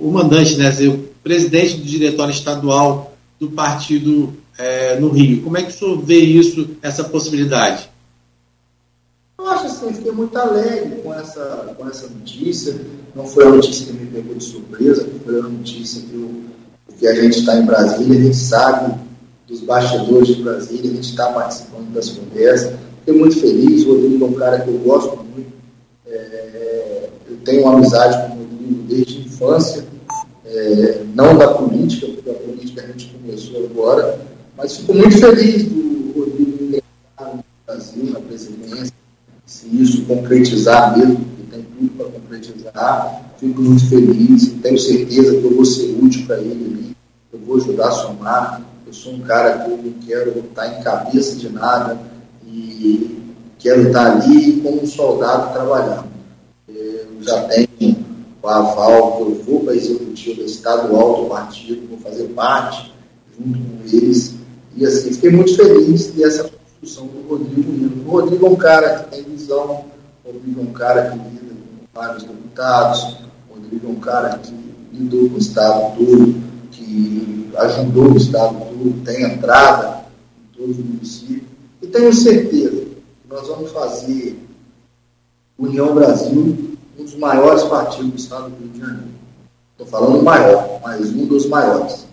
[0.00, 5.42] o, mandante, né, ser o presidente do diretório estadual do partido é, no Rio.
[5.42, 7.90] Como é que o senhor vê isso, essa possibilidade?
[9.38, 12.80] Eu acho assim, fiquei muito alegre com essa, com essa notícia.
[13.14, 16.44] Não foi uma notícia que me pegou de surpresa, foi uma notícia que, eu,
[16.98, 18.94] que a gente está em Brasília, a gente sabe
[19.46, 22.74] dos bastidores de Brasília, a gente está participando das conversas.
[23.00, 25.52] Fiquei muito feliz, o Rodrigo é um cara que eu gosto muito.
[26.06, 29.84] É, eu tenho uma amizade com o Rodrigo desde a infância,
[30.44, 34.18] é, não da política, porque a política a gente começou agora,
[34.56, 38.92] mas fico muito feliz do Rodrigo ingressar no Brasil, na presidência,
[39.44, 42.06] se isso concretizar mesmo, que tem tudo para
[43.38, 46.96] fico muito feliz tenho certeza que eu vou ser útil para ele ali,
[47.32, 48.62] eu vou ajudar a somar.
[48.84, 51.98] Eu sou um cara que eu não quero estar em cabeça de nada
[52.44, 53.20] e
[53.58, 56.06] quero estar ali como um soldado trabalhando.
[56.68, 57.96] Eu já tenho
[58.42, 62.92] o aval que eu vou para a executiva estadual do partido, vou fazer parte
[63.38, 64.34] junto com eles.
[64.76, 68.04] E assim, fiquei muito feliz dessa construção do Rodrigo Lino.
[68.06, 69.84] O Rodrigo é um cara que tem visão,
[70.24, 71.36] o Rodrigo é um cara que
[71.96, 73.16] vários deputados,
[73.48, 74.54] o Rodrigo é um cara que
[74.92, 76.34] lidou com o Estado todo,
[76.70, 80.04] que ajudou o Estado todo, tem entrada
[80.38, 81.48] em todos os municípios.
[81.80, 84.38] E tenho certeza que nós vamos fazer
[85.58, 89.08] União Brasil um dos maiores partidos do Estado do Rio de Janeiro.
[89.72, 92.06] Estou falando maior, mas um dos maiores.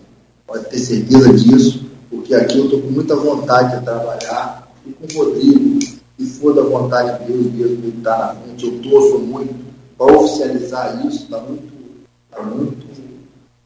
[0.46, 4.70] Pode ter certeza disso, porque aqui eu estou com muita vontade de trabalhar.
[4.86, 5.78] E com o Rodrigo,
[6.18, 9.64] se for da vontade de Deus mesmo, ele está na frente, eu torço muito
[9.96, 11.24] para oficializar isso.
[11.24, 11.72] Está muito,
[12.30, 12.86] tá muito,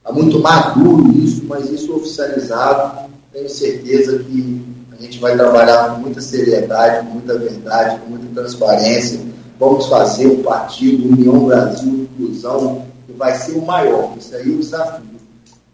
[0.02, 6.00] tá muito maduro isso, mas isso oficializado, tenho certeza que a gente vai trabalhar com
[6.02, 9.28] muita seriedade, com muita verdade, com muita transparência
[9.58, 14.16] Vamos fazer o partido União Brasil Inclusão, que vai ser o maior.
[14.16, 15.18] Isso aí é o desafio.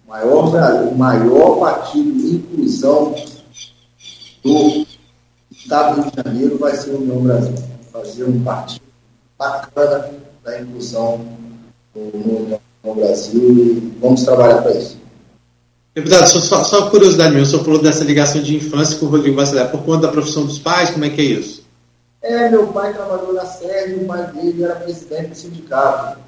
[0.06, 3.14] O maior, o maior partido de inclusão
[4.42, 4.86] do
[5.50, 7.54] Estado do Rio de Janeiro vai ser o União Brasil.
[7.92, 8.84] Fazer um partido
[9.38, 10.10] bacana
[10.44, 11.24] da inclusão
[11.94, 12.60] no União
[12.94, 14.98] Brasil e vamos trabalhar para isso.
[15.94, 19.36] Deputado, só, só curiosidade minha, o senhor falou dessa ligação de infância com o Rodrigo
[19.36, 19.70] Bacelar.
[19.70, 21.64] Por conta da profissão dos pais, como é que é isso?
[22.20, 26.18] É, meu pai trabalhou na SERG, o pai dele era presidente do sindicato.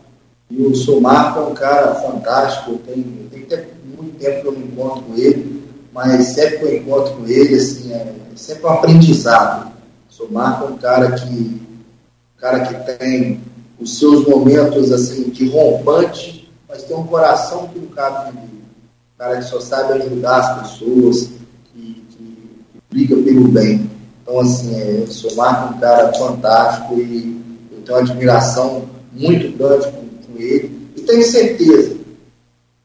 [0.49, 3.67] E o Somarco é um cara fantástico, eu tenho, tem
[3.97, 7.57] muito tempo que eu não encontro com ele, mas sempre que eu encontro com ele,
[7.57, 9.73] assim, é sempre um aprendizado.
[10.09, 13.41] O Somarco é um cara que, um cara que tem
[13.79, 18.63] os seus momentos assim, de rompante, mas tem um coração que não cabe em mim.
[19.15, 21.31] Um cara que só sabe ajudar as pessoas,
[21.73, 23.91] que, que, que briga pelo bem.
[24.23, 27.41] Então, assim, é, eu sou Marco um cara fantástico e
[27.73, 30.91] eu tenho uma admiração muito grande com, com ele.
[30.97, 31.97] E tenho certeza,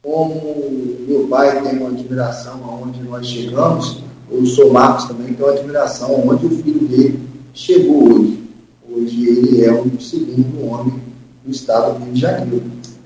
[0.03, 0.41] como
[1.07, 6.15] meu pai tem uma admiração aonde nós chegamos, o sou Marcos também tem uma admiração
[6.15, 7.19] aonde o filho dele
[7.53, 8.40] chegou hoje.
[8.93, 11.01] Hoje ele é o segundo homem
[11.45, 12.61] do estado do Rio de Janeiro,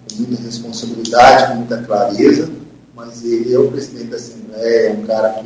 [0.10, 2.50] com muita responsabilidade, com muita clareza,
[2.96, 5.46] mas ele é o presidente da Assembleia, é um cara que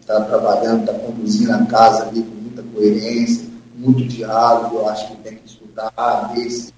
[0.00, 3.44] está trabalhando, está conduzindo a casa ali com muita coerência,
[3.74, 6.72] muito diálogo, eu acho que tem que escutar A, B, C,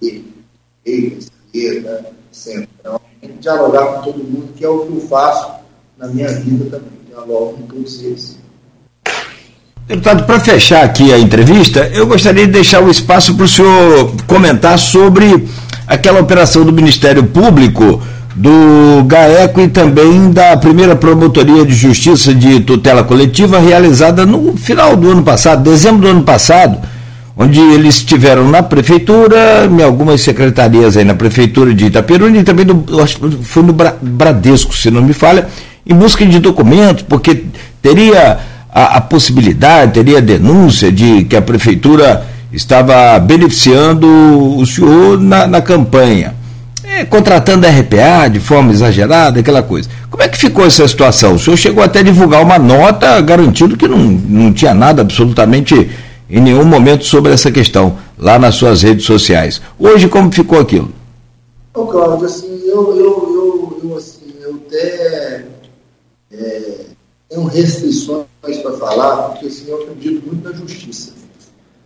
[0.83, 5.61] direita, esquerda, centrão, tem que dialogar com todo mundo, que é o que eu faço
[5.99, 8.42] na minha vida também, dialogo com todos eles.
[9.89, 14.15] Deputado, para fechar aqui a entrevista, eu gostaria de deixar o espaço para o senhor
[14.29, 15.49] comentar sobre
[15.89, 18.01] aquela operação do Ministério Público,
[18.35, 24.97] do GAECO e também da primeira promotoria de justiça de tutela coletiva realizada no final
[24.97, 26.79] do ano passado, dezembro do ano passado,
[27.37, 32.65] onde eles estiveram na prefeitura, em algumas secretarias aí na prefeitura de Itaperuna e também
[32.65, 32.85] no,
[33.43, 35.49] foi no Bradesco, se não me falha,
[35.85, 37.47] em busca de documentos, porque
[37.83, 44.07] teria a, a possibilidade, teria denúncia de que a prefeitura estava beneficiando
[44.57, 46.35] o senhor na, na campanha.
[46.85, 49.89] É, contratando a RPA de forma exagerada, aquela coisa.
[50.11, 51.35] Como é que ficou essa situação?
[51.35, 55.91] O senhor chegou até a divulgar uma nota garantindo que não, não tinha nada absolutamente
[56.29, 59.61] em nenhum momento sobre essa questão lá nas suas redes sociais.
[59.79, 60.91] Hoje, como ficou aquilo?
[61.75, 65.45] Ô, Cláudio, assim, eu, eu, eu, eu, assim, eu até
[66.33, 66.81] é,
[67.31, 71.13] tenho restrições para falar, porque assim, eu acredito muito na justiça.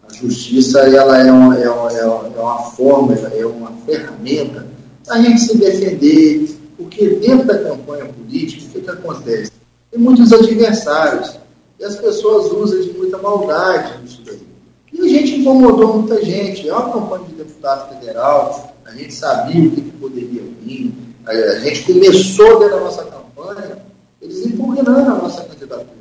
[0.09, 4.66] A justiça ela é, uma, é, uma, é uma é forma, é uma ferramenta
[5.09, 9.53] a gente se defender, porque dentro da campanha política, o que, que acontece?
[9.91, 11.39] Tem muitos adversários,
[11.78, 14.41] e as pessoas usam de muita maldade nisso daí.
[14.93, 16.69] E a gente incomodou muita gente.
[16.69, 20.93] É uma campanha de deputado federal, a gente sabia o que, que poderia vir,
[21.24, 23.78] a gente começou dentro da nossa campanha,
[24.20, 25.95] eles impugnando a nossa candidatura.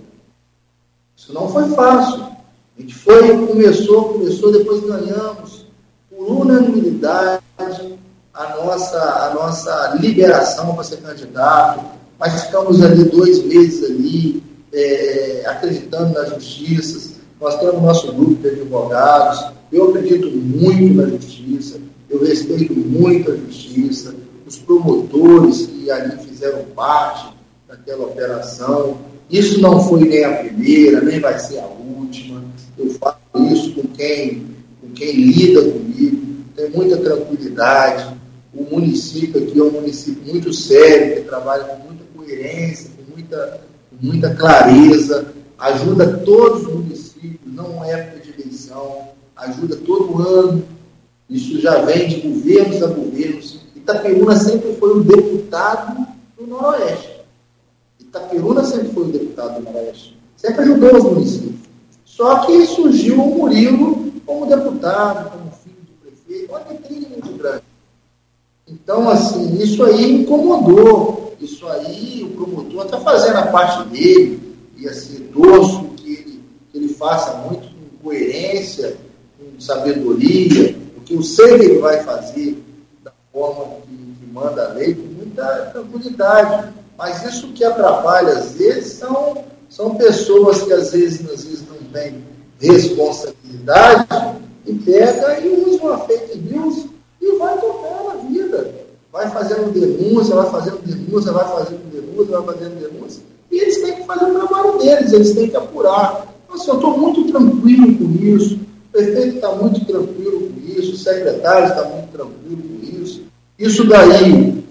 [1.26, 2.22] Isso não foi fácil.
[2.78, 5.66] A gente foi, começou, começou, depois ganhamos
[6.08, 7.42] por unanimidade
[8.32, 11.84] a nossa, a nossa liberação para ser candidato,
[12.20, 17.16] mas ficamos ali dois meses ali, é, acreditando na justiça.
[17.42, 23.36] Nós temos nosso grupo de advogados, eu acredito muito na justiça, eu respeito muito a
[23.36, 24.14] justiça,
[24.46, 27.34] os promotores que ali fizeram parte
[27.68, 29.15] daquela operação.
[29.30, 32.44] Isso não foi nem a primeira, nem vai ser a última.
[32.78, 33.18] Eu falo
[33.52, 34.46] isso com quem,
[34.82, 36.22] com quem lida comigo,
[36.56, 38.16] tem muita tranquilidade,
[38.54, 43.62] o município aqui é um município muito sério, que trabalha com muita coerência, com muita,
[43.90, 50.64] com muita clareza, ajuda todos os municípios, não é época de eleição, ajuda todo ano.
[51.30, 53.60] Isso já vem de governos a governos.
[53.76, 56.08] Itaperuna sempre foi um deputado
[56.38, 57.15] do Noroeste.
[58.16, 60.18] Itaperuna sempre foi um deputado do Noroeste.
[60.38, 61.56] Sempre ajudou os municípios.
[62.06, 67.64] Só que surgiu o Murilo como deputado, como filho do prefeito, uma vitrine muito grande.
[68.68, 71.36] Então, assim, isso aí incomodou.
[71.42, 76.78] Isso aí o promotor está fazendo a parte dele, e assim, torço que ele, que
[76.78, 78.96] ele faça muito com coerência,
[79.38, 82.64] com sabedoria, porque eu sei que ele vai fazer
[83.04, 86.74] da forma que, que manda a lei, com muita tranquilidade.
[86.98, 91.78] Mas isso que atrapalha, às vezes, são, são pessoas que às vezes, às vezes não
[91.92, 92.24] têm
[92.60, 94.08] responsabilidade
[94.66, 96.86] e pega e usa uma fake news
[97.22, 98.74] e vai tocando a vida.
[99.12, 103.24] Vai fazendo denúncia, vai fazendo denúncia, vai fazendo denúncia, vai fazendo denúncia.
[103.52, 106.28] E eles têm que fazer o trabalho deles, eles têm que apurar.
[106.46, 110.94] Então, assim, eu estou muito tranquilo com isso, o prefeito está muito tranquilo com isso,
[110.94, 113.22] o secretário está muito tranquilo com isso.
[113.58, 114.64] Isso daí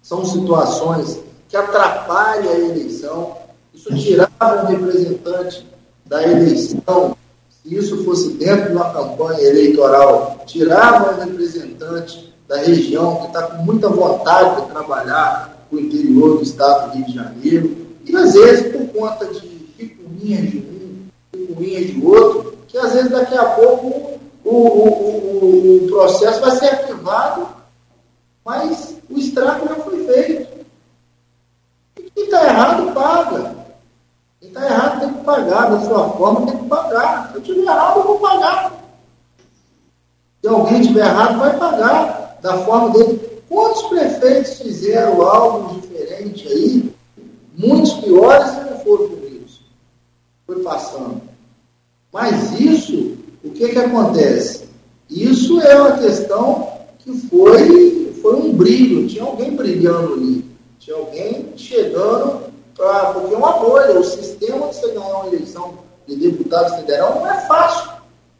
[0.00, 1.20] são situações
[1.52, 3.36] que atrapalham a eleição.
[3.74, 5.66] Isso tirava um representante
[6.06, 7.14] da eleição
[7.62, 13.42] se isso fosse dentro de uma campanha eleitoral, tirava um representante da região que está
[13.42, 18.16] com muita vontade de trabalhar com o interior do estado do Rio de Janeiro, e
[18.16, 23.36] às vezes por conta de picuinhas de um, picuinhas de outro, que às vezes daqui
[23.36, 27.46] a pouco o, o, o, o processo vai ser arquivado,
[28.44, 30.41] mas o estrago já foi feito.
[32.14, 33.56] Quem está errado paga.
[34.40, 37.28] Quem está errado tem que pagar, da sua forma tem que pagar.
[37.28, 38.72] Se eu estiver errado, eu vou pagar.
[40.40, 43.42] Se alguém estiver errado, vai pagar da forma dele.
[43.48, 46.94] Quantos prefeitos fizeram algo diferente aí?
[47.56, 49.10] Muitos piores e não foram
[49.44, 49.62] isso.
[50.46, 51.22] Foi passando.
[52.12, 54.68] Mas isso, o que, que acontece?
[55.08, 56.68] Isso é uma questão
[56.98, 60.41] que foi, foi um brilho, tinha alguém brilhando ali,
[60.82, 62.42] tinha alguém chegando
[62.74, 64.00] pra, porque uma bolha.
[64.00, 65.74] O sistema de você ganhar uma eleição
[66.08, 67.92] de deputado federal não é fácil.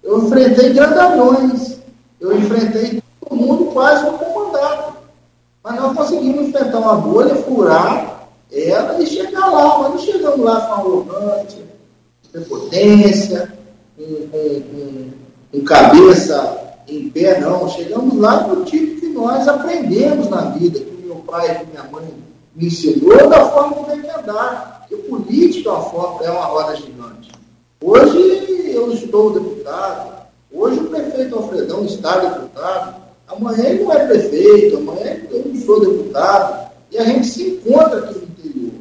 [0.02, 1.78] Eu enfrentei grandalhões,
[2.20, 4.94] eu enfrentei todo mundo quase com mandato.
[5.62, 9.78] Mas nós conseguimos enfrentar uma bolha, furar ela e chegar lá.
[9.78, 11.64] Mas não chegamos lá com arrogante,
[12.32, 13.55] prepotência,
[13.97, 15.10] com, com,
[15.52, 17.69] com, cabeça em pé, não.
[17.69, 22.32] Chegamos lá no tipo que nós aprendemos na vida, que meu pai e minha mãe
[22.55, 24.87] me ensinou da forma como tem que andar.
[24.89, 27.33] Porque política é uma, é uma roda gigante.
[27.81, 32.95] Hoje eu estou deputado, hoje o prefeito Alfredão está deputado,
[33.27, 37.99] amanhã ele não é prefeito, amanhã eu não sou deputado, e a gente se encontra
[37.99, 38.73] aqui no interior.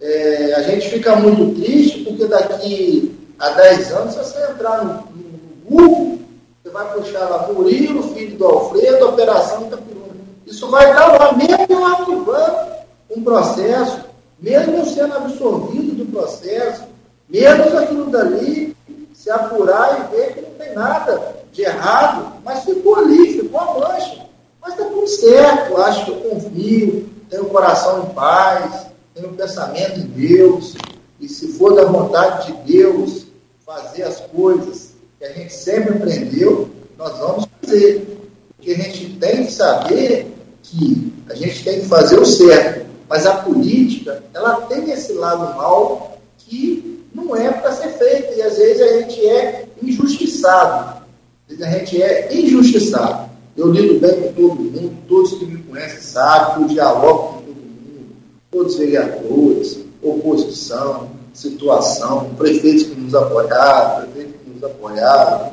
[0.00, 4.94] É, a gente fica muito triste porque daqui a 10 anos, se você entrar no,
[4.94, 6.18] no Google,
[6.62, 10.06] você vai puxar lá Murilo, filho do Alfredo, Operação Itapiruna.
[10.46, 12.75] Isso vai estar lá, mesmo arquivando
[13.10, 14.00] um processo,
[14.40, 16.82] mesmo sendo absorvido do processo,
[17.28, 18.76] mesmo aquilo dali
[19.12, 23.74] se apurar e ver que não tem nada de errado, mas ficou ali, ficou a
[23.78, 24.26] mancha.
[24.60, 29.34] Mas está tudo certo, acho que eu confio, tenho o coração em paz, tenho o
[29.34, 30.74] pensamento em Deus,
[31.20, 33.26] e se for da vontade de Deus
[33.64, 36.68] fazer as coisas que a gente sempre aprendeu,
[36.98, 38.18] nós vamos fazer.
[38.56, 42.85] Porque a gente tem que saber que a gente tem que fazer o certo.
[43.08, 48.36] Mas a política, ela tem esse lado mal que não é para ser feito.
[48.36, 51.02] E às vezes a gente é injustiçado.
[51.48, 53.30] Às vezes a gente é injustiçado.
[53.56, 57.54] Eu lido bem com todo mundo, todos que me conhecem sabem, eu dialogo com todo
[57.54, 58.16] mundo,
[58.50, 65.52] todos os vereadores, oposição, situação, prefeitos que nos apoiaram, prefeitos que nos apoiaram,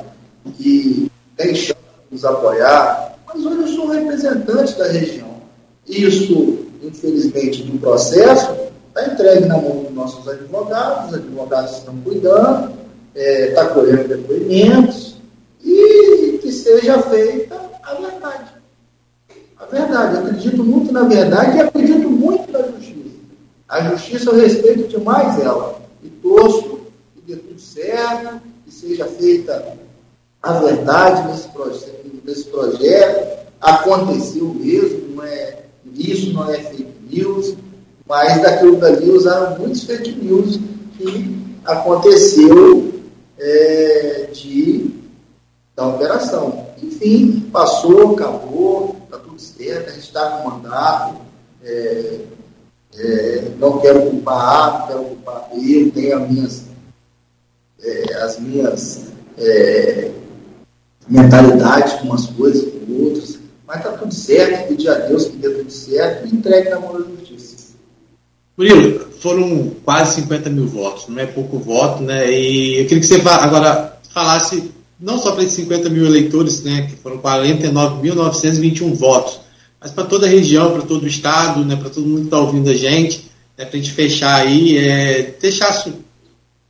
[0.57, 5.33] que tem chance de nos apoiar, mas hoje eu sou representante da região.
[5.87, 8.51] Isso, infelizmente, do processo
[8.89, 12.71] está entregue na mão dos nossos advogados, os advogados estão cuidando,
[13.15, 15.13] está é, tá colhendo depoimentos,
[15.63, 18.51] e que seja feita a verdade.
[19.57, 20.15] A verdade.
[20.15, 22.93] Eu acredito muito na verdade e acredito muito na justiça.
[23.69, 25.81] A justiça eu respeito demais ela.
[26.03, 26.81] E torço
[27.15, 29.77] que dê tudo certo, que seja feita
[30.41, 31.85] a verdade nesse, proje
[32.23, 33.43] nesse projeto.
[33.61, 35.63] Aconteceu mesmo, não é,
[35.93, 37.55] isso não é fake news,
[38.07, 40.59] mas daquilo dali usaram muitos fake news
[40.97, 42.93] que aconteceu
[43.37, 44.91] é, de,
[45.75, 46.67] da operação.
[46.81, 51.15] Enfim, passou, acabou, está tudo certo, a gente está com mandato.
[51.63, 52.19] É,
[52.95, 56.63] é, não quero culpar A, não quero culpar B, eu tenho as minhas,
[57.81, 59.05] é, as minhas
[59.37, 60.11] é,
[61.07, 62.72] mentalidades com umas coisas,
[63.73, 66.93] mas está tudo certo, pedir a Deus que dê tudo certo e entregue na mão
[66.93, 67.73] da justiça.
[68.55, 72.31] Murilo, foram quase 50 mil votos, não é pouco voto, né?
[72.31, 76.87] E eu queria que você agora falasse não só para esses 50 mil eleitores, né,
[76.87, 79.39] que foram 49.921 votos,
[79.81, 82.39] mas para toda a região, para todo o estado, né, para todo mundo que está
[82.39, 85.85] ouvindo a gente, né, para a gente fechar aí, é, deixar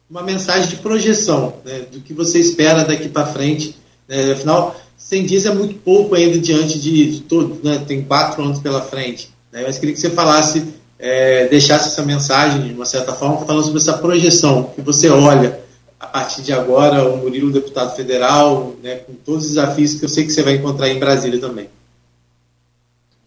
[0.09, 3.75] uma mensagem de projeção né, do que você espera daqui para frente.
[4.07, 4.75] Né, afinal,
[5.13, 8.81] 100 dias é muito pouco ainda diante de, de todo, né, tem quatro anos pela
[8.81, 9.31] frente.
[9.51, 13.63] Né, mas queria que você falasse, é, deixasse essa mensagem, de uma certa forma, falando
[13.63, 15.61] sobre essa projeção, que você olha
[15.99, 20.09] a partir de agora, o Murilo, deputado federal, né, com todos os desafios que eu
[20.09, 21.69] sei que você vai encontrar em Brasília também.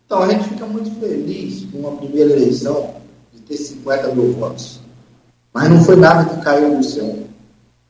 [0.04, 2.96] Então, a gente fica muito feliz com a primeira eleição
[3.32, 4.80] de ter 50 mil votos.
[5.54, 7.18] Mas não foi nada que caiu no céu.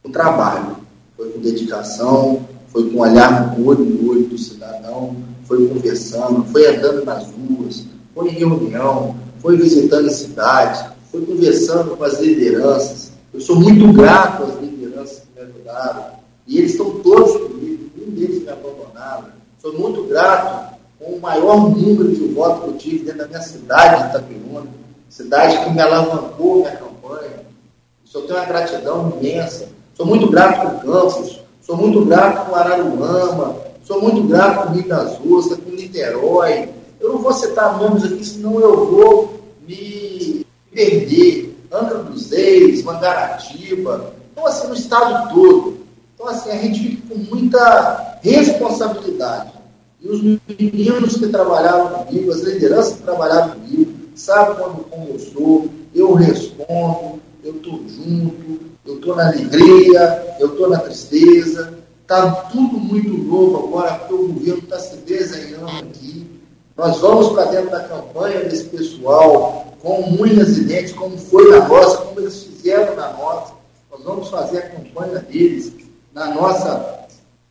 [0.04, 0.76] O trabalho.
[1.16, 2.45] Foi com dedicação,
[2.76, 8.28] foi com olhar no olho olho do cidadão, foi conversando, foi andando nas ruas, foi
[8.28, 13.12] em reunião, foi visitando cidades, foi conversando com as lideranças.
[13.32, 16.04] Eu sou muito grato às lideranças que me ajudaram.
[16.46, 19.28] E eles estão todos comigo, nenhum deles me abandonaram.
[19.58, 23.40] Sou muito grato com o maior número de votos que eu tive dentro da minha
[23.40, 24.66] cidade de Itapiruna,
[25.08, 27.40] cidade que me alavancou minha campanha.
[28.04, 29.66] Isso eu tenho uma gratidão imensa.
[29.94, 35.18] Sou muito grato com Campos, sou muito grato com Araruama, sou muito grato com das
[35.28, 36.68] Ostras, com Niterói.
[37.00, 41.54] Eu não vou citar nomes aqui, senão eu vou me perder.
[41.72, 45.78] Angra dos Reis, Mangaratiba, então assim, no estado todo.
[46.14, 49.50] Então assim, a gente fica com muita responsabilidade.
[50.00, 55.18] E os meninos que trabalharam comigo, as lideranças que trabalharam comigo, sabem quando, como eu
[55.18, 61.74] sou, eu respondo, eu estou junto, eu estou na alegria, eu estou na tristeza.
[62.02, 66.24] Está tudo muito novo agora, porque o governo está se desenhando aqui.
[66.76, 71.66] Nós vamos para dentro da campanha desse pessoal, com unhas e dentes, como foi na
[71.66, 73.54] nossa, como eles fizeram na nossa.
[73.90, 75.72] Nós vamos fazer a campanha deles
[76.14, 77.06] na nossa,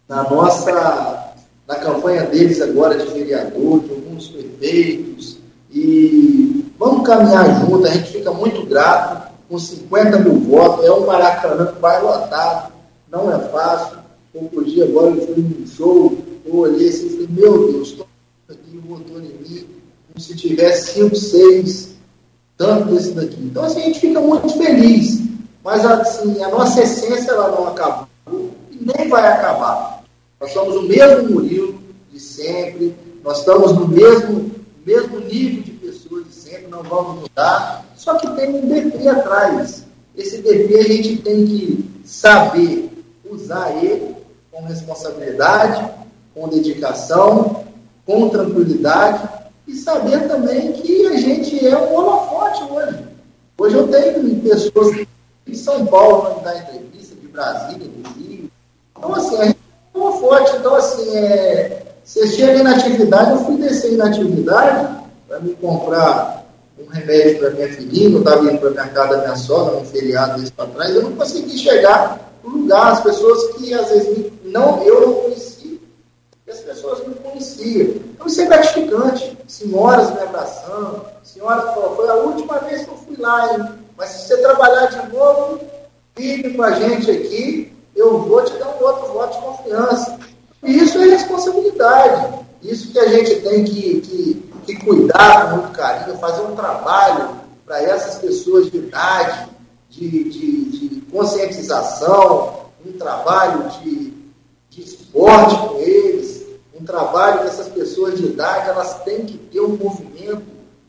[0.08, 1.36] na nossa
[1.68, 5.40] na campanha deles agora de vereador, de alguns prefeitos,
[5.72, 11.06] e vamos caminhar junto, a gente fica muito grato com 50 mil votos, é um
[11.06, 12.74] Maracanã que vai lotado,
[13.12, 13.98] não é fácil.
[14.34, 18.08] Outro dia agora eu fui num show, eu olhei assim e falei, meu Deus, todo
[18.50, 19.68] aqui votou em mim,
[20.08, 21.96] como se tivesse 5, 6,
[22.58, 23.38] tanto desse daqui.
[23.40, 25.22] Então assim, a gente fica muito feliz,
[25.64, 28.08] mas assim, a nossa essência ela não acabou
[28.72, 30.04] e nem vai acabar.
[30.40, 31.80] Nós somos o mesmo Murilo
[32.12, 34.52] de sempre, nós estamos no mesmo,
[34.86, 39.84] mesmo nível de pessoas de sempre, não vamos mudar, só que tem um DP atrás.
[40.16, 42.92] Esse DP a gente tem que saber
[43.28, 44.16] usar ele
[44.52, 45.90] com responsabilidade,
[46.36, 47.66] com dedicação,
[48.06, 49.28] com tranquilidade
[49.68, 53.04] e saber também que a gente é um holofote hoje.
[53.58, 55.08] Hoje eu tenho pessoas
[55.48, 58.52] de São Paulo dar entrevista, de Brasília, do Rio.
[58.96, 59.58] Então, assim, a gente
[59.96, 60.58] é um holofote.
[60.58, 64.96] Então, assim, é, você chega na atividade, eu fui descer na atividade
[65.28, 66.35] para me comprar
[66.78, 69.86] um remédio para minha filhinha, eu estava indo para a casa da minha sogra, um
[69.86, 74.32] feriado desse para trás, eu não consegui chegar no lugar, as pessoas que às vezes
[74.44, 75.78] não, eu não conhecia,
[76.46, 77.88] e as pessoas me conheciam.
[78.14, 79.38] Então isso é gratificante.
[79.48, 83.66] Senhoras me abraçando, senhoras falaram, foi a última vez que eu fui lá, hein?
[83.98, 85.60] mas se você trabalhar de novo,
[86.16, 90.20] fique com a gente aqui, eu vou te dar um outro voto de confiança.
[90.64, 92.46] E isso é responsabilidade.
[92.62, 97.30] Isso que a gente tem que, que, que cuidar com muito carinho, fazer um trabalho
[97.66, 99.50] para essas pessoas de idade,
[99.90, 104.14] de, de, de conscientização, um trabalho de,
[104.70, 106.46] de esporte com eles,
[106.80, 110.44] um trabalho que essas pessoas de idade elas têm que ter um movimento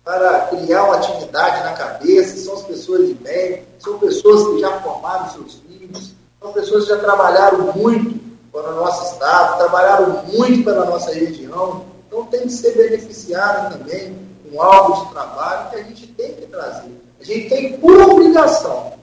[0.05, 4.81] para criar uma atividade na cabeça, são as pessoas de bem, são pessoas que já
[4.81, 8.21] formaram seus filhos, são pessoas que já trabalharam muito
[8.53, 11.85] para o nosso estado, trabalharam muito pela nossa região,
[12.17, 14.17] então tem que ser beneficiado também
[14.51, 16.91] com algo de trabalho que a gente tem que trazer.
[17.21, 18.95] A gente tem por obrigação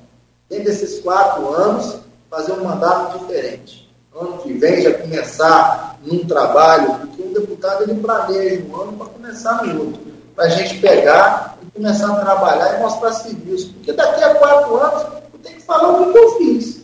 [0.50, 3.88] dentro desses quatro anos, fazer um mandato diferente.
[4.16, 9.08] Ano que vem já começar num trabalho, porque o deputado ele planeja um ano para
[9.08, 10.02] começar no outro.
[10.36, 13.74] Para a gente pegar e começar a trabalhar e mostrar serviço.
[13.74, 15.04] Porque daqui a quatro anos
[15.34, 16.82] eu tenho que falar o que eu fiz.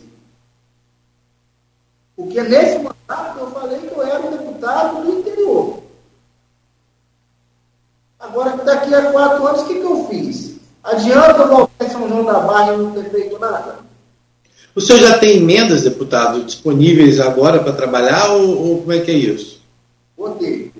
[2.14, 5.79] Porque nesse mandato eu falei que eu era um deputado do interior.
[8.30, 10.54] Agora, daqui a quatro anos, o que, que eu fiz?
[10.84, 13.78] Adianta voltar em São João da Barra e não ter feito nada?
[14.72, 19.10] O senhor já tem emendas, deputado, disponíveis agora para trabalhar ou, ou, como é que
[19.10, 19.60] é isso?
[20.16, 20.72] Votei.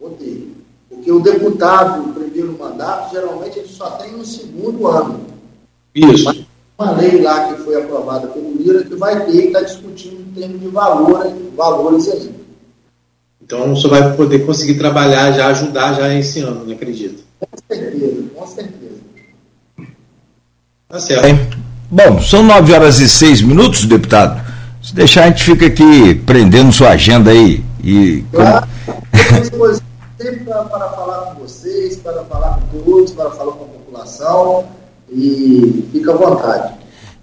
[0.00, 0.50] Votei.
[0.88, 5.20] Porque o deputado, o primeiro mandato, geralmente ele só tem no segundo ano.
[5.94, 6.24] Isso.
[6.24, 6.46] Mas
[6.78, 10.40] uma lei lá que foi aprovada pelo Lira que vai ter, que está discutindo em
[10.40, 12.37] termos de valor, valores aí.
[13.48, 17.24] Então o senhor vai poder conseguir trabalhar, já ajudar já esse ano, não acredito.
[17.40, 19.00] Com certeza, com certeza.
[20.86, 21.56] Tá certo.
[21.90, 24.38] Bom, são nove horas e seis minutos, deputado.
[24.82, 27.64] Se deixar, a gente fica aqui prendendo sua agenda aí.
[27.82, 28.68] E claro,
[30.18, 34.66] sempre para, para falar com vocês, para falar com todos, para falar com a população.
[35.10, 36.74] E fica à vontade.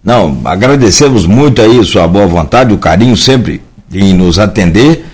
[0.04, 3.62] Não, agradecemos muito aí sua boa vontade, o carinho sempre
[3.94, 5.06] em nos atender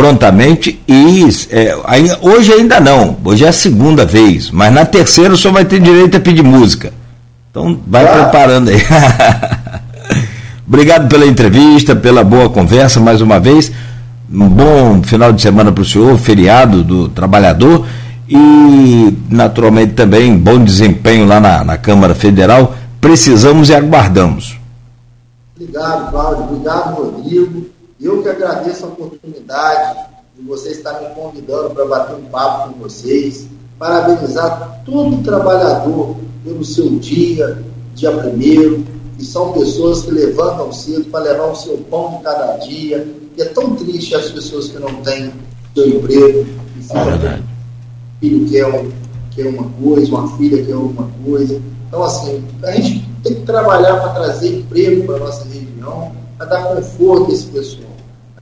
[0.00, 5.34] prontamente e é, aí, hoje ainda não, hoje é a segunda vez, mas na terceira
[5.34, 6.90] o senhor vai ter direito a pedir música.
[7.50, 8.08] Então vai ah.
[8.08, 8.78] preparando aí.
[10.66, 13.70] Obrigado pela entrevista, pela boa conversa mais uma vez.
[14.32, 17.84] Um bom final de semana para o senhor, feriado do trabalhador
[18.26, 22.74] e naturalmente também bom desempenho lá na, na Câmara Federal.
[23.02, 24.58] Precisamos e aguardamos.
[25.60, 26.44] Obrigado, Cláudio.
[26.44, 27.79] Obrigado, Rodrigo.
[28.00, 32.80] Eu que agradeço a oportunidade de vocês estarem me convidando para bater um papo com
[32.80, 33.46] vocês.
[33.78, 37.62] Parabenizar todo trabalhador pelo seu dia,
[37.94, 38.86] dia primeiro,
[39.18, 43.06] e são pessoas que levantam cedo para levar o seu pão de cada dia.
[43.36, 45.30] E é tão triste as pessoas que não têm
[45.74, 47.42] seu emprego, que ficam é
[48.18, 48.90] filho quer, um,
[49.30, 51.60] quer uma coisa, uma filha quer uma coisa.
[51.86, 56.46] Então, assim, a gente tem que trabalhar para trazer emprego para a nossa região, para
[56.46, 57.89] dar conforto a esse pessoal.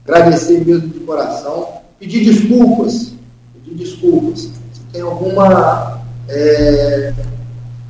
[0.09, 1.67] Agradecer mesmo de coração,
[1.99, 3.13] pedir desculpas,
[3.53, 4.49] pedir desculpas.
[4.73, 7.13] Se tem alguma é,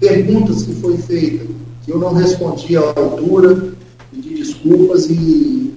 [0.02, 1.46] perguntas que foi feita
[1.86, 3.72] que eu não respondi à altura,
[4.12, 5.74] pedir desculpas e,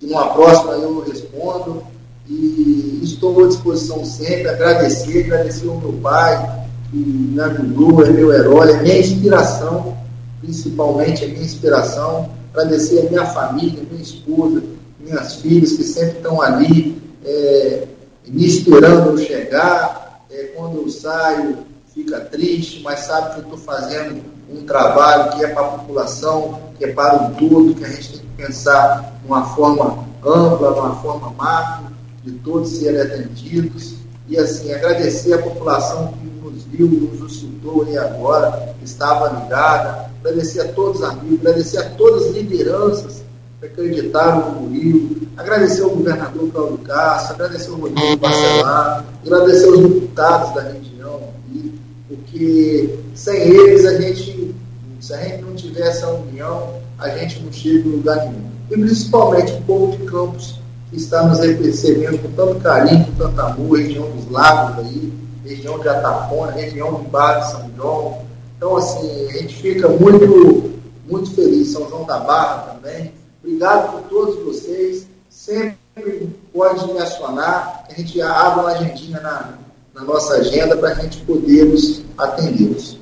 [0.00, 1.82] numa próxima eu respondo.
[2.26, 8.32] E estou à disposição sempre, agradecer, agradecer ao meu pai, que me ajudou, é meu
[8.32, 9.94] herói, é minha inspiração,
[10.40, 12.30] principalmente é minha inspiração.
[12.54, 14.62] Agradecer a minha família, minha esposa,
[15.02, 17.86] minhas filhas que sempre estão ali, é,
[18.26, 20.24] me esperando eu chegar.
[20.30, 21.58] É, quando eu saio,
[21.92, 26.60] fica triste, mas sabe que eu estou fazendo um trabalho que é para a população,
[26.78, 30.72] que é para o todo, que a gente tem que pensar de uma forma ampla,
[30.72, 31.86] de uma forma macro,
[32.24, 33.94] de todos serem atendidos.
[34.28, 40.60] E assim, agradecer a população que nos viu, nos escutou aí agora, estava ligada, agradecer
[40.60, 43.22] a todos os amigos, agradecer a todas as lideranças
[43.62, 49.78] que acreditaram no Murilo, agradecer ao governador Claudio Castro, agradecer ao Rodrigo Barcelar, agradecer aos
[49.78, 54.54] deputados da região, aqui, porque sem eles a gente,
[55.00, 58.50] se a gente não tiver essa união, a gente não chega em lugar nenhum.
[58.68, 60.60] E principalmente o povo de Campos,
[60.90, 65.12] que está nos recebendo com tanto carinho, com tanto amor, região dos lagos aí,
[65.44, 68.18] região de Atafona, região do Bar de São João.
[68.56, 70.72] Então, assim, a gente fica muito,
[71.08, 71.72] muito feliz.
[71.72, 73.12] São João da Barra também.
[73.42, 75.06] Obrigado por todos vocês.
[75.28, 79.58] Sempre pode me acionar, a gente abre uma agendinha na,
[79.94, 82.98] na nossa agenda para a gente podermos atendê-los.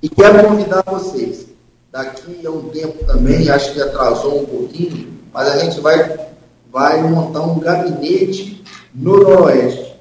[0.00, 1.46] E quero convidar vocês,
[1.90, 6.28] daqui a um tempo também, acho que atrasou um pouquinho, mas a gente vai,
[6.70, 8.62] vai montar um gabinete
[8.94, 9.96] no Noroeste.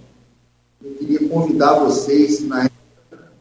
[0.84, 2.70] Eu queria convidar vocês na,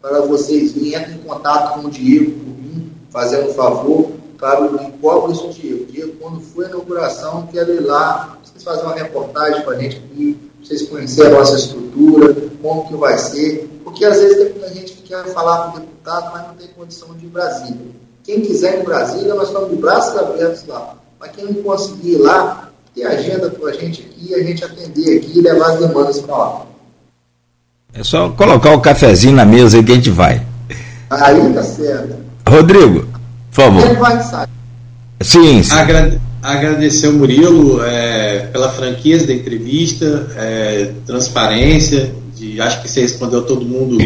[0.01, 4.82] para vocês virem, entrem em contato com o Diego por mim, fazendo um favor, claro,
[4.82, 5.84] encobre isso, Diego.
[5.94, 9.96] Diego, quando for a inauguração, quero ir lá, vocês fazerem uma reportagem para a gente
[9.98, 14.74] aqui, vocês conhecerem a nossa estrutura, como que vai ser, porque às vezes tem muita
[14.74, 17.86] gente que quer falar com o deputado, mas não tem condição de ir em Brasília.
[18.24, 20.96] Quem quiser ir em Brasília, nós estamos de braços abertos lá.
[21.20, 25.18] Mas quem não conseguir ir lá, tem agenda para a gente aqui, a gente atender
[25.18, 26.66] aqui e levar as demandas para lá.
[27.92, 30.44] É só colocar o cafezinho na mesa aí que a gente vai.
[31.08, 32.16] Aí tá certo.
[32.48, 33.06] Rodrigo,
[33.52, 33.86] por favor.
[33.86, 34.63] Ele vai sair.
[35.20, 35.72] Sim, sim.
[35.72, 43.00] Agrade agradecer ao Murilo é, pela franqueza da entrevista, é, transparência, de, acho que você
[43.00, 43.96] respondeu todo mundo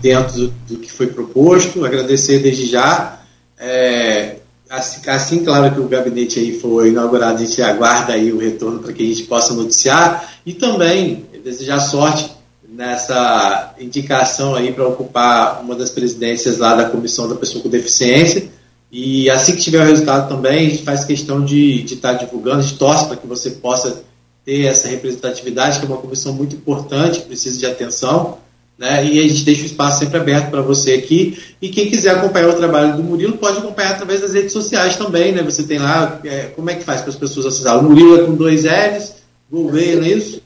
[0.00, 1.84] dentro do, do que foi proposto.
[1.84, 3.20] Agradecer desde já.
[3.58, 4.36] É,
[4.70, 8.78] assim, assim, claro que o gabinete aí foi inaugurado, a gente aguarda aí o retorno
[8.78, 12.30] para que a gente possa noticiar e também desejar sorte
[12.70, 18.48] nessa indicação aí para ocupar uma das presidências lá da Comissão da Pessoa com Deficiência
[18.90, 22.62] e assim que tiver o resultado também, a gente faz questão de estar tá divulgando,
[22.62, 24.02] gente torce para que você possa
[24.44, 28.38] ter essa representatividade, que é uma comissão muito importante, precisa de atenção,
[28.78, 29.04] né?
[29.04, 31.38] e a gente deixa o espaço sempre aberto para você aqui.
[31.60, 35.32] E quem quiser acompanhar o trabalho do Murilo pode acompanhar através das redes sociais também.
[35.32, 35.42] Né?
[35.42, 37.78] Você tem lá, é, como é que faz para as pessoas acessar?
[37.78, 39.16] O Murilo é com dois L's,
[39.50, 40.40] Gouveia, não é isso?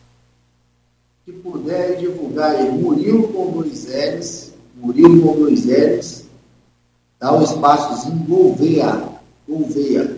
[1.24, 6.21] Se puder divulgar aí, Murilo com dois L's, Murilo com dois L's,
[7.22, 9.00] Dá um espaçozinho, Gouveia.
[9.48, 10.16] Gouveia.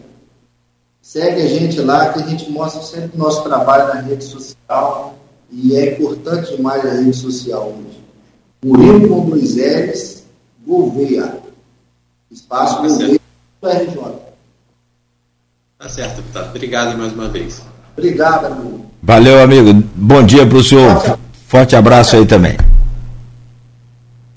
[1.02, 5.14] Segue a gente lá, que a gente mostra sempre o nosso trabalho na rede social.
[5.52, 8.02] E é importante demais a rede social hoje.
[8.64, 10.24] Murilo com dois L's,
[10.66, 11.40] Gouveia.
[12.30, 13.20] Espaço tá Gouveia
[13.60, 14.14] do RJ.
[15.78, 16.48] Tá certo, deputado.
[16.48, 17.60] Obrigado mais uma vez.
[17.94, 18.86] Obrigado, amigo.
[19.02, 19.86] Valeu, amigo.
[19.94, 21.18] Bom dia para o senhor.
[21.48, 22.56] Forte abraço aí também.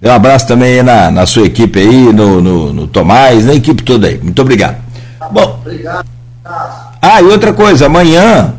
[0.02, 4.08] Um abraço também na, na sua equipe aí, no, no, no, Tomás, na equipe toda
[4.08, 4.20] aí.
[4.22, 4.78] Muito obrigado.
[5.32, 5.60] Bom.
[5.66, 6.06] Obrigado.
[7.02, 8.54] Ah, e outra coisa, amanhã,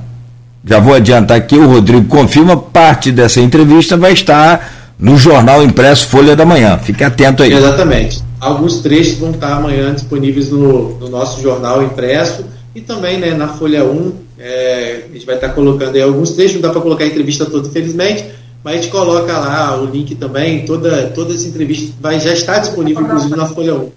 [0.64, 6.08] já vou adiantar aqui, o Rodrigo confirma, parte dessa entrevista vai estar no jornal impresso
[6.08, 6.76] Folha da Manhã.
[6.78, 7.52] Fique atento aí.
[7.52, 8.20] Exatamente.
[8.40, 12.44] Alguns trechos vão estar amanhã disponíveis no, no nosso jornal impresso
[12.74, 14.12] e também né, na Folha 1.
[14.40, 17.46] É, a gente vai estar colocando aí alguns trechos, não dá para colocar a entrevista
[17.46, 18.26] toda, infelizmente
[18.62, 22.58] mas a gente coloca lá o link também, toda, toda essa entrevista vai, já está
[22.58, 23.90] disponível, inclusive, na Folha 1.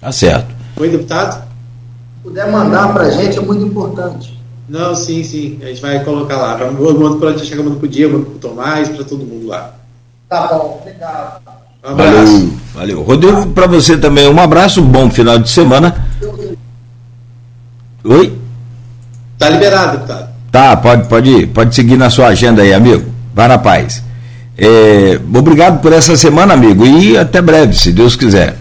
[0.00, 0.54] Tá certo.
[0.76, 1.34] Oi, deputado?
[1.34, 4.38] Se puder mandar para a gente é muito importante.
[4.68, 5.58] Não, sim, sim.
[5.62, 6.58] A gente vai colocar lá.
[6.60, 9.26] Eu mando para gente chegar mandando para o Diego, mando para o Tomás, para todo
[9.26, 9.74] mundo lá.
[10.28, 11.40] Tá bom, obrigado.
[11.84, 13.02] Um valeu, valeu.
[13.02, 16.06] Rodrigo, para você também um abraço, um bom final de semana.
[18.04, 18.38] Oi?
[19.38, 20.29] Tá liberado, deputado.
[20.50, 23.04] Tá, pode, pode, pode seguir na sua agenda aí, amigo.
[23.34, 24.02] Vá na paz.
[24.58, 28.56] É, obrigado por essa semana, amigo, e até breve, se Deus quiser.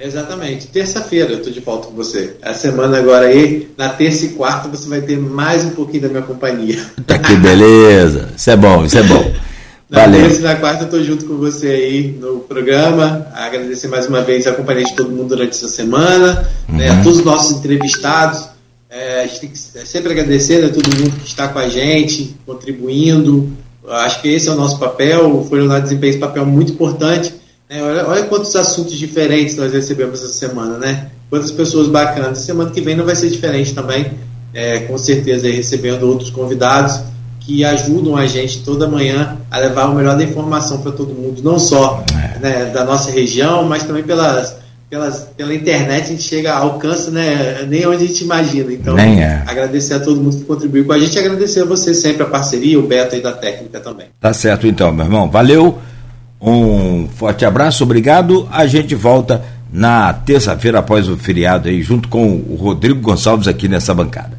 [0.00, 0.68] Exatamente.
[0.68, 2.36] Terça-feira eu estou de volta com você.
[2.42, 6.08] A semana agora aí, na terça e quarta, você vai ter mais um pouquinho da
[6.08, 6.78] minha companhia.
[7.06, 8.28] Tá que beleza.
[8.36, 9.32] Isso é bom, isso é bom.
[9.90, 10.20] Na Valeu.
[10.20, 13.26] terça e na quarta eu estou junto com você aí no programa.
[13.34, 16.76] Agradecer mais uma vez a companhia de todo mundo durante essa semana, uhum.
[16.76, 17.02] né, a uhum.
[17.04, 18.47] todos os nossos entrevistados
[18.90, 21.68] é, a gente tem que sempre agradecer a né, todo mundo que está com a
[21.68, 23.52] gente, contribuindo.
[23.86, 25.40] Acho que esse é o nosso papel.
[25.40, 27.34] O Folha desempenha esse papel muito importante.
[27.68, 27.82] Né?
[27.82, 31.10] Olha, olha, quantos assuntos diferentes nós recebemos essa semana, né?
[31.28, 32.38] Quantas pessoas bacanas.
[32.38, 34.10] Semana que vem não vai ser diferente também.
[34.54, 37.00] É, com certeza, aí, recebendo outros convidados
[37.40, 41.42] que ajudam a gente toda manhã a levar o melhor da informação para todo mundo,
[41.42, 42.04] não só
[42.40, 44.57] né, da nossa região, mas também pelas,
[44.90, 48.72] pelas, pela internet a gente chega, alcança né, nem onde a gente imagina.
[48.72, 49.42] Então, nem é.
[49.46, 52.26] agradecer a todo mundo que contribuiu com a gente e agradecer a você sempre a
[52.26, 54.06] parceria, o Beto aí da técnica também.
[54.20, 55.30] Tá certo então, meu irmão.
[55.30, 55.78] Valeu.
[56.40, 58.48] Um forte abraço, obrigado.
[58.50, 63.68] A gente volta na terça-feira após o feriado aí, junto com o Rodrigo Gonçalves aqui
[63.68, 64.37] nessa bancada.